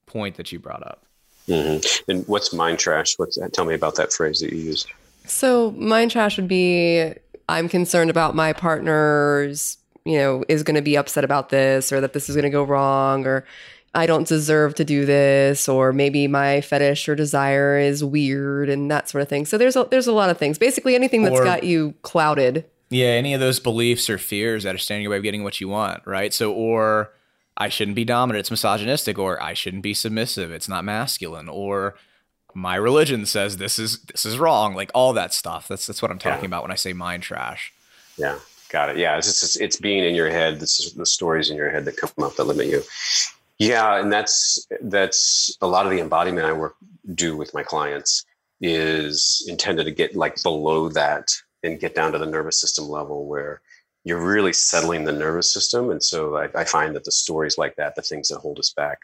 point 0.07 0.37
that 0.37 0.53
you 0.53 0.59
brought 0.59 0.87
up. 0.87 1.07
Mm-hmm. 1.49 2.11
And 2.11 2.29
what's 2.29 2.53
mind 2.53 2.79
trash? 2.79 3.15
What's 3.19 3.39
that? 3.39 3.53
tell 3.53 3.65
me 3.65 3.75
about 3.75 3.97
that 3.97 4.13
phrase 4.13 4.41
that 4.41 4.53
you 4.53 4.59
used. 4.59 4.91
So 5.27 5.73
mind 5.73 6.11
trash 6.11 6.37
would 6.37 6.49
be 6.49 7.13
I'm 7.49 7.69
concerned 7.69 8.11
about 8.11 8.35
my 8.35 8.53
partner's, 8.53 9.79
you 10.05 10.19
know, 10.19 10.45
is 10.49 10.63
going 10.63 10.77
to 10.77 10.83
be 10.83 10.97
upset 10.97 11.25
about 11.25 11.49
this 11.49 11.93
or 11.93 12.01
that 12.01 12.13
this 12.13 12.29
is 12.29 12.37
going 12.37 12.45
to 12.45 12.51
go 12.51 12.63
wrong 12.63 13.27
or 13.27 13.45
I 13.95 14.07
don't 14.07 14.27
deserve 14.27 14.75
to 14.77 14.85
do 14.85 15.07
this, 15.07 15.69
or 15.69 15.93
maybe 15.93 16.27
my 16.27 16.61
fetish 16.61 17.09
or 17.09 17.15
desire 17.15 17.79
is 17.79 18.03
weird 18.03 18.69
and 18.69 18.91
that 18.91 19.09
sort 19.09 19.23
of 19.23 19.29
thing. 19.29 19.47
So 19.47 19.57
there's 19.57 19.77
a, 19.77 19.85
there's 19.91 20.07
a 20.07 20.13
lot 20.13 20.31
of 20.31 20.39
things. 20.39 20.59
Basically, 20.59 20.95
anything 20.95 21.23
that's 21.23 21.39
or, 21.39 21.45
got 21.45 21.65
you 21.65 21.95
clouded 22.03 22.65
yeah, 22.95 23.09
any 23.09 23.35
of 23.35 23.41
those 23.41 23.59
beliefs 23.59 24.09
or 24.09 24.19
fears 24.19 24.63
that 24.63 24.75
are 24.75 24.79
standing 24.79 25.01
in 25.01 25.03
your 25.05 25.11
way 25.11 25.17
of 25.17 25.23
getting 25.23 25.43
what 25.43 25.61
you 25.61 25.69
want, 25.69 26.07
right? 26.07 26.33
So, 26.33 26.53
or 26.53 27.11
I 27.57 27.69
shouldn't 27.69 27.97
be 27.97 28.05
dominant, 28.05 28.41
it's 28.41 28.51
misogynistic, 28.51 29.19
or 29.19 29.43
I 29.43 29.53
shouldn't 29.55 29.83
be 29.83 29.95
submissive, 29.95 30.53
it's 30.53 30.69
not 30.69 30.85
masculine, 30.85 31.49
or 31.49 31.97
my 32.55 32.77
religion 32.77 33.27
says 33.27 33.57
this 33.57 33.81
is 33.81 34.01
this 34.03 34.25
is 34.25 34.39
wrong, 34.39 34.75
like 34.75 34.93
all 34.95 35.13
that 35.15 35.35
stuff. 35.35 35.67
That's 35.67 35.87
that's 35.87 36.03
what 36.03 36.13
I'm 36.13 36.21
talking 36.21 36.45
yeah. 36.45 36.47
about 36.47 36.63
when 36.63 36.71
I 36.71 36.77
say 36.77 36.93
mind 36.93 37.25
trash. 37.25 37.73
Yeah, 38.17 38.39
got 38.69 38.91
it. 38.91 38.97
Yeah, 38.97 39.19
it's 39.19 39.43
it's, 39.43 39.57
it's 39.57 39.77
being 39.77 40.05
in 40.05 40.15
your 40.15 40.31
head. 40.31 40.61
This 40.61 40.79
is 40.79 40.93
the 40.93 41.07
stories 41.07 41.51
in 41.51 41.57
your 41.57 41.71
head 41.71 41.85
that 41.87 41.97
come 41.97 42.11
up 42.23 42.37
that 42.37 42.45
limit 42.45 42.67
you. 42.67 42.83
Yeah, 43.59 44.01
and 44.01 44.13
that's 44.13 44.67
that's 44.83 45.57
a 45.61 45.67
lot 45.67 45.87
of 45.87 45.93
the 45.93 46.01
embodiment 46.01 46.47
I 46.47 46.53
work 46.53 46.75
do 47.15 47.37
with 47.37 47.55
my 47.55 47.63
clients 47.63 48.25
is 48.61 49.45
intended 49.49 49.85
to 49.85 49.91
get 49.91 50.17
like 50.17 50.43
below 50.43 50.89
that 50.89 51.31
and 51.63 51.81
get 51.81 51.95
down 51.95 52.13
to 52.13 52.19
the 52.19 52.27
nervous 52.27 52.61
system 52.61 52.89
level 52.89 53.27
where 53.27 53.61
you're 54.05 54.25
really 54.25 54.53
settling 54.53 55.05
the 55.05 55.13
nervous 55.13 55.53
system. 55.53 55.91
And 55.91 56.03
so 56.03 56.37
I, 56.37 56.49
I, 56.55 56.65
find 56.65 56.95
that 56.95 57.05
the 57.05 57.13
stories 57.13 57.57
like 57.57 57.75
that, 57.77 57.95
the 57.97 58.03
things 58.03 58.29
that 58.29 58.39
hold 58.39 58.59
us 58.59 58.73
back, 58.75 58.99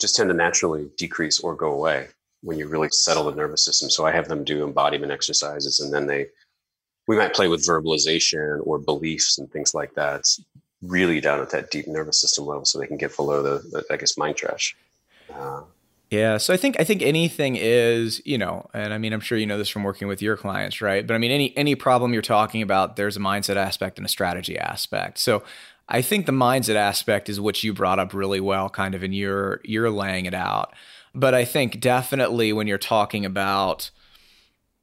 just 0.00 0.14
tend 0.14 0.28
to 0.28 0.34
naturally 0.34 0.90
decrease 0.98 1.40
or 1.40 1.54
go 1.54 1.72
away 1.72 2.08
when 2.42 2.58
you 2.58 2.68
really 2.68 2.90
settle 2.90 3.24
the 3.24 3.34
nervous 3.34 3.64
system. 3.64 3.88
So 3.88 4.06
I 4.06 4.12
have 4.12 4.28
them 4.28 4.44
do 4.44 4.64
embodiment 4.64 5.10
exercises 5.10 5.80
and 5.80 5.92
then 5.92 6.06
they, 6.06 6.26
we 7.08 7.16
might 7.16 7.34
play 7.34 7.48
with 7.48 7.66
verbalization 7.66 8.60
or 8.66 8.78
beliefs 8.78 9.38
and 9.38 9.50
things 9.50 9.74
like 9.74 9.94
that, 9.94 10.24
really 10.82 11.20
down 11.20 11.40
at 11.40 11.50
that 11.50 11.70
deep 11.70 11.86
nervous 11.86 12.20
system 12.20 12.46
level 12.46 12.64
so 12.64 12.78
they 12.78 12.86
can 12.86 12.96
get 12.96 13.16
below 13.16 13.42
the, 13.42 13.58
the 13.70 13.84
I 13.90 13.96
guess, 13.96 14.16
mind 14.16 14.36
trash. 14.36 14.76
Uh, 15.32 15.62
yeah, 16.10 16.36
so 16.36 16.54
I 16.54 16.56
think 16.56 16.78
I 16.78 16.84
think 16.84 17.02
anything 17.02 17.56
is, 17.56 18.22
you 18.24 18.38
know, 18.38 18.68
and 18.72 18.94
I 18.94 18.98
mean 18.98 19.12
I'm 19.12 19.20
sure 19.20 19.36
you 19.36 19.46
know 19.46 19.58
this 19.58 19.68
from 19.68 19.82
working 19.82 20.06
with 20.06 20.22
your 20.22 20.36
clients, 20.36 20.80
right? 20.80 21.04
But 21.04 21.14
I 21.14 21.18
mean 21.18 21.32
any 21.32 21.56
any 21.56 21.74
problem 21.74 22.12
you're 22.12 22.22
talking 22.22 22.62
about, 22.62 22.94
there's 22.94 23.16
a 23.16 23.20
mindset 23.20 23.56
aspect 23.56 23.98
and 23.98 24.06
a 24.06 24.08
strategy 24.08 24.56
aspect. 24.56 25.18
So 25.18 25.42
I 25.88 26.02
think 26.02 26.26
the 26.26 26.32
mindset 26.32 26.76
aspect 26.76 27.28
is 27.28 27.40
what 27.40 27.62
you 27.64 27.72
brought 27.72 27.98
up 27.98 28.14
really 28.14 28.40
well 28.40 28.70
kind 28.70 28.94
of 28.94 29.02
in 29.02 29.12
your 29.12 29.60
you're 29.64 29.90
laying 29.90 30.26
it 30.26 30.34
out. 30.34 30.74
But 31.12 31.34
I 31.34 31.44
think 31.44 31.80
definitely 31.80 32.52
when 32.52 32.68
you're 32.68 32.78
talking 32.78 33.24
about 33.24 33.90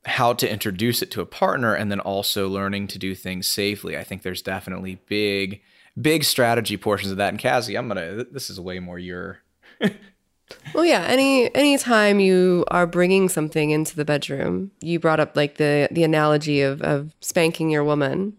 how 0.05 0.33
to 0.33 0.51
introduce 0.51 1.01
it 1.01 1.11
to 1.11 1.21
a 1.21 1.25
partner 1.25 1.73
and 1.73 1.89
then 1.89 2.01
also 2.01 2.49
learning 2.49 2.87
to 2.87 2.99
do 2.99 3.15
things 3.15 3.47
safely, 3.47 3.97
I 3.97 4.03
think 4.03 4.23
there's 4.23 4.41
definitely 4.41 4.99
big 5.07 5.61
big 5.99 6.23
strategy 6.23 6.77
portions 6.77 7.11
of 7.11 7.17
that. 7.17 7.29
And 7.29 7.39
Cassie, 7.39 7.75
I'm 7.75 7.87
gonna 7.87 8.25
this 8.31 8.49
is 8.49 8.59
way 8.59 8.79
more 8.79 8.99
your 8.99 9.39
well, 10.73 10.85
yeah. 10.85 11.05
Any 11.07 11.53
anytime 11.55 12.19
you 12.19 12.65
are 12.69 12.87
bringing 12.87 13.29
something 13.29 13.71
into 13.71 13.95
the 13.95 14.05
bedroom, 14.05 14.71
you 14.81 14.99
brought 14.99 15.19
up 15.19 15.35
like 15.35 15.57
the 15.57 15.87
the 15.91 16.03
analogy 16.03 16.61
of 16.61 16.81
of 16.81 17.13
spanking 17.21 17.69
your 17.69 17.83
woman. 17.83 18.35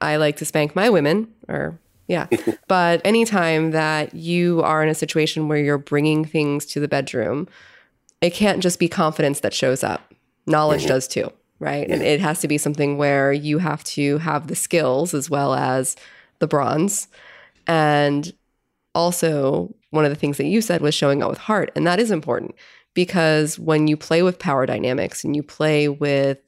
I 0.00 0.16
like 0.16 0.36
to 0.36 0.44
spank 0.44 0.76
my 0.76 0.90
women, 0.90 1.32
or 1.48 1.78
yeah. 2.06 2.26
but 2.68 3.00
anytime 3.04 3.70
that 3.72 4.14
you 4.14 4.62
are 4.62 4.82
in 4.82 4.88
a 4.88 4.94
situation 4.94 5.48
where 5.48 5.58
you're 5.58 5.78
bringing 5.78 6.24
things 6.24 6.66
to 6.66 6.80
the 6.80 6.88
bedroom, 6.88 7.48
it 8.20 8.30
can't 8.30 8.62
just 8.62 8.78
be 8.78 8.88
confidence 8.88 9.40
that 9.40 9.54
shows 9.54 9.82
up. 9.82 10.12
Knowledge 10.46 10.82
mm-hmm. 10.82 10.88
does 10.88 11.08
too, 11.08 11.32
right? 11.58 11.88
And 11.88 12.02
it 12.02 12.20
has 12.20 12.40
to 12.40 12.48
be 12.48 12.58
something 12.58 12.98
where 12.98 13.32
you 13.32 13.58
have 13.58 13.82
to 13.84 14.18
have 14.18 14.46
the 14.46 14.54
skills 14.54 15.12
as 15.12 15.28
well 15.28 15.54
as 15.54 15.96
the 16.38 16.46
bronze. 16.46 17.08
And 17.66 18.32
also 18.94 19.74
one 19.90 20.04
of 20.04 20.10
the 20.10 20.16
things 20.16 20.36
that 20.38 20.46
you 20.46 20.60
said 20.60 20.80
was 20.80 20.94
showing 20.94 21.22
up 21.22 21.30
with 21.30 21.38
heart. 21.38 21.70
And 21.76 21.86
that 21.86 22.00
is 22.00 22.10
important 22.10 22.54
because 22.94 23.58
when 23.58 23.86
you 23.88 23.96
play 23.96 24.22
with 24.22 24.38
power 24.38 24.66
dynamics 24.66 25.24
and 25.24 25.36
you 25.36 25.42
play 25.42 25.88
with 25.88 26.38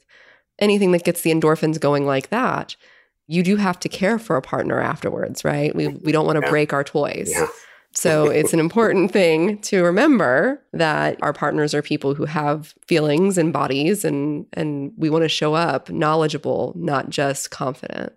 anything 0.59 0.93
that 0.93 1.05
gets 1.05 1.23
the 1.23 1.31
endorphins 1.31 1.81
going 1.81 2.07
like 2.07 2.31
that, 2.31 2.77
you 3.27 3.43
do 3.43 3.57
have 3.57 3.79
to 3.81 3.89
care 3.89 4.19
for 4.19 4.37
a 4.37 4.43
partner 4.43 4.81
afterwards, 4.81 5.45
right? 5.45 5.75
We, 5.75 5.89
we 5.89 6.13
don't 6.13 6.27
want 6.27 6.43
to 6.43 6.51
break 6.51 6.73
our 6.73 6.83
toys. 6.83 7.31
Yeah. 7.31 7.47
So 7.93 8.27
it's 8.27 8.53
an 8.53 8.61
important 8.61 9.11
thing 9.13 9.59
to 9.63 9.83
remember 9.83 10.63
that 10.73 11.19
our 11.21 11.33
partners 11.33 11.75
are 11.75 11.83
people 11.83 12.15
who 12.15 12.27
have 12.27 12.75
feelings 12.87 13.37
and 13.37 13.53
bodies 13.53 14.05
and 14.05 14.47
and 14.53 14.93
we 14.97 15.11
want 15.11 15.25
to 15.25 15.29
show 15.29 15.55
up 15.55 15.91
knowledgeable, 15.91 16.75
not 16.77 17.11
just 17.11 17.51
confident. 17.51 18.13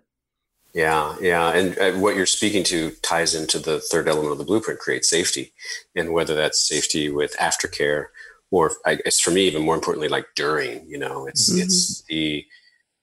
Yeah, 0.74 1.16
yeah, 1.20 1.50
and 1.50 1.78
uh, 1.78 1.92
what 1.92 2.16
you're 2.16 2.24
speaking 2.24 2.64
to 2.64 2.92
ties 3.02 3.34
into 3.34 3.58
the 3.58 3.78
third 3.78 4.08
element 4.08 4.32
of 4.32 4.38
the 4.38 4.44
blueprint: 4.44 4.80
create 4.80 5.04
safety, 5.04 5.52
and 5.94 6.14
whether 6.14 6.34
that's 6.34 6.66
safety 6.66 7.10
with 7.10 7.36
aftercare, 7.36 8.06
or 8.50 8.72
I 8.86 8.94
guess 8.94 9.20
for 9.20 9.32
me, 9.32 9.42
even 9.42 9.62
more 9.62 9.74
importantly, 9.74 10.08
like 10.08 10.28
during. 10.34 10.88
You 10.88 10.98
know, 10.98 11.26
it's 11.26 11.50
mm-hmm. 11.50 11.62
it's 11.62 12.02
the 12.08 12.46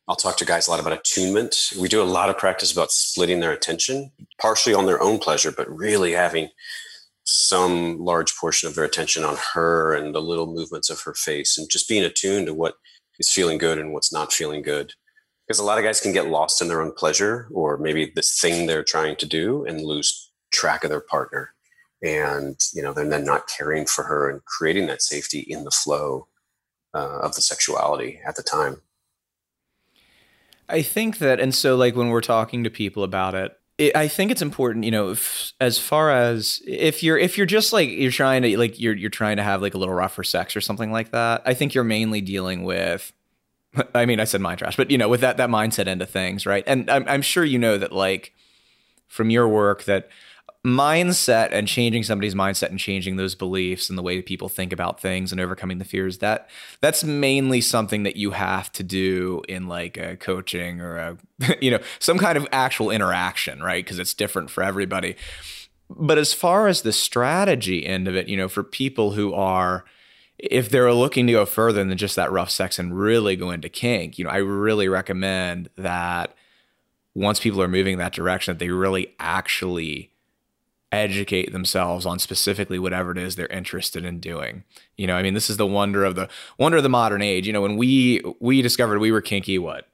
I'll 0.08 0.16
talk 0.16 0.38
to 0.38 0.46
guys 0.46 0.68
a 0.68 0.72
lot 0.72 0.80
about 0.80 0.94
attunement. 0.94 1.56
We 1.80 1.88
do 1.88 2.02
a 2.02 2.04
lot 2.04 2.32
of 2.32 2.40
practice 2.40 2.72
about 2.72 2.92
splitting 2.92 3.40
their 3.40 3.52
attention, 3.52 4.12
partially 4.42 4.74
on 4.74 4.88
their 4.88 5.02
own 5.02 5.20
pleasure, 5.20 5.52
but 5.52 5.70
really 5.70 6.14
having 6.14 6.50
some 7.26 8.00
large 8.00 8.36
portion 8.36 8.68
of 8.68 8.74
their 8.74 8.86
attention 8.86 9.24
on 9.24 9.38
her 9.54 9.94
and 9.94 10.16
the 10.16 10.22
little 10.22 10.48
movements 10.48 10.90
of 10.90 11.02
her 11.02 11.14
face, 11.14 11.56
and 11.56 11.70
just 11.70 11.88
being 11.88 12.04
attuned 12.04 12.48
to 12.48 12.54
what 12.56 12.74
is 13.20 13.32
feeling 13.32 13.60
good 13.60 13.78
and 13.78 13.94
what's 13.94 14.12
not 14.12 14.34
feeling 14.34 14.64
good 14.64 14.94
because 15.50 15.60
a 15.60 15.64
lot 15.64 15.80
of 15.80 15.84
guys 15.84 16.00
can 16.00 16.12
get 16.12 16.28
lost 16.28 16.62
in 16.62 16.68
their 16.68 16.80
own 16.80 16.92
pleasure 16.92 17.48
or 17.52 17.78
maybe 17.78 18.12
this 18.16 18.40
thing 18.40 18.68
they're 18.68 18.84
trying 18.84 19.16
to 19.16 19.26
do 19.26 19.66
and 19.66 19.82
lose 19.82 20.32
track 20.54 20.84
of 20.84 20.92
their 20.92 21.02
partner 21.02 21.54
and 22.04 22.60
you 22.74 22.84
know 22.84 22.94
they're 22.94 23.10
then 23.10 23.26
not 23.26 23.50
caring 23.58 23.86
for 23.86 24.04
her 24.04 24.30
and 24.30 24.46
creating 24.46 24.86
that 24.86 25.02
safety 25.02 25.40
in 25.40 25.64
the 25.64 25.72
flow 25.72 26.28
uh, 26.94 27.20
of 27.20 27.34
the 27.34 27.42
sexuality 27.42 28.20
at 28.28 28.36
the 28.36 28.44
time 28.44 28.82
i 30.70 30.84
think 30.84 31.18
that 31.18 31.40
and 31.40 31.56
so 31.56 31.76
like 31.76 31.96
when 31.96 32.10
we're 32.10 32.22
talking 32.22 32.64
to 32.64 32.70
people 32.70 33.04
about 33.04 33.34
it, 33.34 33.58
it 33.80 33.96
I 33.96 34.08
think 34.08 34.30
it's 34.30 34.42
important, 34.42 34.84
you 34.86 34.92
know, 34.92 35.12
if, 35.12 35.54
as 35.60 35.80
far 35.80 36.12
as 36.12 36.62
if 36.68 37.02
you're 37.02 37.18
if 37.18 37.38
you're 37.38 37.48
just 37.48 37.72
like 37.72 37.90
you're 37.90 38.12
trying 38.12 38.44
to 38.44 38.58
like 38.58 38.80
you're 38.80 38.96
you're 38.96 39.10
trying 39.10 39.38
to 39.38 39.44
have 39.44 39.62
like 39.62 39.74
a 39.74 39.78
little 39.78 39.94
rougher 39.94 40.24
sex 40.24 40.56
or 40.56 40.62
something 40.62 40.92
like 40.92 41.12
that. 41.12 41.42
I 41.46 41.54
think 41.54 41.74
you're 41.74 41.86
mainly 41.86 42.20
dealing 42.20 42.64
with 42.66 43.14
I 43.96 44.06
mean, 44.06 44.20
I 44.20 44.24
said 44.24 44.42
mind 44.42 44.60
trash, 44.60 44.78
but 44.78 44.92
you 44.92 44.98
know, 44.98 45.10
with 45.10 45.22
that 45.22 45.38
that 45.38 45.50
mindset 45.50 45.88
end 45.88 46.02
of 46.02 46.10
things, 46.10 46.46
right? 46.46 46.64
And 46.68 46.90
I'm, 46.90 47.08
I'm 47.08 47.22
sure 47.22 47.44
you 47.44 47.60
know 47.60 47.78
that, 47.78 47.92
like, 47.92 48.34
from 49.08 49.30
your 49.30 49.48
work, 49.48 49.84
that 49.86 50.10
mindset 50.66 51.50
and 51.52 51.70
changing 51.70 52.04
somebody's 52.04 52.36
mindset 52.36 52.70
and 52.70 52.80
changing 52.80 53.16
those 53.16 53.34
beliefs 53.34 53.88
and 53.88 53.98
the 53.98 54.02
way 54.04 54.22
people 54.22 54.50
think 54.50 54.74
about 54.74 55.00
things 55.00 55.32
and 55.32 55.40
overcoming 55.40 55.78
the 55.78 55.86
fears 55.86 56.18
that 56.18 56.50
that's 56.82 57.02
mainly 57.02 57.62
something 57.62 58.04
that 58.04 58.18
you 58.18 58.32
have 58.32 58.70
to 58.70 58.84
do 58.84 59.42
in 59.48 59.70
like 59.70 59.96
a 59.96 60.18
coaching 60.18 60.82
or 60.82 60.98
a 60.98 61.18
you 61.62 61.72
know 61.72 61.80
some 62.00 62.18
kind 62.18 62.38
of 62.38 62.46
actual 62.52 62.92
interaction 62.92 63.64
right 63.64 63.86
because 63.86 64.00
it's 64.00 64.14
different 64.14 64.50
for 64.50 64.62
everybody 64.62 65.16
but 65.90 66.18
as 66.18 66.34
far 66.34 66.68
as 66.68 66.82
the 66.82 66.92
strategy 66.92 67.86
end 67.86 68.06
of 68.06 68.14
it 68.14 68.28
you 68.28 68.36
know 68.36 68.50
for 68.50 68.62
people 68.62 69.12
who 69.12 69.34
are 69.34 69.86
if 70.40 70.70
they're 70.70 70.94
looking 70.94 71.28
to 71.28 71.34
go 71.34 71.46
further 71.46 71.84
than 71.84 71.98
just 71.98 72.16
that 72.16 72.32
rough 72.32 72.50
sex 72.50 72.80
and 72.80 72.98
really 72.98 73.36
go 73.36 73.52
into 73.52 73.70
kink 73.70 74.18
you 74.18 74.26
know 74.26 74.32
i 74.32 74.38
really 74.38 74.88
recommend 74.88 75.70
that 75.76 76.34
once 77.16 77.40
people 77.40 77.62
are 77.62 77.68
moving 77.68 77.98
that 77.98 78.14
direction 78.14 78.54
that 78.54 78.60
they 78.60 78.70
really 78.70 79.16
actually 79.20 80.12
educate 80.92 81.52
themselves 81.52 82.06
on 82.06 82.20
specifically 82.20 82.80
whatever 82.80 83.12
it 83.12 83.18
is 83.18 83.36
they're 83.36 83.48
interested 83.48 84.04
in 84.04 84.20
doing. 84.20 84.64
You 84.98 85.08
know, 85.08 85.16
I 85.16 85.22
mean, 85.22 85.34
this 85.34 85.50
is 85.50 85.58
the 85.58 85.68
wonder 85.68 86.04
of 86.04 86.16
the 86.16 86.30
wonder 86.58 86.78
of 86.78 86.84
the 86.84 86.90
modern 86.90 87.22
age. 87.22 87.46
You 87.48 87.54
know, 87.54 87.62
when 87.62 87.78
we 87.78 88.22
we 88.40 88.62
discovered 88.62 89.00
we 89.00 89.12
were 89.12 89.22
kinky, 89.22 89.58
what? 89.58 89.88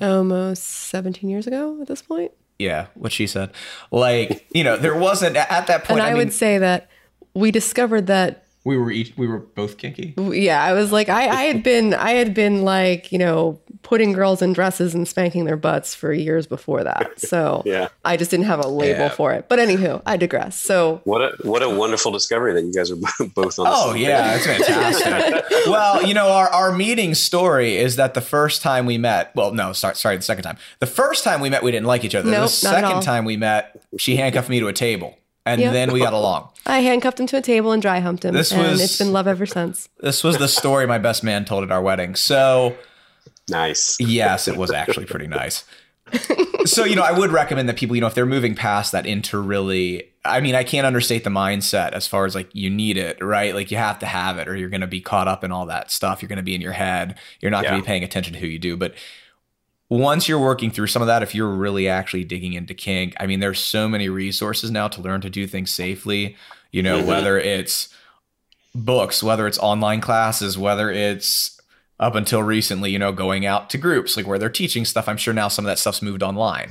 Almost 0.00 0.62
17 0.62 1.30
years 1.30 1.46
ago 1.46 1.80
at 1.80 1.88
this 1.88 2.02
point. 2.02 2.32
Yeah, 2.58 2.86
what 2.94 3.12
she 3.12 3.26
said. 3.26 3.52
Like, 3.90 4.46
you 4.52 4.64
know, 4.64 4.76
there 4.76 4.94
wasn't 4.94 5.36
at 5.36 5.66
that 5.66 5.84
point. 5.84 6.00
And 6.00 6.02
I, 6.02 6.08
I 6.08 6.10
mean, 6.10 6.18
would 6.18 6.32
say 6.32 6.58
that 6.58 6.90
we 7.34 7.50
discovered 7.50 8.06
that 8.08 8.46
we 8.64 8.76
were 8.76 8.90
each 8.90 9.16
we 9.16 9.26
were 9.26 9.38
both 9.38 9.78
kinky. 9.78 10.14
Yeah, 10.18 10.62
I 10.62 10.74
was 10.74 10.92
like 10.92 11.08
I, 11.08 11.28
I 11.28 11.42
had 11.44 11.62
been 11.62 11.94
I 11.94 12.10
had 12.10 12.34
been 12.34 12.62
like, 12.62 13.10
you 13.10 13.18
know, 13.18 13.58
putting 13.82 14.12
girls 14.12 14.42
in 14.42 14.52
dresses 14.52 14.94
and 14.94 15.08
spanking 15.08 15.46
their 15.46 15.56
butts 15.56 15.94
for 15.94 16.12
years 16.12 16.46
before 16.46 16.84
that. 16.84 17.12
So 17.30 17.62
yeah. 17.64 17.88
I 18.04 18.16
just 18.16 18.30
didn't 18.30 18.46
have 18.46 18.64
a 18.64 18.66
label 18.66 19.00
yeah. 19.02 19.08
for 19.10 19.32
it. 19.32 19.48
But 19.48 19.58
anywho, 19.58 20.02
I 20.04 20.16
digress. 20.16 20.58
So 20.58 21.00
what 21.04 21.20
a 21.20 21.36
what 21.42 21.62
a 21.62 21.68
wonderful 21.68 22.10
discovery 22.10 22.54
that 22.54 22.62
you 22.62 22.72
guys 22.72 22.90
are 22.90 22.96
both 23.34 23.58
on. 23.58 23.66
Oh 23.68 23.94
yeah, 23.94 24.34
it's 24.34 24.46
fantastic. 24.46 25.44
well, 25.66 26.04
you 26.06 26.12
know, 26.12 26.28
our 26.28 26.48
our 26.48 26.72
meeting 26.72 27.14
story 27.14 27.76
is 27.76 27.96
that 27.96 28.14
the 28.14 28.20
first 28.20 28.62
time 28.62 28.84
we 28.84 28.98
met, 28.98 29.34
well, 29.36 29.52
no, 29.52 29.72
sorry, 29.72 29.94
sorry, 29.94 30.16
the 30.16 30.22
second 30.22 30.44
time. 30.44 30.56
The 30.80 30.86
first 30.86 31.24
time 31.24 31.40
we 31.40 31.50
met, 31.50 31.62
we 31.62 31.70
didn't 31.70 31.86
like 31.86 32.04
each 32.04 32.14
other. 32.14 32.30
Nope, 32.30 32.42
the 32.42 32.48
second 32.48 33.02
time 33.02 33.24
we 33.24 33.36
met, 33.36 33.80
she 33.96 34.16
handcuffed 34.16 34.48
me 34.48 34.58
to 34.60 34.68
a 34.68 34.72
table 34.72 35.16
and 35.46 35.60
yep. 35.60 35.72
then 35.72 35.92
we 35.92 36.00
got 36.00 36.12
along. 36.12 36.48
I 36.66 36.80
handcuffed 36.80 37.18
him 37.18 37.26
to 37.28 37.38
a 37.38 37.42
table 37.42 37.72
and 37.72 37.80
dry 37.80 38.00
humped 38.00 38.24
him. 38.24 38.34
This 38.34 38.52
and 38.52 38.62
was, 38.62 38.80
it's 38.80 38.98
been 38.98 39.12
love 39.12 39.26
ever 39.26 39.46
since. 39.46 39.88
This 39.98 40.22
was 40.22 40.38
the 40.38 40.48
story 40.48 40.86
my 40.86 40.98
best 40.98 41.24
man 41.24 41.44
told 41.44 41.64
at 41.64 41.72
our 41.72 41.82
wedding. 41.82 42.14
So 42.14 42.76
nice. 43.48 43.96
Yes, 43.98 44.48
it 44.48 44.56
was 44.56 44.70
actually 44.70 45.06
pretty 45.06 45.26
nice. 45.26 45.64
so 46.64 46.84
you 46.84 46.96
know, 46.96 47.02
I 47.02 47.12
would 47.12 47.30
recommend 47.30 47.68
that 47.68 47.76
people, 47.76 47.96
you 47.96 48.00
know, 48.00 48.06
if 48.06 48.14
they're 48.14 48.26
moving 48.26 48.54
past 48.54 48.92
that 48.92 49.06
into 49.06 49.38
really, 49.38 50.10
I 50.24 50.40
mean, 50.40 50.54
I 50.54 50.64
can't 50.64 50.86
understate 50.86 51.24
the 51.24 51.30
mindset 51.30 51.92
as 51.92 52.06
far 52.06 52.26
as 52.26 52.34
like 52.34 52.48
you 52.52 52.68
need 52.68 52.96
it, 52.96 53.22
right? 53.22 53.54
Like 53.54 53.70
you 53.70 53.76
have 53.76 53.98
to 54.00 54.06
have 54.06 54.38
it, 54.38 54.48
or 54.48 54.56
you're 54.56 54.68
going 54.68 54.80
to 54.80 54.86
be 54.86 55.00
caught 55.00 55.28
up 55.28 55.44
in 55.44 55.52
all 55.52 55.66
that 55.66 55.90
stuff. 55.90 56.20
You're 56.20 56.28
going 56.28 56.38
to 56.38 56.42
be 56.42 56.54
in 56.54 56.60
your 56.60 56.72
head. 56.72 57.16
You're 57.40 57.50
not 57.50 57.64
yeah. 57.64 57.70
going 57.70 57.80
to 57.80 57.84
be 57.84 57.86
paying 57.86 58.04
attention 58.04 58.34
to 58.34 58.40
who 58.40 58.46
you 58.46 58.58
do, 58.58 58.76
but 58.76 58.94
once 59.90 60.28
you're 60.28 60.38
working 60.38 60.70
through 60.70 60.86
some 60.86 61.02
of 61.02 61.08
that, 61.08 61.22
if 61.22 61.34
you're 61.34 61.48
really 61.48 61.88
actually 61.88 62.24
digging 62.24 62.52
into 62.52 62.72
kink, 62.72 63.14
I 63.18 63.26
mean, 63.26 63.40
there's 63.40 63.58
so 63.58 63.88
many 63.88 64.08
resources 64.08 64.70
now 64.70 64.88
to 64.88 65.02
learn 65.02 65.20
to 65.22 65.30
do 65.30 65.46
things 65.46 65.72
safely. 65.72 66.36
You 66.70 66.82
know, 66.82 66.98
mm-hmm. 66.98 67.08
whether 67.08 67.38
it's 67.38 67.92
books, 68.72 69.20
whether 69.20 69.48
it's 69.48 69.58
online 69.58 70.00
classes, 70.00 70.56
whether 70.56 70.90
it's 70.90 71.60
up 71.98 72.14
until 72.14 72.42
recently, 72.42 72.92
you 72.92 72.98
know, 73.00 73.10
going 73.10 73.44
out 73.44 73.68
to 73.70 73.78
groups 73.78 74.16
like 74.16 74.28
where 74.28 74.38
they're 74.38 74.48
teaching 74.48 74.84
stuff. 74.84 75.08
I'm 75.08 75.16
sure 75.16 75.34
now 75.34 75.48
some 75.48 75.66
of 75.66 75.68
that 75.68 75.78
stuff's 75.78 76.02
moved 76.02 76.22
online. 76.22 76.70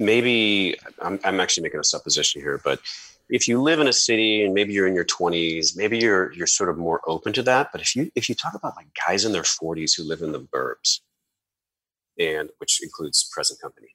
Maybe 0.00 0.76
I'm, 1.00 1.20
I'm 1.24 1.38
actually 1.40 1.62
making 1.62 1.80
a 1.80 1.84
supposition 1.84 2.42
here, 2.42 2.60
but 2.62 2.80
if 3.28 3.48
you 3.48 3.62
live 3.62 3.80
in 3.80 3.86
a 3.86 3.92
city 3.92 4.44
and 4.44 4.54
maybe 4.54 4.72
you're 4.72 4.86
in 4.86 4.94
your 4.94 5.04
20s, 5.04 5.76
maybe 5.76 5.98
you're 5.98 6.32
you're 6.32 6.46
sort 6.46 6.68
of 6.68 6.76
more 6.76 7.00
open 7.06 7.32
to 7.34 7.42
that. 7.44 7.70
But 7.72 7.80
if 7.80 7.94
you 7.94 8.10
if 8.14 8.28
you 8.28 8.34
talk 8.34 8.54
about 8.54 8.76
like 8.76 8.88
guys 9.06 9.24
in 9.24 9.32
their 9.32 9.42
40s 9.42 9.96
who 9.96 10.02
live 10.02 10.20
in 10.20 10.32
the 10.32 10.40
burbs, 10.40 11.00
and 12.18 12.50
which 12.58 12.82
includes 12.82 13.28
present 13.32 13.60
company. 13.60 13.88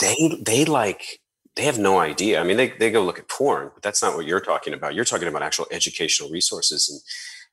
They 0.00 0.40
they 0.44 0.64
like 0.64 1.20
they 1.56 1.64
have 1.64 1.78
no 1.78 1.98
idea. 1.98 2.40
I 2.40 2.44
mean, 2.44 2.56
they 2.56 2.68
they 2.70 2.90
go 2.90 3.04
look 3.04 3.18
at 3.18 3.28
porn, 3.28 3.70
but 3.74 3.82
that's 3.82 4.02
not 4.02 4.14
what 4.14 4.26
you're 4.26 4.40
talking 4.40 4.74
about. 4.74 4.94
You're 4.94 5.04
talking 5.04 5.28
about 5.28 5.42
actual 5.42 5.66
educational 5.70 6.30
resources 6.30 6.88
and 6.88 7.00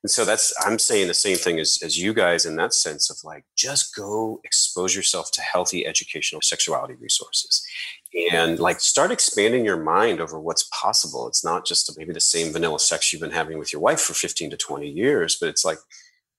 and 0.04 0.12
so 0.12 0.26
that's 0.26 0.54
I'm 0.66 0.78
saying 0.78 1.08
the 1.08 1.14
same 1.14 1.38
thing 1.38 1.60
as 1.60 1.80
as 1.84 1.98
you 1.98 2.14
guys 2.14 2.46
in 2.46 2.56
that 2.58 2.74
sense 2.74 3.10
of 3.10 3.18
like 3.24 3.46
just 3.56 3.96
go 3.96 4.40
expose 4.44 4.96
yourself 4.96 5.32
to 5.32 5.42
healthy 5.42 5.88
educational 5.88 6.42
sexuality 6.42 6.94
resources 6.94 7.66
and 8.32 8.60
like 8.60 8.80
start 8.80 9.12
expanding 9.12 9.66
your 9.66 9.82
mind 9.82 10.22
over 10.22 10.40
what's 10.40 10.70
possible. 10.72 11.28
It's 11.28 11.44
not 11.44 11.66
just 11.66 11.92
maybe 11.98 12.14
the 12.14 12.20
same 12.20 12.54
vanilla 12.54 12.80
sex 12.80 13.12
you've 13.12 13.22
been 13.22 13.32
having 13.32 13.58
with 13.58 13.74
your 13.74 13.82
wife 13.82 14.02
for 14.02 14.14
15 14.14 14.52
to 14.52 14.58
20 14.58 14.88
years, 14.88 15.38
but 15.40 15.50
it's 15.50 15.66
like 15.66 15.80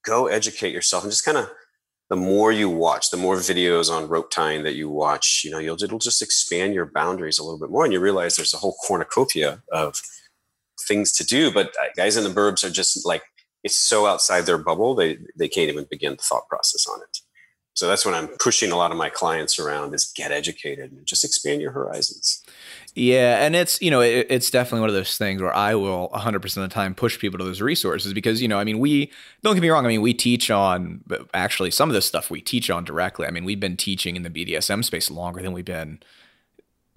go 0.04 0.28
educate 0.28 0.72
yourself 0.72 1.02
and 1.02 1.12
just 1.12 1.24
kind 1.24 1.36
of 1.36 1.50
the 2.10 2.16
more 2.16 2.50
you 2.52 2.70
watch, 2.70 3.10
the 3.10 3.16
more 3.16 3.36
videos 3.36 3.90
on 3.92 4.08
rope 4.08 4.30
tying 4.30 4.62
that 4.62 4.74
you 4.74 4.88
watch, 4.88 5.42
you 5.44 5.50
know, 5.50 5.58
you'll 5.58 5.82
it'll 5.82 5.98
just 5.98 6.22
expand 6.22 6.74
your 6.74 6.86
boundaries 6.86 7.38
a 7.38 7.44
little 7.44 7.58
bit 7.58 7.70
more, 7.70 7.84
and 7.84 7.92
you 7.92 8.00
realize 8.00 8.36
there's 8.36 8.54
a 8.54 8.58
whole 8.58 8.76
cornucopia 8.86 9.62
of 9.72 10.00
things 10.80 11.12
to 11.12 11.24
do. 11.24 11.52
But 11.52 11.68
uh, 11.82 11.88
guys 11.96 12.16
in 12.16 12.24
the 12.24 12.30
burbs 12.30 12.64
are 12.64 12.70
just 12.70 13.04
like 13.04 13.22
it's 13.62 13.76
so 13.76 14.06
outside 14.06 14.42
their 14.42 14.58
bubble 14.58 14.94
they 14.94 15.18
they 15.36 15.48
can't 15.48 15.70
even 15.70 15.86
begin 15.90 16.12
the 16.12 16.22
thought 16.22 16.48
process 16.48 16.86
on 16.86 17.00
it. 17.02 17.18
So 17.74 17.86
that's 17.86 18.04
what 18.04 18.14
I'm 18.14 18.28
pushing 18.40 18.72
a 18.72 18.76
lot 18.76 18.90
of 18.90 18.96
my 18.96 19.08
clients 19.08 19.56
around 19.56 19.94
is 19.94 20.12
get 20.16 20.32
educated 20.32 20.90
and 20.90 21.06
just 21.06 21.24
expand 21.24 21.60
your 21.60 21.70
horizons. 21.70 22.42
Yeah, 22.98 23.44
and 23.46 23.54
it's 23.54 23.80
you 23.80 23.92
know 23.92 24.00
it, 24.00 24.26
it's 24.28 24.50
definitely 24.50 24.80
one 24.80 24.88
of 24.88 24.94
those 24.96 25.16
things 25.16 25.40
where 25.40 25.54
I 25.54 25.76
will 25.76 26.08
100 26.08 26.42
percent 26.42 26.64
of 26.64 26.70
the 26.70 26.74
time 26.74 26.96
push 26.96 27.16
people 27.16 27.38
to 27.38 27.44
those 27.44 27.60
resources 27.60 28.12
because 28.12 28.42
you 28.42 28.48
know 28.48 28.58
I 28.58 28.64
mean 28.64 28.80
we 28.80 29.12
don't 29.44 29.54
get 29.54 29.60
me 29.60 29.68
wrong 29.68 29.84
I 29.84 29.88
mean 29.88 30.02
we 30.02 30.12
teach 30.12 30.50
on 30.50 31.04
actually 31.32 31.70
some 31.70 31.88
of 31.88 31.94
this 31.94 32.06
stuff 32.06 32.28
we 32.28 32.40
teach 32.40 32.70
on 32.70 32.84
directly. 32.84 33.28
I 33.28 33.30
mean 33.30 33.44
we've 33.44 33.60
been 33.60 33.76
teaching 33.76 34.16
in 34.16 34.24
the 34.24 34.30
BDSM 34.30 34.84
space 34.84 35.12
longer 35.12 35.40
than 35.40 35.52
we've 35.52 35.64
been 35.64 36.00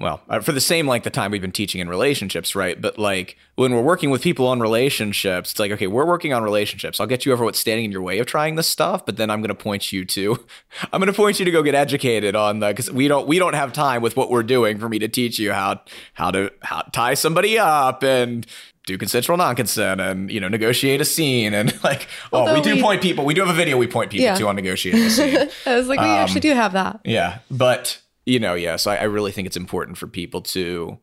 well, 0.02 0.22
uh, 0.30 0.39
for 0.39 0.52
the 0.52 0.62
same 0.62 0.88
length 0.88 1.06
of 1.06 1.14
time 1.14 1.32
we've 1.32 1.41
been 1.41 1.52
teaching 1.52 1.80
in 1.80 1.88
relationships, 1.88 2.56
right? 2.56 2.80
But 2.82 2.97
like 2.97 3.38
when 3.56 3.74
we're 3.74 3.82
working 3.82 4.10
with 4.10 4.22
people 4.22 4.47
on 4.47 4.60
relationships, 4.60 5.52
it's 5.52 5.60
like, 5.60 5.72
okay, 5.72 5.88
we're 5.88 6.06
working 6.06 6.34
on 6.34 6.43
relationships. 6.43 6.99
I'll 6.99 7.08
get 7.08 7.26
you 7.26 7.32
over 7.32 7.45
what's 7.45 7.60
standing 7.60 7.86
in 7.86 7.91
your 7.91 8.02
way 8.02 8.20
of 8.20 8.26
trying 8.26 8.56
this 8.56 8.68
stuff, 8.68 9.06
but 9.06 9.18
then 9.18 9.30
I'm 9.30 9.41
going 9.41 9.49
to 9.49 9.56
point 9.56 9.91
you 9.91 10.04
to, 10.06 10.39
I'm 10.93 10.99
going 10.99 11.12
to 11.12 11.16
point 11.16 11.39
you 11.39 11.45
to 11.45 11.52
go 11.52 11.62
get 11.62 11.76
educated 11.76 12.36
on 12.36 12.60
the, 12.60 12.68
because 12.68 12.91
we 12.91 13.08
don't, 13.08 13.28
we 13.28 13.38
don't 13.39 13.54
have 13.54 13.74
time 13.74 14.02
with 14.02 14.18
what 14.18 14.32
we're 14.32 14.43
doing 14.43 14.80
for 14.80 14.89
me 14.89 14.99
to 14.99 15.08
teach 15.08 15.38
you 15.38 15.54
how, 15.54 15.82
how 16.14 16.32
to, 16.32 16.52
how 16.64 16.82
tie 16.91 17.14
somebody 17.14 17.60
up 17.60 18.04
and 18.04 18.47
do 18.88 18.97
consensual 18.97 19.38
non-consent 19.38 20.02
and 20.02 20.32
you 20.32 20.39
know 20.39 20.47
negotiate 20.47 20.99
a 21.02 21.06
scene 21.06 21.54
and 21.54 21.72
like 21.84 22.08
oh 22.34 22.52
we 22.52 22.62
do 22.62 22.76
we, 22.76 22.82
point 22.82 22.99
people 22.99 23.26
we 23.26 23.36
do 23.36 23.41
have 23.41 23.49
a 23.49 23.54
video 23.54 23.78
we 23.78 23.86
point 23.86 24.10
people 24.10 24.26
yeah. 24.26 24.36
to 24.36 24.47
on 24.47 24.56
negotiating 24.56 25.04
a 25.04 25.10
scene 25.10 25.38
i 25.68 25.76
was 25.76 25.88
like 25.88 25.99
we 25.99 26.06
um, 26.06 26.12
actually 26.12 26.41
do 26.41 26.52
have 26.54 26.74
that 26.74 26.99
yeah 27.06 27.38
but 27.52 28.02
you 28.26 28.39
know, 28.39 28.53
yes, 28.53 28.63
yeah, 28.63 28.76
so 28.78 28.91
I, 28.91 28.95
I 28.97 29.03
really 29.03 29.32
think 29.32 29.47
it's 29.47 29.57
important 29.57 29.97
for 29.97 30.07
people 30.07 30.41
to 30.41 30.99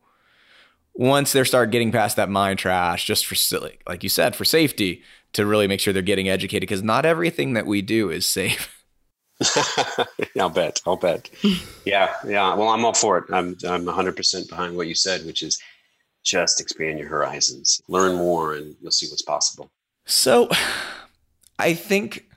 once 0.93 1.31
they 1.31 1.43
start 1.43 1.71
getting 1.71 1.91
past 1.91 2.17
that 2.17 2.29
mind 2.29 2.59
trash, 2.59 3.05
just 3.05 3.25
for 3.25 3.35
like, 3.59 3.81
like 3.87 4.03
you 4.03 4.09
said, 4.09 4.35
for 4.35 4.43
safety, 4.43 5.01
to 5.33 5.45
really 5.45 5.67
make 5.67 5.79
sure 5.79 5.93
they're 5.93 6.01
getting 6.01 6.27
educated 6.27 6.67
because 6.67 6.83
not 6.83 7.05
everything 7.05 7.53
that 7.53 7.65
we 7.65 7.81
do 7.81 8.09
is 8.09 8.25
safe. 8.25 8.75
I'll 10.39 10.49
bet. 10.49 10.81
I'll 10.85 10.97
bet. 10.97 11.29
yeah, 11.85 12.13
yeah. 12.27 12.53
Well, 12.55 12.67
I'm 12.67 12.83
all 12.83 12.93
for 12.93 13.17
it. 13.19 13.23
I'm 13.31 13.55
I'm 13.65 13.85
100 13.85 14.17
percent 14.17 14.49
behind 14.49 14.75
what 14.75 14.87
you 14.87 14.95
said, 14.95 15.25
which 15.25 15.41
is 15.41 15.57
just 16.25 16.59
expand 16.59 16.99
your 16.99 17.07
horizons, 17.07 17.81
learn 17.87 18.17
more, 18.17 18.55
and 18.55 18.75
you'll 18.81 18.91
see 18.91 19.07
what's 19.07 19.21
possible. 19.21 19.71
So, 20.05 20.49
I 21.59 21.73
think 21.73 22.28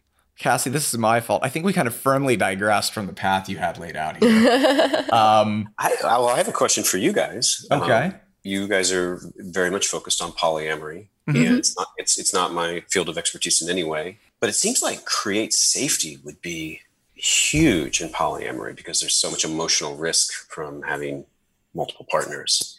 Cassie, 0.42 0.70
this 0.70 0.92
is 0.92 0.98
my 0.98 1.20
fault. 1.20 1.42
I 1.44 1.48
think 1.48 1.64
we 1.64 1.72
kind 1.72 1.86
of 1.86 1.94
firmly 1.94 2.36
digressed 2.36 2.92
from 2.92 3.06
the 3.06 3.12
path 3.12 3.48
you 3.48 3.58
had 3.58 3.78
laid 3.78 3.96
out 3.96 4.22
here. 4.22 4.28
um, 5.12 5.70
I, 5.78 5.94
well, 6.02 6.28
I 6.28 6.36
have 6.36 6.48
a 6.48 6.52
question 6.52 6.82
for 6.82 6.98
you 6.98 7.12
guys. 7.12 7.64
Okay. 7.70 8.06
Um, 8.06 8.14
you 8.42 8.66
guys 8.66 8.90
are 8.90 9.20
very 9.36 9.70
much 9.70 9.86
focused 9.86 10.20
on 10.20 10.32
polyamory, 10.32 11.06
mm-hmm. 11.28 11.36
and 11.36 11.58
it's 11.58 11.76
not 11.76 11.88
it's 11.96 12.18
it's 12.18 12.34
not 12.34 12.52
my 12.52 12.82
field 12.90 13.08
of 13.08 13.16
expertise 13.16 13.62
in 13.62 13.70
any 13.70 13.84
way. 13.84 14.18
But 14.40 14.48
it 14.48 14.54
seems 14.54 14.82
like 14.82 15.04
create 15.04 15.52
safety 15.52 16.18
would 16.24 16.42
be 16.42 16.80
huge 17.14 18.00
in 18.00 18.08
polyamory 18.08 18.74
because 18.74 18.98
there's 18.98 19.14
so 19.14 19.30
much 19.30 19.44
emotional 19.44 19.94
risk 19.94 20.32
from 20.50 20.82
having 20.82 21.24
multiple 21.72 22.06
partners. 22.10 22.76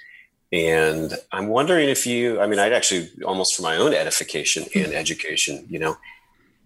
And 0.52 1.14
I'm 1.32 1.48
wondering 1.48 1.90
if 1.90 2.06
you, 2.06 2.42
I 2.42 2.46
mean, 2.46 2.60
I'd 2.60 2.74
actually 2.74 3.10
almost 3.26 3.56
for 3.56 3.64
my 3.64 3.78
own 3.78 3.94
edification 3.94 4.66
and 4.76 4.94
education, 4.94 5.66
you 5.68 5.80
know, 5.80 5.98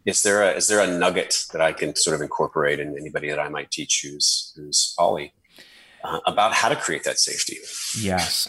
is 0.07 0.23
there 0.23 0.41
a 0.41 0.53
is 0.55 0.69
there 0.69 0.79
a 0.79 0.87
nugget 0.87 1.45
that 1.51 1.61
I 1.61 1.73
can 1.73 1.95
sort 1.95 2.15
of 2.15 2.21
incorporate 2.21 2.79
in 2.79 2.97
anybody 2.97 3.29
that 3.29 3.39
I 3.39 3.49
might 3.49 3.69
teach 3.69 4.01
who's 4.03 4.53
who's 4.55 4.95
poly 4.97 5.33
uh, 6.03 6.19
about 6.25 6.53
how 6.53 6.69
to 6.69 6.77
create 6.77 7.03
that 7.03 7.19
safety? 7.19 7.57
Yes. 7.99 8.47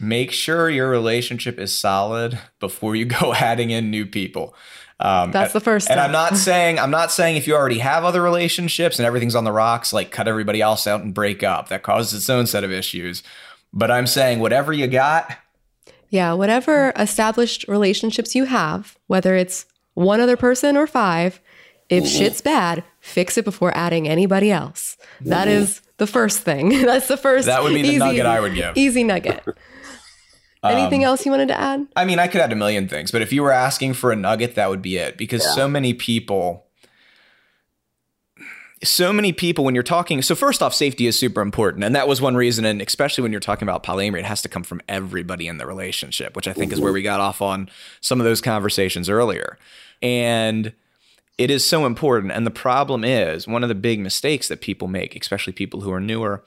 Make 0.00 0.30
sure 0.32 0.70
your 0.70 0.88
relationship 0.88 1.58
is 1.58 1.76
solid 1.76 2.38
before 2.60 2.96
you 2.96 3.04
go 3.04 3.34
adding 3.36 3.70
in 3.70 3.90
new 3.90 4.06
people. 4.06 4.54
Um, 5.00 5.30
That's 5.30 5.52
the 5.52 5.60
first 5.60 5.88
And 5.88 5.94
step. 5.98 6.06
I'm 6.06 6.12
not 6.12 6.36
saying 6.48 6.78
I'm 6.78 6.92
not 6.92 7.10
saying 7.10 7.36
if 7.36 7.46
you 7.48 7.54
already 7.56 7.80
have 7.80 8.04
other 8.04 8.22
relationships 8.22 8.98
and 9.00 9.06
everything's 9.06 9.34
on 9.34 9.44
the 9.44 9.52
rocks, 9.52 9.92
like 9.92 10.12
cut 10.12 10.28
everybody 10.28 10.60
else 10.62 10.86
out 10.86 11.02
and 11.02 11.12
break 11.12 11.42
up. 11.42 11.68
That 11.68 11.82
causes 11.82 12.20
its 12.20 12.30
own 12.30 12.46
set 12.46 12.62
of 12.62 12.70
issues. 12.70 13.24
But 13.72 13.90
I'm 13.90 14.06
saying 14.06 14.38
whatever 14.38 14.72
you 14.72 14.86
got, 14.86 15.36
Yeah, 16.08 16.34
whatever 16.34 16.92
established 16.96 17.66
relationships 17.68 18.34
you 18.36 18.44
have, 18.44 18.96
whether 19.08 19.34
it's 19.34 19.66
one 19.98 20.20
other 20.20 20.36
person 20.36 20.76
or 20.76 20.86
five, 20.86 21.40
if 21.88 22.06
shit's 22.06 22.40
bad, 22.40 22.84
fix 23.00 23.36
it 23.36 23.44
before 23.44 23.76
adding 23.76 24.08
anybody 24.08 24.50
else. 24.50 24.96
That 25.22 25.48
is 25.48 25.80
the 25.96 26.06
first 26.06 26.40
thing. 26.40 26.68
That's 26.84 27.08
the 27.08 27.16
first. 27.16 27.46
That 27.46 27.62
would 27.62 27.74
be 27.74 27.82
the 27.82 27.88
easy- 27.88 27.98
nugget 27.98 28.26
I 28.26 28.40
would 28.40 28.54
give. 28.54 28.76
Easy 28.76 29.04
nugget. 29.04 29.42
Um, 30.60 30.72
Anything 30.72 31.04
else 31.04 31.24
you 31.24 31.30
wanted 31.30 31.46
to 31.48 31.56
add? 31.56 31.86
I 31.94 32.04
mean, 32.04 32.18
I 32.18 32.26
could 32.26 32.40
add 32.40 32.50
a 32.52 32.56
million 32.56 32.88
things, 32.88 33.12
but 33.12 33.22
if 33.22 33.32
you 33.32 33.44
were 33.44 33.52
asking 33.52 33.94
for 33.94 34.10
a 34.10 34.16
nugget, 34.16 34.56
that 34.56 34.68
would 34.68 34.82
be 34.82 34.96
it. 34.96 35.16
Because 35.16 35.54
so 35.54 35.68
many 35.68 35.94
people, 35.94 36.66
so 38.82 39.12
many 39.12 39.32
people, 39.32 39.64
when 39.64 39.76
you're 39.76 39.84
talking, 39.84 40.20
so 40.20 40.34
first 40.34 40.60
off, 40.60 40.74
safety 40.74 41.06
is 41.06 41.16
super 41.16 41.42
important. 41.42 41.84
And 41.84 41.94
that 41.94 42.08
was 42.08 42.20
one 42.20 42.34
reason. 42.34 42.64
And 42.64 42.82
especially 42.82 43.22
when 43.22 43.30
you're 43.30 43.40
talking 43.40 43.68
about 43.68 43.84
polyamory, 43.84 44.18
it 44.18 44.24
has 44.24 44.42
to 44.42 44.48
come 44.48 44.64
from 44.64 44.80
everybody 44.88 45.46
in 45.46 45.58
the 45.58 45.66
relationship, 45.66 46.34
which 46.34 46.48
I 46.48 46.52
think 46.52 46.72
is 46.72 46.80
where 46.80 46.92
we 46.92 47.02
got 47.02 47.20
off 47.20 47.40
on 47.40 47.70
some 48.00 48.20
of 48.20 48.24
those 48.24 48.40
conversations 48.40 49.08
earlier. 49.08 49.58
And 50.02 50.72
it 51.38 51.50
is 51.50 51.64
so 51.64 51.86
important. 51.86 52.32
And 52.32 52.46
the 52.46 52.50
problem 52.50 53.04
is 53.04 53.46
one 53.46 53.62
of 53.62 53.68
the 53.68 53.74
big 53.74 54.00
mistakes 54.00 54.48
that 54.48 54.60
people 54.60 54.88
make, 54.88 55.14
especially 55.16 55.52
people 55.52 55.80
who 55.80 55.92
are 55.92 56.00
newer, 56.00 56.44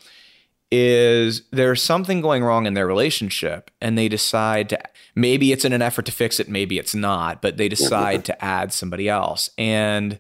is 0.71 1.43
there's 1.51 1.81
something 1.81 2.21
going 2.21 2.43
wrong 2.43 2.65
in 2.65 2.73
their 2.73 2.87
relationship 2.87 3.69
and 3.81 3.97
they 3.97 4.07
decide 4.07 4.69
to 4.69 4.79
maybe 5.15 5.51
it's 5.51 5.65
in 5.65 5.73
an 5.73 5.81
effort 5.81 6.05
to 6.05 6.13
fix 6.13 6.39
it 6.39 6.47
maybe 6.47 6.79
it's 6.79 6.95
not 6.95 7.41
but 7.41 7.57
they 7.57 7.67
decide 7.67 8.23
to 8.23 8.43
add 8.43 8.71
somebody 8.71 9.09
else 9.09 9.49
and 9.57 10.17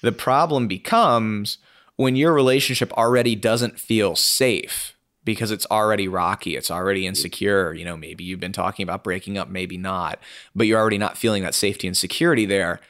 the 0.00 0.10
problem 0.10 0.66
becomes 0.66 1.58
when 1.94 2.16
your 2.16 2.32
relationship 2.32 2.92
already 2.94 3.36
doesn't 3.36 3.78
feel 3.78 4.16
safe 4.16 4.91
because 5.24 5.50
it's 5.50 5.66
already 5.70 6.08
rocky 6.08 6.56
it's 6.56 6.70
already 6.70 7.06
insecure 7.06 7.72
you 7.72 7.84
know 7.84 7.96
maybe 7.96 8.24
you've 8.24 8.40
been 8.40 8.52
talking 8.52 8.82
about 8.82 9.04
breaking 9.04 9.38
up 9.38 9.48
maybe 9.48 9.76
not 9.76 10.18
but 10.54 10.66
you're 10.66 10.80
already 10.80 10.98
not 10.98 11.16
feeling 11.16 11.42
that 11.42 11.54
safety 11.54 11.86
and 11.86 11.96
security 11.96 12.44
there 12.44 12.80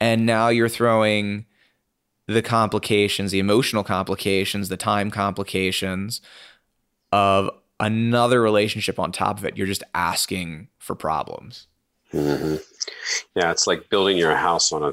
and 0.00 0.26
now 0.26 0.48
you're 0.48 0.68
throwing 0.68 1.46
the 2.28 2.42
complications, 2.42 3.32
the 3.32 3.38
emotional 3.38 3.82
complications, 3.82 4.68
the 4.68 4.76
time 4.76 5.10
complications 5.10 6.20
of 7.10 7.50
another 7.80 8.40
relationship 8.40 8.98
on 8.98 9.10
top 9.10 9.38
of 9.38 9.44
it. 9.44 9.56
You're 9.56 9.66
just 9.66 9.82
asking 9.94 10.68
for 10.78 10.94
problems. 10.94 11.66
hmm 12.10 12.56
Yeah, 13.34 13.50
it's 13.50 13.66
like 13.66 13.88
building 13.88 14.18
your 14.18 14.36
house 14.36 14.72
on 14.72 14.82
a, 14.82 14.92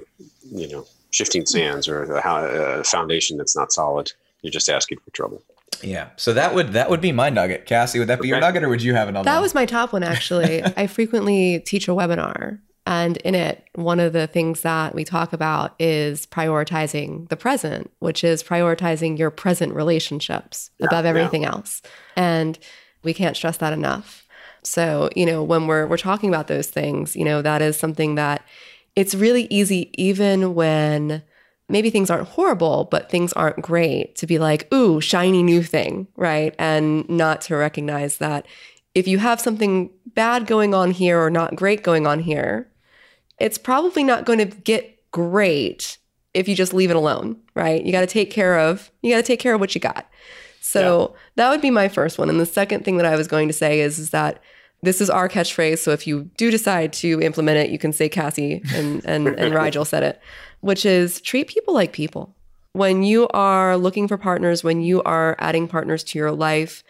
you 0.50 0.70
know, 0.70 0.88
shifting 1.12 1.46
sands 1.46 1.88
or 1.88 2.04
a, 2.04 2.80
a 2.80 2.84
foundation 2.84 3.38
that's 3.38 3.56
not 3.56 3.72
solid. 3.72 4.12
You're 4.42 4.52
just 4.52 4.70
asking 4.70 5.00
for 5.00 5.12
trouble. 5.12 5.44
Yeah. 5.82 6.10
So 6.16 6.34
that 6.34 6.56
would 6.56 6.74
that 6.74 6.90
would 6.90 7.02
be 7.02 7.12
my 7.12 7.30
nugget. 7.30 7.66
Cassie, 7.66 8.00
would 8.00 8.08
that 8.08 8.22
be 8.22 8.28
your 8.28 8.40
nugget 8.40 8.64
or 8.64 8.70
would 8.70 8.82
you 8.82 8.94
have 8.94 9.08
another 9.08 9.26
That 9.26 9.36
one? 9.36 9.42
was 9.42 9.54
my 9.54 9.66
top 9.66 9.94
one, 9.94 10.04
actually. 10.04 10.64
I 10.78 10.88
frequently 10.88 11.60
teach 11.60 11.88
a 11.88 11.92
webinar, 11.92 12.60
and 12.86 13.18
in 13.18 13.36
it, 13.36 13.64
one 13.74 14.00
of 14.00 14.14
the 14.14 14.28
things 14.28 14.62
that 14.62 14.94
we 14.94 15.04
talk 15.04 15.34
about 15.34 15.74
is 15.80 16.28
prioritizing 16.28 17.28
the 17.30 17.36
present, 17.36 17.92
which 18.00 18.24
is 18.24 18.44
prioritizing 18.44 19.18
your 19.18 19.32
present 19.32 19.74
relationships 19.74 20.70
above 20.80 21.06
yeah. 21.06 21.10
everything 21.10 21.46
else. 21.46 21.82
And 22.16 22.60
we 23.04 23.14
can't 23.14 23.36
stress 23.36 23.58
that 23.58 23.74
enough. 23.74 24.26
So, 24.64 25.10
you 25.16 25.26
know, 25.26 25.44
when 25.44 25.68
we're 25.68 25.88
we're 25.88 25.98
talking 25.98 26.30
about 26.30 26.48
those 26.48 26.68
things, 26.68 27.16
you 27.16 27.26
know, 27.26 27.42
that 27.42 27.62
is 27.62 27.78
something 27.78 28.16
that 28.16 28.44
it's 28.96 29.14
really 29.14 29.48
easy 29.50 29.92
even 30.02 30.56
when 30.56 31.24
maybe 31.68 31.90
things 31.90 32.10
aren't 32.10 32.28
horrible, 32.30 32.88
but 32.92 33.10
things 33.10 33.34
aren't 33.34 33.62
great 33.62 34.16
to 34.18 34.28
be 34.28 34.38
like, 34.38 34.72
ooh, 34.74 35.02
shiny 35.02 35.42
new 35.42 35.64
thing, 35.64 36.08
right? 36.16 36.54
And 36.60 37.08
not 37.10 37.42
to 37.42 37.56
recognize 37.56 38.18
that 38.18 38.46
if 38.94 39.08
you 39.08 39.18
have 39.18 39.42
something 39.42 39.90
bad 40.06 40.48
going 40.48 40.74
on 40.74 40.92
here 40.92 41.20
or 41.20 41.30
not 41.30 41.56
great 41.56 41.84
going 41.84 42.08
on 42.08 42.20
here, 42.20 42.70
it's 43.40 43.58
probably 43.58 44.04
not 44.04 44.26
going 44.26 44.40
to 44.40 44.46
get 44.46 45.12
great 45.12 45.98
if 46.34 46.48
you 46.48 46.56
just 46.56 46.74
leave 46.74 46.90
it 46.90 46.96
alone, 46.96 47.38
right? 47.56 47.84
You 47.84 47.92
got 47.92 48.02
to 48.02 48.08
take 48.08 48.30
care 48.30 48.60
of 48.60 48.92
you 49.02 49.14
got 49.14 49.18
to 49.18 49.24
take 49.24 49.40
care 49.40 49.54
of 49.54 49.60
what 49.60 49.74
you 49.74 49.82
got. 49.82 50.10
So 50.62 51.16
that 51.36 51.50
would 51.50 51.62
be 51.62 51.72
my 51.72 51.88
first 51.88 52.18
one. 52.18 52.30
And 52.30 52.40
the 52.40 52.46
second 52.46 52.84
thing 52.84 52.98
that 52.98 53.06
I 53.06 53.16
was 53.16 53.28
going 53.28 53.48
to 53.48 53.54
say 53.54 53.82
is, 53.82 54.00
is 54.00 54.10
that 54.10 54.42
this 54.86 55.02
is 55.02 55.10
our 55.10 55.28
catchphrase. 55.28 55.80
So 55.80 55.92
if 55.92 56.08
you 56.08 56.30
do 56.38 56.50
decide 56.52 56.94
to 56.94 57.20
implement 57.22 57.58
it, 57.58 57.70
you 57.70 57.78
can 57.78 57.92
say 57.92 58.08
Cassie 58.08 58.62
and 58.74 59.06
and, 59.06 59.28
and 59.28 59.54
Rigel 59.54 59.86
said 59.86 60.04
it, 60.04 60.22
which 60.62 60.86
is 60.86 61.20
treat 61.22 61.48
people 61.48 61.74
like 61.74 61.92
people. 61.92 62.34
When 62.74 63.04
you 63.04 63.28
are 63.30 63.78
looking 63.78 64.08
for 64.08 64.18
partners, 64.18 64.64
when 64.64 64.82
you 64.82 65.02
are 65.04 65.36
adding 65.40 65.68
partners 65.68 66.04
to 66.06 66.20
your 66.20 66.32
life, 66.32 66.84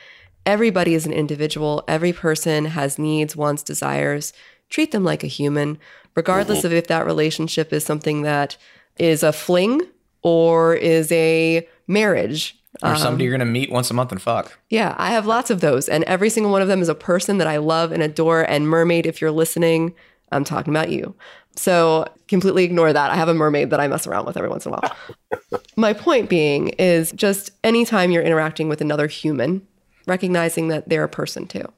everybody 0.46 0.94
is 0.96 1.06
an 1.06 1.14
individual. 1.14 1.84
Every 1.88 2.14
person 2.14 2.66
has 2.66 2.98
needs, 2.98 3.36
wants, 3.36 3.64
desires. 3.64 4.34
Treat 4.70 4.92
them 4.92 5.04
like 5.04 5.24
a 5.24 5.28
human, 5.28 5.78
regardless 6.16 6.64
of 6.64 6.74
if 6.74 6.88
that 6.88 7.06
relationship 7.06 7.72
is 7.72 7.86
something 7.86 8.24
that 8.24 8.58
is 8.98 9.22
a 9.22 9.32
fling 9.32 9.82
or 10.24 10.74
is 10.74 11.12
a 11.12 11.68
marriage. 11.88 12.58
Or 12.84 12.92
um, 12.92 12.98
somebody 12.98 13.24
you're 13.24 13.34
gonna 13.34 13.46
meet 13.46 13.72
once 13.72 13.90
a 13.90 13.94
month 13.94 14.12
and 14.12 14.22
fuck. 14.22 14.58
Yeah, 14.70 14.96
I 14.98 15.12
have 15.12 15.26
lots 15.26 15.50
of 15.50 15.62
those. 15.62 15.88
And 15.90 16.04
every 16.06 16.30
single 16.30 16.52
one 16.52 16.62
of 16.62 16.68
them 16.68 16.82
is 16.82 16.90
a 16.90 16.96
person 16.96 17.38
that 17.38 17.48
I 17.48 17.58
love 17.58 17.92
and 17.92 18.04
adore. 18.04 18.44
And 18.44 18.68
Mermaid, 18.68 19.06
if 19.06 19.22
you're 19.22 19.32
listening, 19.32 19.94
I'm 20.32 20.44
talking 20.44 20.74
about 20.74 20.90
you. 20.90 21.16
So 21.56 22.06
completely 22.28 22.64
ignore 22.64 22.92
that. 22.92 23.12
I 23.12 23.16
have 23.16 23.30
a 23.30 23.34
mermaid 23.34 23.70
that 23.70 23.80
I 23.80 23.88
mess 23.88 24.08
around 24.08 24.26
with 24.26 24.38
every 24.38 24.50
once 24.50 24.66
in 24.66 24.74
a 24.74 24.76
while. 24.76 25.62
My 25.78 25.94
point 25.94 26.30
being 26.30 26.70
is 26.70 27.12
just 27.14 27.52
anytime 27.64 28.12
you're 28.12 28.24
interacting 28.24 28.68
with 28.68 28.82
another 28.82 29.08
human, 29.08 29.66
recognizing 30.06 30.68
that 30.70 30.90
they're 30.90 31.04
a 31.04 31.10
person 31.10 31.48
too. 31.48 31.72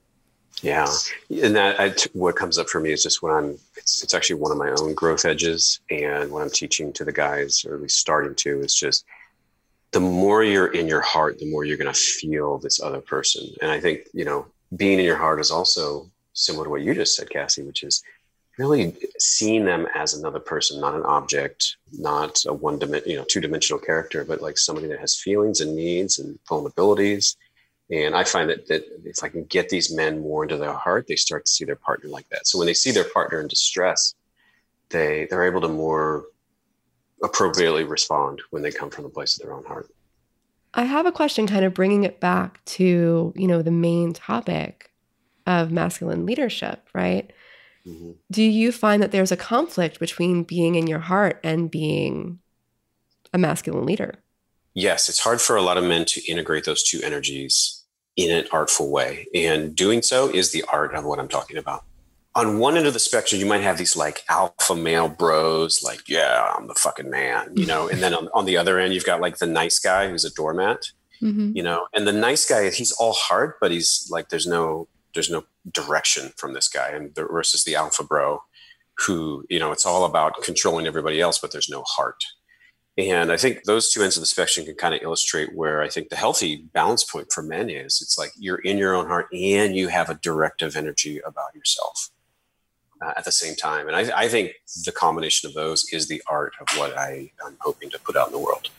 Yeah, 0.64 0.88
and 1.30 1.56
that 1.56 1.80
I 1.80 1.90
t- 1.90 2.10
what 2.14 2.36
comes 2.36 2.58
up 2.58 2.68
for 2.68 2.80
me 2.80 2.92
is 2.92 3.04
just 3.04 3.22
when 3.22 3.32
I'm. 3.32 3.60
It's 3.76 4.04
it's 4.04 4.16
actually 4.16 4.40
one 4.40 4.52
of 4.52 4.58
my 4.58 4.72
own 4.80 4.96
growth 4.96 5.24
edges, 5.24 5.80
and 5.92 6.32
when 6.32 6.42
I'm 6.42 6.50
teaching 6.50 6.92
to 6.94 7.06
the 7.06 7.12
guys, 7.12 7.64
or 7.64 7.76
at 7.76 7.82
least 7.82 8.00
starting 8.00 8.34
to, 8.34 8.62
is 8.62 8.74
just 8.74 9.06
the 9.92 10.00
more 10.00 10.44
you're 10.44 10.74
in 10.74 10.88
your 10.88 11.02
heart, 11.02 11.40
the 11.40 11.50
more 11.50 11.64
you're 11.64 11.78
going 11.78 11.94
to 11.94 12.00
feel 12.00 12.58
this 12.58 12.82
other 12.82 13.02
person. 13.02 13.48
And 13.62 13.72
I 13.72 13.80
think 13.80 14.08
you 14.14 14.26
know, 14.26 14.46
being 14.76 15.00
in 15.00 15.06
your 15.06 15.18
heart 15.18 15.40
is 15.40 15.52
also 15.52 16.10
similar 16.34 16.66
to 16.66 16.70
what 16.70 16.82
you 16.82 16.94
just 16.94 17.16
said, 17.16 17.30
Cassie, 17.30 17.64
which 17.64 17.84
is 17.84 18.04
really 18.58 18.96
seeing 19.20 19.66
them 19.66 19.88
as 19.96 20.14
another 20.14 20.40
person, 20.40 20.82
not 20.82 20.96
an 20.96 21.04
object, 21.04 21.78
not 21.98 22.44
a 22.48 22.54
one 22.54 22.80
dimension, 22.80 23.10
you 23.10 23.18
know, 23.18 23.26
two 23.28 23.40
dimensional 23.40 23.80
character, 23.80 24.26
but 24.26 24.42
like 24.42 24.58
somebody 24.58 24.88
that 24.88 25.00
has 25.00 25.16
feelings 25.16 25.62
and 25.62 25.76
needs 25.76 26.20
and 26.20 26.40
vulnerabilities. 26.50 27.36
And 27.90 28.16
I 28.16 28.24
find 28.24 28.50
that, 28.50 28.68
that 28.68 28.84
if 29.06 29.24
I 29.24 29.30
can 29.30 29.46
get 29.46 29.70
these 29.70 29.96
men 29.96 30.20
more 30.20 30.44
into 30.44 30.58
their 30.58 30.74
heart, 30.74 31.06
they 31.08 31.16
start 31.16 31.46
to 31.46 31.52
see 31.52 31.66
their 31.66 31.76
partner 31.76 32.10
like 32.10 32.28
that. 32.30 32.48
So 32.48 32.58
when 32.58 32.68
they 32.68 32.74
see 32.74 32.92
their 32.92 33.06
partner 33.06 33.40
in 33.40 33.48
distress, 33.48 34.16
they 34.90 35.28
they're 35.30 35.46
able 35.46 35.62
to 35.62 35.68
more 35.68 36.26
appropriately 37.24 37.84
respond 37.84 38.42
when 38.52 38.62
they 38.62 38.72
come 38.72 38.90
from 38.90 39.04
the 39.04 39.10
place 39.10 39.38
of 39.38 39.46
their 39.46 39.56
own 39.56 39.66
heart. 39.66 39.90
I 40.74 40.84
have 40.84 41.06
a 41.06 41.12
question 41.12 41.48
kind 41.48 41.66
of 41.66 41.74
bringing 41.74 42.04
it 42.04 42.20
back 42.20 42.64
to, 42.66 43.34
you 43.36 43.48
know, 43.48 43.62
the 43.62 43.72
main 43.72 44.14
topic 44.14 44.92
of 45.48 45.72
masculine 45.72 46.26
leadership, 46.26 46.88
right? 46.94 47.32
Mhm. 47.88 48.16
Do 48.30 48.44
you 48.44 48.72
find 48.72 49.02
that 49.02 49.12
there's 49.12 49.32
a 49.32 49.38
conflict 49.38 50.00
between 50.00 50.44
being 50.44 50.76
in 50.76 50.88
your 50.88 51.00
heart 51.00 51.40
and 51.44 51.72
being 51.72 52.40
a 53.34 53.38
masculine 53.38 53.86
leader? 53.86 54.16
Yes, 54.74 55.10
it's 55.10 55.20
hard 55.20 55.42
for 55.42 55.56
a 55.56 55.62
lot 55.62 55.78
of 55.78 55.84
men 55.84 56.06
to 56.06 56.22
integrate 56.30 56.66
those 56.66 56.84
two 56.84 57.02
energies 57.02 57.84
in 58.16 58.36
an 58.36 58.48
artful 58.52 58.92
way. 58.92 59.28
And 59.34 59.76
doing 59.76 60.02
so 60.02 60.28
is 60.28 60.52
the 60.52 60.64
art 60.72 60.94
of 60.94 61.06
what 61.06 61.18
I'm 61.18 61.28
talking 61.28 61.58
about. 61.58 61.84
On 62.38 62.60
one 62.60 62.78
end 62.78 62.86
of 62.88 62.94
the 62.94 63.00
spectrum, 63.00 63.40
you 63.42 63.48
might 63.48 63.62
have 63.64 63.78
these 63.78 63.96
like 63.96 64.22
alpha 64.30 64.76
male 64.76 65.10
bros, 65.10 65.84
like, 65.84 66.08
yeah, 66.08 66.54
I'm 66.56 66.68
the 66.68 66.76
fucking 66.76 67.10
man, 67.10 67.52
you 67.56 67.66
know. 67.66 67.88
and 67.90 68.00
then 68.00 68.14
on, 68.14 68.30
on 68.34 68.46
the 68.46 68.58
other 68.58 68.80
end, 68.80 68.94
you've 68.94 69.06
got 69.06 69.20
like 69.22 69.40
the 69.40 69.48
nice 69.48 69.80
guy 69.80 70.08
who's 70.10 70.24
a 70.26 70.32
doormat, 70.32 70.92
Mm-hmm. 71.22 71.54
you 71.56 71.64
know. 71.64 71.88
And 71.96 72.08
the 72.08 72.14
nice 72.14 72.48
guy, 72.48 72.70
he's 72.70 72.92
all 72.92 73.14
heart, 73.14 73.58
but 73.60 73.72
he's 73.72 74.08
like, 74.12 74.30
there's 74.30 74.46
no, 74.46 74.88
there's 75.16 75.32
no 75.32 75.46
direction 75.74 76.32
from 76.38 76.54
this 76.54 76.70
guy. 76.70 76.90
And 76.90 77.16
the, 77.16 77.26
versus 77.26 77.64
the 77.64 77.76
alpha 77.76 78.04
bro, 78.04 78.44
who, 79.00 79.44
you 79.50 79.58
know, 79.58 79.72
it's 79.72 79.86
all 79.86 80.06
about 80.06 80.44
controlling 80.44 80.86
everybody 80.86 81.20
else, 81.20 81.40
but 81.40 81.52
there's 81.52 81.70
no 81.70 81.82
heart. 81.88 82.24
And 83.00 83.32
I 83.32 83.38
think 83.38 83.64
those 83.64 83.92
two 83.92 84.04
ends 84.04 84.16
of 84.16 84.22
the 84.22 84.28
spectrum 84.28 84.66
can 84.68 84.76
kind 84.76 84.94
of 84.94 85.02
illustrate 85.02 85.56
where 85.56 85.82
I 85.82 85.90
think 85.90 86.10
the 86.10 86.16
healthy 86.16 86.66
balance 86.74 87.04
point 87.04 87.32
for 87.32 87.42
men 87.42 87.70
is. 87.72 88.00
It's 88.02 88.18
like 88.20 88.32
you're 88.38 88.58
in 88.60 88.78
your 88.78 88.94
own 88.94 89.08
heart 89.08 89.28
and 89.34 89.76
you 89.76 89.88
have 89.88 90.12
a 90.12 90.20
directive 90.22 90.76
energy 90.76 91.20
about 91.26 91.56
yourself 91.56 92.12
uh, 93.02 93.14
at 93.18 93.26
the 93.26 93.32
same 93.32 93.56
time. 93.56 93.88
And 93.88 93.96
I, 93.96 94.24
I 94.24 94.28
think 94.28 94.54
the 94.86 94.92
combination 94.92 95.48
of 95.48 95.54
those 95.54 95.86
is 95.92 96.08
the 96.08 96.22
art 96.28 96.54
of 96.60 96.68
what 96.78 96.98
I, 96.98 97.32
I'm 97.46 97.58
hoping 97.62 97.90
to 97.92 98.00
put 98.00 98.16
out 98.16 98.28
in 98.28 98.34
the 98.34 98.40
world. 98.40 98.70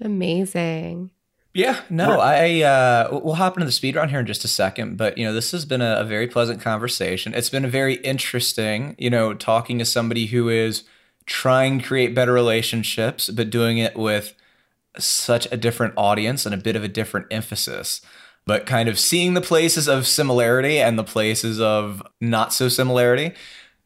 Amazing. 0.00 1.10
Yeah, 1.54 1.80
no, 1.90 2.18
I 2.18 2.62
uh, 2.62 3.20
we'll 3.22 3.34
hop 3.34 3.58
into 3.58 3.66
the 3.66 3.72
speed 3.72 3.94
round 3.94 4.10
here 4.10 4.20
in 4.20 4.26
just 4.26 4.42
a 4.42 4.48
second, 4.48 4.96
but 4.96 5.18
you 5.18 5.26
know, 5.26 5.34
this 5.34 5.50
has 5.50 5.66
been 5.66 5.82
a, 5.82 5.96
a 5.96 6.04
very 6.04 6.26
pleasant 6.26 6.62
conversation. 6.62 7.34
It's 7.34 7.50
been 7.50 7.66
a 7.66 7.68
very 7.68 7.96
interesting, 7.96 8.96
you 8.98 9.10
know, 9.10 9.34
talking 9.34 9.78
to 9.78 9.84
somebody 9.84 10.26
who 10.26 10.48
is 10.48 10.84
trying 11.26 11.78
to 11.78 11.86
create 11.86 12.14
better 12.14 12.32
relationships, 12.32 13.28
but 13.28 13.50
doing 13.50 13.76
it 13.76 13.98
with 13.98 14.34
such 14.98 15.46
a 15.52 15.58
different 15.58 15.92
audience 15.96 16.46
and 16.46 16.54
a 16.54 16.58
bit 16.58 16.74
of 16.74 16.84
a 16.84 16.88
different 16.88 17.26
emphasis. 17.30 18.00
But 18.44 18.66
kind 18.66 18.88
of 18.88 18.98
seeing 18.98 19.34
the 19.34 19.40
places 19.40 19.88
of 19.88 20.06
similarity 20.06 20.80
and 20.80 20.98
the 20.98 21.04
places 21.04 21.60
of 21.60 22.02
not 22.20 22.52
so 22.52 22.68
similarity 22.68 23.34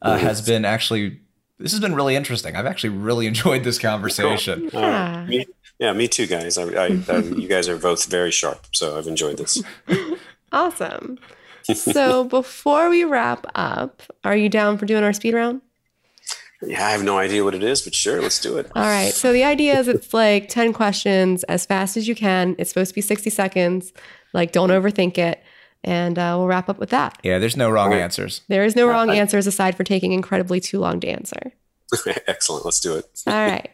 uh, 0.01 0.17
has 0.17 0.41
been 0.41 0.65
actually 0.65 1.19
this 1.59 1.71
has 1.71 1.79
been 1.79 1.95
really 1.95 2.15
interesting. 2.15 2.55
I've 2.55 2.65
actually 2.65 2.91
really 2.91 3.27
enjoyed 3.33 3.63
this 3.63 3.79
conversation. 3.79 4.69
Cool. 4.69 4.83
Uh, 4.83 5.25
me, 5.25 5.45
yeah, 5.79 5.93
me 5.93 6.07
too, 6.07 6.27
guys. 6.27 6.57
I, 6.57 6.63
I, 6.63 6.85
I, 7.09 7.17
you 7.37 7.47
guys 7.47 7.69
are 7.69 7.77
both 7.77 8.05
very 8.05 8.31
sharp, 8.31 8.65
so 8.71 8.97
I've 8.97 9.07
enjoyed 9.07 9.37
this. 9.37 9.61
awesome. 10.51 11.19
So 11.75 12.23
before 12.23 12.89
we 12.89 13.03
wrap 13.03 13.45
up, 13.53 14.01
are 14.23 14.37
you 14.37 14.47
down 14.47 14.77
for 14.77 14.85
doing 14.85 15.03
our 15.03 15.11
speed 15.11 15.33
round? 15.33 15.61
Yeah, 16.61 16.87
I 16.87 16.91
have 16.91 17.03
no 17.03 17.17
idea 17.17 17.43
what 17.43 17.53
it 17.53 17.61
is, 17.61 17.81
but 17.81 17.93
sure, 17.93 18.21
let's 18.21 18.39
do 18.39 18.57
it. 18.57 18.71
All 18.73 18.83
right. 18.83 19.13
So 19.13 19.33
the 19.33 19.43
idea 19.43 19.77
is 19.77 19.89
it's 19.89 20.13
like 20.13 20.47
10 20.47 20.71
questions 20.71 21.43
as 21.43 21.65
fast 21.65 21.97
as 21.97 22.07
you 22.07 22.15
can. 22.15 22.55
It's 22.57 22.69
supposed 22.69 22.91
to 22.91 22.95
be 22.95 23.01
60 23.01 23.29
seconds. 23.29 23.91
Like, 24.33 24.51
don't 24.51 24.69
overthink 24.69 25.17
it. 25.17 25.41
And 25.83 26.17
uh, 26.17 26.35
we'll 26.37 26.47
wrap 26.47 26.69
up 26.69 26.79
with 26.79 26.89
that. 26.89 27.17
Yeah, 27.23 27.39
there's 27.39 27.55
no 27.55 27.69
wrong 27.69 27.93
answers. 27.93 28.41
There 28.49 28.65
is 28.65 28.75
no 28.75 28.87
wrong 28.87 29.09
answers 29.09 29.47
aside 29.47 29.77
for 29.77 29.83
taking 29.83 30.11
incredibly 30.11 30.59
too 30.59 30.79
long 30.79 30.99
to 31.01 31.07
answer. 31.07 31.53
Excellent. 32.27 32.65
Let's 32.65 32.79
do 32.79 32.95
it. 32.95 33.05
All 33.27 33.33
right. 33.33 33.69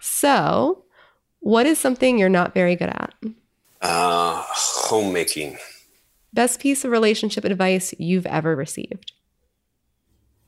So, 0.00 0.84
what 1.40 1.66
is 1.66 1.78
something 1.78 2.18
you're 2.18 2.28
not 2.28 2.54
very 2.54 2.76
good 2.76 2.88
at? 2.90 3.14
Uh, 3.80 4.44
homemaking. 4.46 5.58
Best 6.32 6.60
piece 6.60 6.84
of 6.84 6.90
relationship 6.90 7.44
advice 7.44 7.92
you've 7.98 8.26
ever 8.26 8.54
received? 8.54 9.12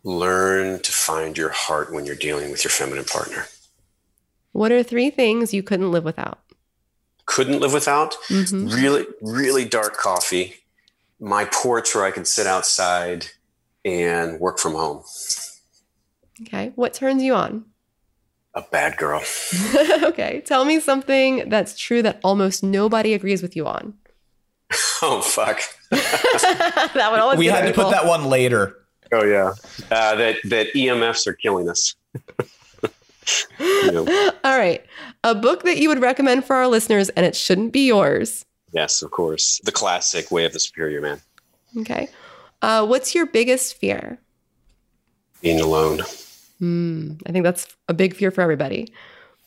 Learn 0.04 0.80
to 0.80 0.92
find 0.92 1.36
your 1.36 1.50
heart 1.50 1.92
when 1.92 2.06
you're 2.06 2.14
dealing 2.14 2.50
with 2.50 2.64
your 2.64 2.70
feminine 2.70 3.04
partner. 3.04 3.46
What 4.52 4.72
are 4.72 4.82
three 4.82 5.10
things 5.10 5.54
you 5.54 5.62
couldn't 5.62 5.90
live 5.90 6.04
without? 6.04 6.40
Couldn't 7.32 7.60
live 7.60 7.72
without? 7.72 8.16
Mm-hmm. 8.28 8.68
Really, 8.68 9.06
really 9.22 9.64
dark 9.64 9.96
coffee. 9.96 10.56
My 11.18 11.46
porch 11.46 11.94
where 11.94 12.04
I 12.04 12.10
can 12.10 12.26
sit 12.26 12.46
outside 12.46 13.26
and 13.86 14.38
work 14.38 14.58
from 14.58 14.74
home. 14.74 15.02
Okay. 16.42 16.72
What 16.74 16.92
turns 16.92 17.22
you 17.22 17.34
on? 17.34 17.64
A 18.54 18.60
bad 18.60 18.98
girl. 18.98 19.22
okay. 20.02 20.42
Tell 20.44 20.66
me 20.66 20.78
something 20.78 21.48
that's 21.48 21.78
true 21.78 22.02
that 22.02 22.20
almost 22.22 22.62
nobody 22.62 23.14
agrees 23.14 23.40
with 23.40 23.56
you 23.56 23.66
on. 23.66 23.94
Oh, 25.00 25.22
fuck. 25.22 25.62
that 25.90 27.08
would 27.10 27.20
always 27.20 27.38
We 27.38 27.46
had 27.46 27.66
to 27.66 27.72
put 27.72 27.90
that 27.92 28.04
one 28.04 28.26
later. 28.26 28.76
Oh 29.14 29.24
yeah, 29.24 29.52
uh, 29.90 30.14
that 30.14 30.36
that 30.44 30.68
EMFs 30.74 31.26
are 31.26 31.34
killing 31.34 31.68
us. 31.68 31.94
All 34.44 34.58
right, 34.58 34.84
a 35.24 35.34
book 35.34 35.62
that 35.62 35.78
you 35.78 35.88
would 35.88 36.00
recommend 36.00 36.44
for 36.44 36.56
our 36.56 36.68
listeners, 36.68 37.08
and 37.10 37.24
it 37.24 37.36
shouldn't 37.36 37.72
be 37.72 37.86
yours. 37.86 38.44
Yes, 38.72 39.02
of 39.02 39.10
course, 39.10 39.60
the 39.64 39.72
classic 39.72 40.30
Way 40.30 40.44
of 40.44 40.52
the 40.52 40.60
Superior 40.60 41.00
Man. 41.00 41.20
Okay, 41.78 42.08
uh, 42.62 42.86
what's 42.86 43.14
your 43.14 43.26
biggest 43.26 43.76
fear? 43.76 44.18
Being 45.40 45.60
alone. 45.60 46.00
Hmm, 46.58 47.14
I 47.26 47.32
think 47.32 47.44
that's 47.44 47.66
a 47.88 47.94
big 47.94 48.14
fear 48.14 48.30
for 48.30 48.40
everybody. 48.40 48.92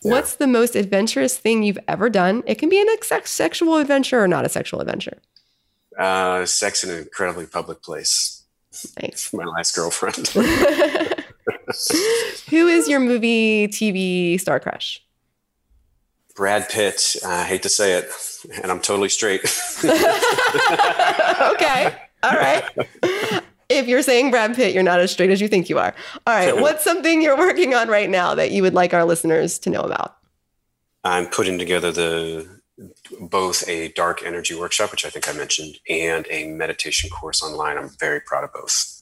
Yeah. 0.03 0.11
What's 0.11 0.35
the 0.35 0.47
most 0.47 0.75
adventurous 0.75 1.37
thing 1.37 1.63
you've 1.63 1.79
ever 1.87 2.09
done? 2.09 2.43
It 2.45 2.55
can 2.55 2.69
be 2.69 2.79
an 2.79 2.87
ex- 2.89 3.31
sexual 3.31 3.77
adventure 3.77 4.21
or 4.21 4.27
not 4.27 4.45
a 4.45 4.49
sexual 4.49 4.81
adventure. 4.81 5.19
Uh, 5.97 6.45
sex 6.45 6.83
in 6.83 6.91
an 6.91 6.97
incredibly 6.99 7.45
public 7.47 7.81
place. 7.81 8.43
Nice. 9.01 9.31
My 9.33 9.45
last 9.45 9.75
girlfriend. 9.75 10.29
Who 12.49 12.67
is 12.67 12.87
your 12.87 12.99
movie, 12.99 13.67
TV 13.67 14.39
star 14.39 14.59
crush? 14.59 15.01
Brad 16.35 16.69
Pitt. 16.69 17.15
I 17.25 17.43
hate 17.43 17.63
to 17.63 17.69
say 17.69 17.93
it, 17.93 18.09
and 18.61 18.71
I'm 18.71 18.81
totally 18.81 19.09
straight. 19.09 19.41
okay. 19.83 21.95
All 22.23 22.33
right. 22.33 22.63
If 23.69 23.87
you're 23.87 24.01
saying 24.01 24.31
Brad 24.31 24.55
Pitt, 24.55 24.73
you're 24.73 24.83
not 24.83 24.99
as 24.99 25.11
straight 25.11 25.29
as 25.29 25.41
you 25.41 25.47
think 25.47 25.69
you 25.69 25.79
are. 25.79 25.95
All 26.27 26.33
right. 26.33 26.55
What's 26.55 26.83
something 26.83 27.21
you're 27.21 27.37
working 27.37 27.73
on 27.73 27.87
right 27.87 28.09
now 28.09 28.35
that 28.35 28.51
you 28.51 28.61
would 28.61 28.73
like 28.73 28.93
our 28.93 29.05
listeners 29.05 29.57
to 29.59 29.69
know 29.69 29.81
about? 29.81 30.17
I'm 31.03 31.27
putting 31.27 31.57
together 31.57 31.91
the 31.91 32.47
both 33.21 33.67
a 33.69 33.89
dark 33.89 34.21
energy 34.23 34.53
workshop, 34.53 34.91
which 34.91 35.05
I 35.05 35.09
think 35.09 35.29
I 35.29 35.33
mentioned, 35.33 35.77
and 35.89 36.27
a 36.29 36.47
meditation 36.47 37.09
course 37.09 37.41
online. 37.41 37.77
I'm 37.77 37.89
very 37.99 38.19
proud 38.19 38.43
of 38.43 38.53
both. 38.53 38.94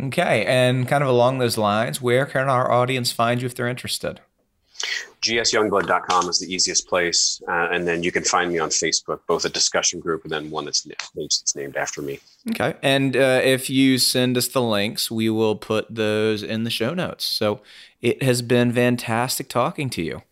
Okay. 0.00 0.44
And 0.46 0.86
kind 0.86 1.02
of 1.02 1.08
along 1.08 1.38
those 1.38 1.58
lines, 1.58 2.00
where 2.00 2.26
can 2.26 2.48
our 2.48 2.70
audience 2.70 3.12
find 3.12 3.40
you 3.40 3.46
if 3.46 3.54
they're 3.54 3.68
interested? 3.68 4.20
gsyoungblood.com 5.22 6.28
is 6.28 6.38
the 6.38 6.52
easiest 6.52 6.88
place. 6.88 7.42
Uh, 7.48 7.68
and 7.72 7.86
then 7.86 8.02
you 8.02 8.12
can 8.12 8.22
find 8.22 8.52
me 8.52 8.58
on 8.58 8.68
Facebook, 8.68 9.20
both 9.26 9.44
a 9.44 9.48
discussion 9.48 9.98
group 9.98 10.22
and 10.22 10.32
then 10.32 10.50
one 10.50 10.64
that's, 10.64 10.86
that's 11.14 11.56
named 11.56 11.76
after 11.76 12.00
me. 12.00 12.20
Okay. 12.50 12.74
And 12.82 13.16
uh, 13.16 13.40
if 13.42 13.68
you 13.68 13.98
send 13.98 14.36
us 14.36 14.48
the 14.48 14.62
links, 14.62 15.10
we 15.10 15.28
will 15.28 15.56
put 15.56 15.92
those 15.92 16.42
in 16.42 16.64
the 16.64 16.70
show 16.70 16.94
notes. 16.94 17.24
So 17.24 17.60
it 18.00 18.22
has 18.22 18.42
been 18.42 18.72
fantastic 18.72 19.48
talking 19.48 19.90
to 19.90 20.02
you. 20.02 20.22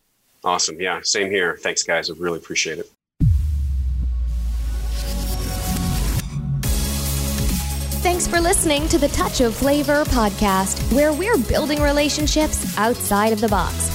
Awesome. 0.44 0.80
Yeah, 0.80 1.00
same 1.02 1.30
here. 1.30 1.58
Thanks, 1.60 1.82
guys. 1.82 2.08
I 2.08 2.14
really 2.16 2.38
appreciate 2.38 2.78
it. 2.78 2.90
Thanks 8.16 8.34
for 8.34 8.40
listening 8.40 8.88
to 8.88 8.96
the 8.96 9.08
Touch 9.08 9.42
of 9.42 9.54
Flavor 9.54 10.02
podcast, 10.04 10.80
where 10.94 11.12
we're 11.12 11.36
building 11.36 11.82
relationships 11.82 12.74
outside 12.78 13.30
of 13.30 13.42
the 13.42 13.48
box. 13.48 13.90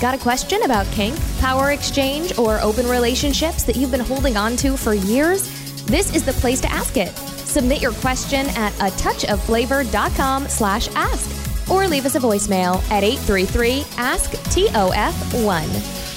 Got 0.00 0.12
a 0.12 0.18
question 0.18 0.64
about 0.64 0.88
kink, 0.88 1.16
power 1.38 1.70
exchange, 1.70 2.36
or 2.36 2.58
open 2.62 2.88
relationships 2.88 3.62
that 3.62 3.76
you've 3.76 3.92
been 3.92 4.00
holding 4.00 4.36
on 4.36 4.56
to 4.56 4.76
for 4.76 4.92
years? 4.92 5.44
This 5.84 6.12
is 6.16 6.24
the 6.24 6.32
place 6.32 6.60
to 6.62 6.72
ask 6.72 6.96
it. 6.96 7.16
Submit 7.16 7.80
your 7.80 7.92
question 7.92 8.48
at 8.56 8.74
a 8.80 8.92
touchofflavor.com 8.96 10.48
slash 10.48 10.88
ask 10.96 11.70
or 11.70 11.86
leave 11.86 12.06
us 12.06 12.16
a 12.16 12.20
voicemail 12.20 12.82
at 12.90 13.04
833 13.04 13.84
ask 13.98 14.32
TOF1. 14.32 16.09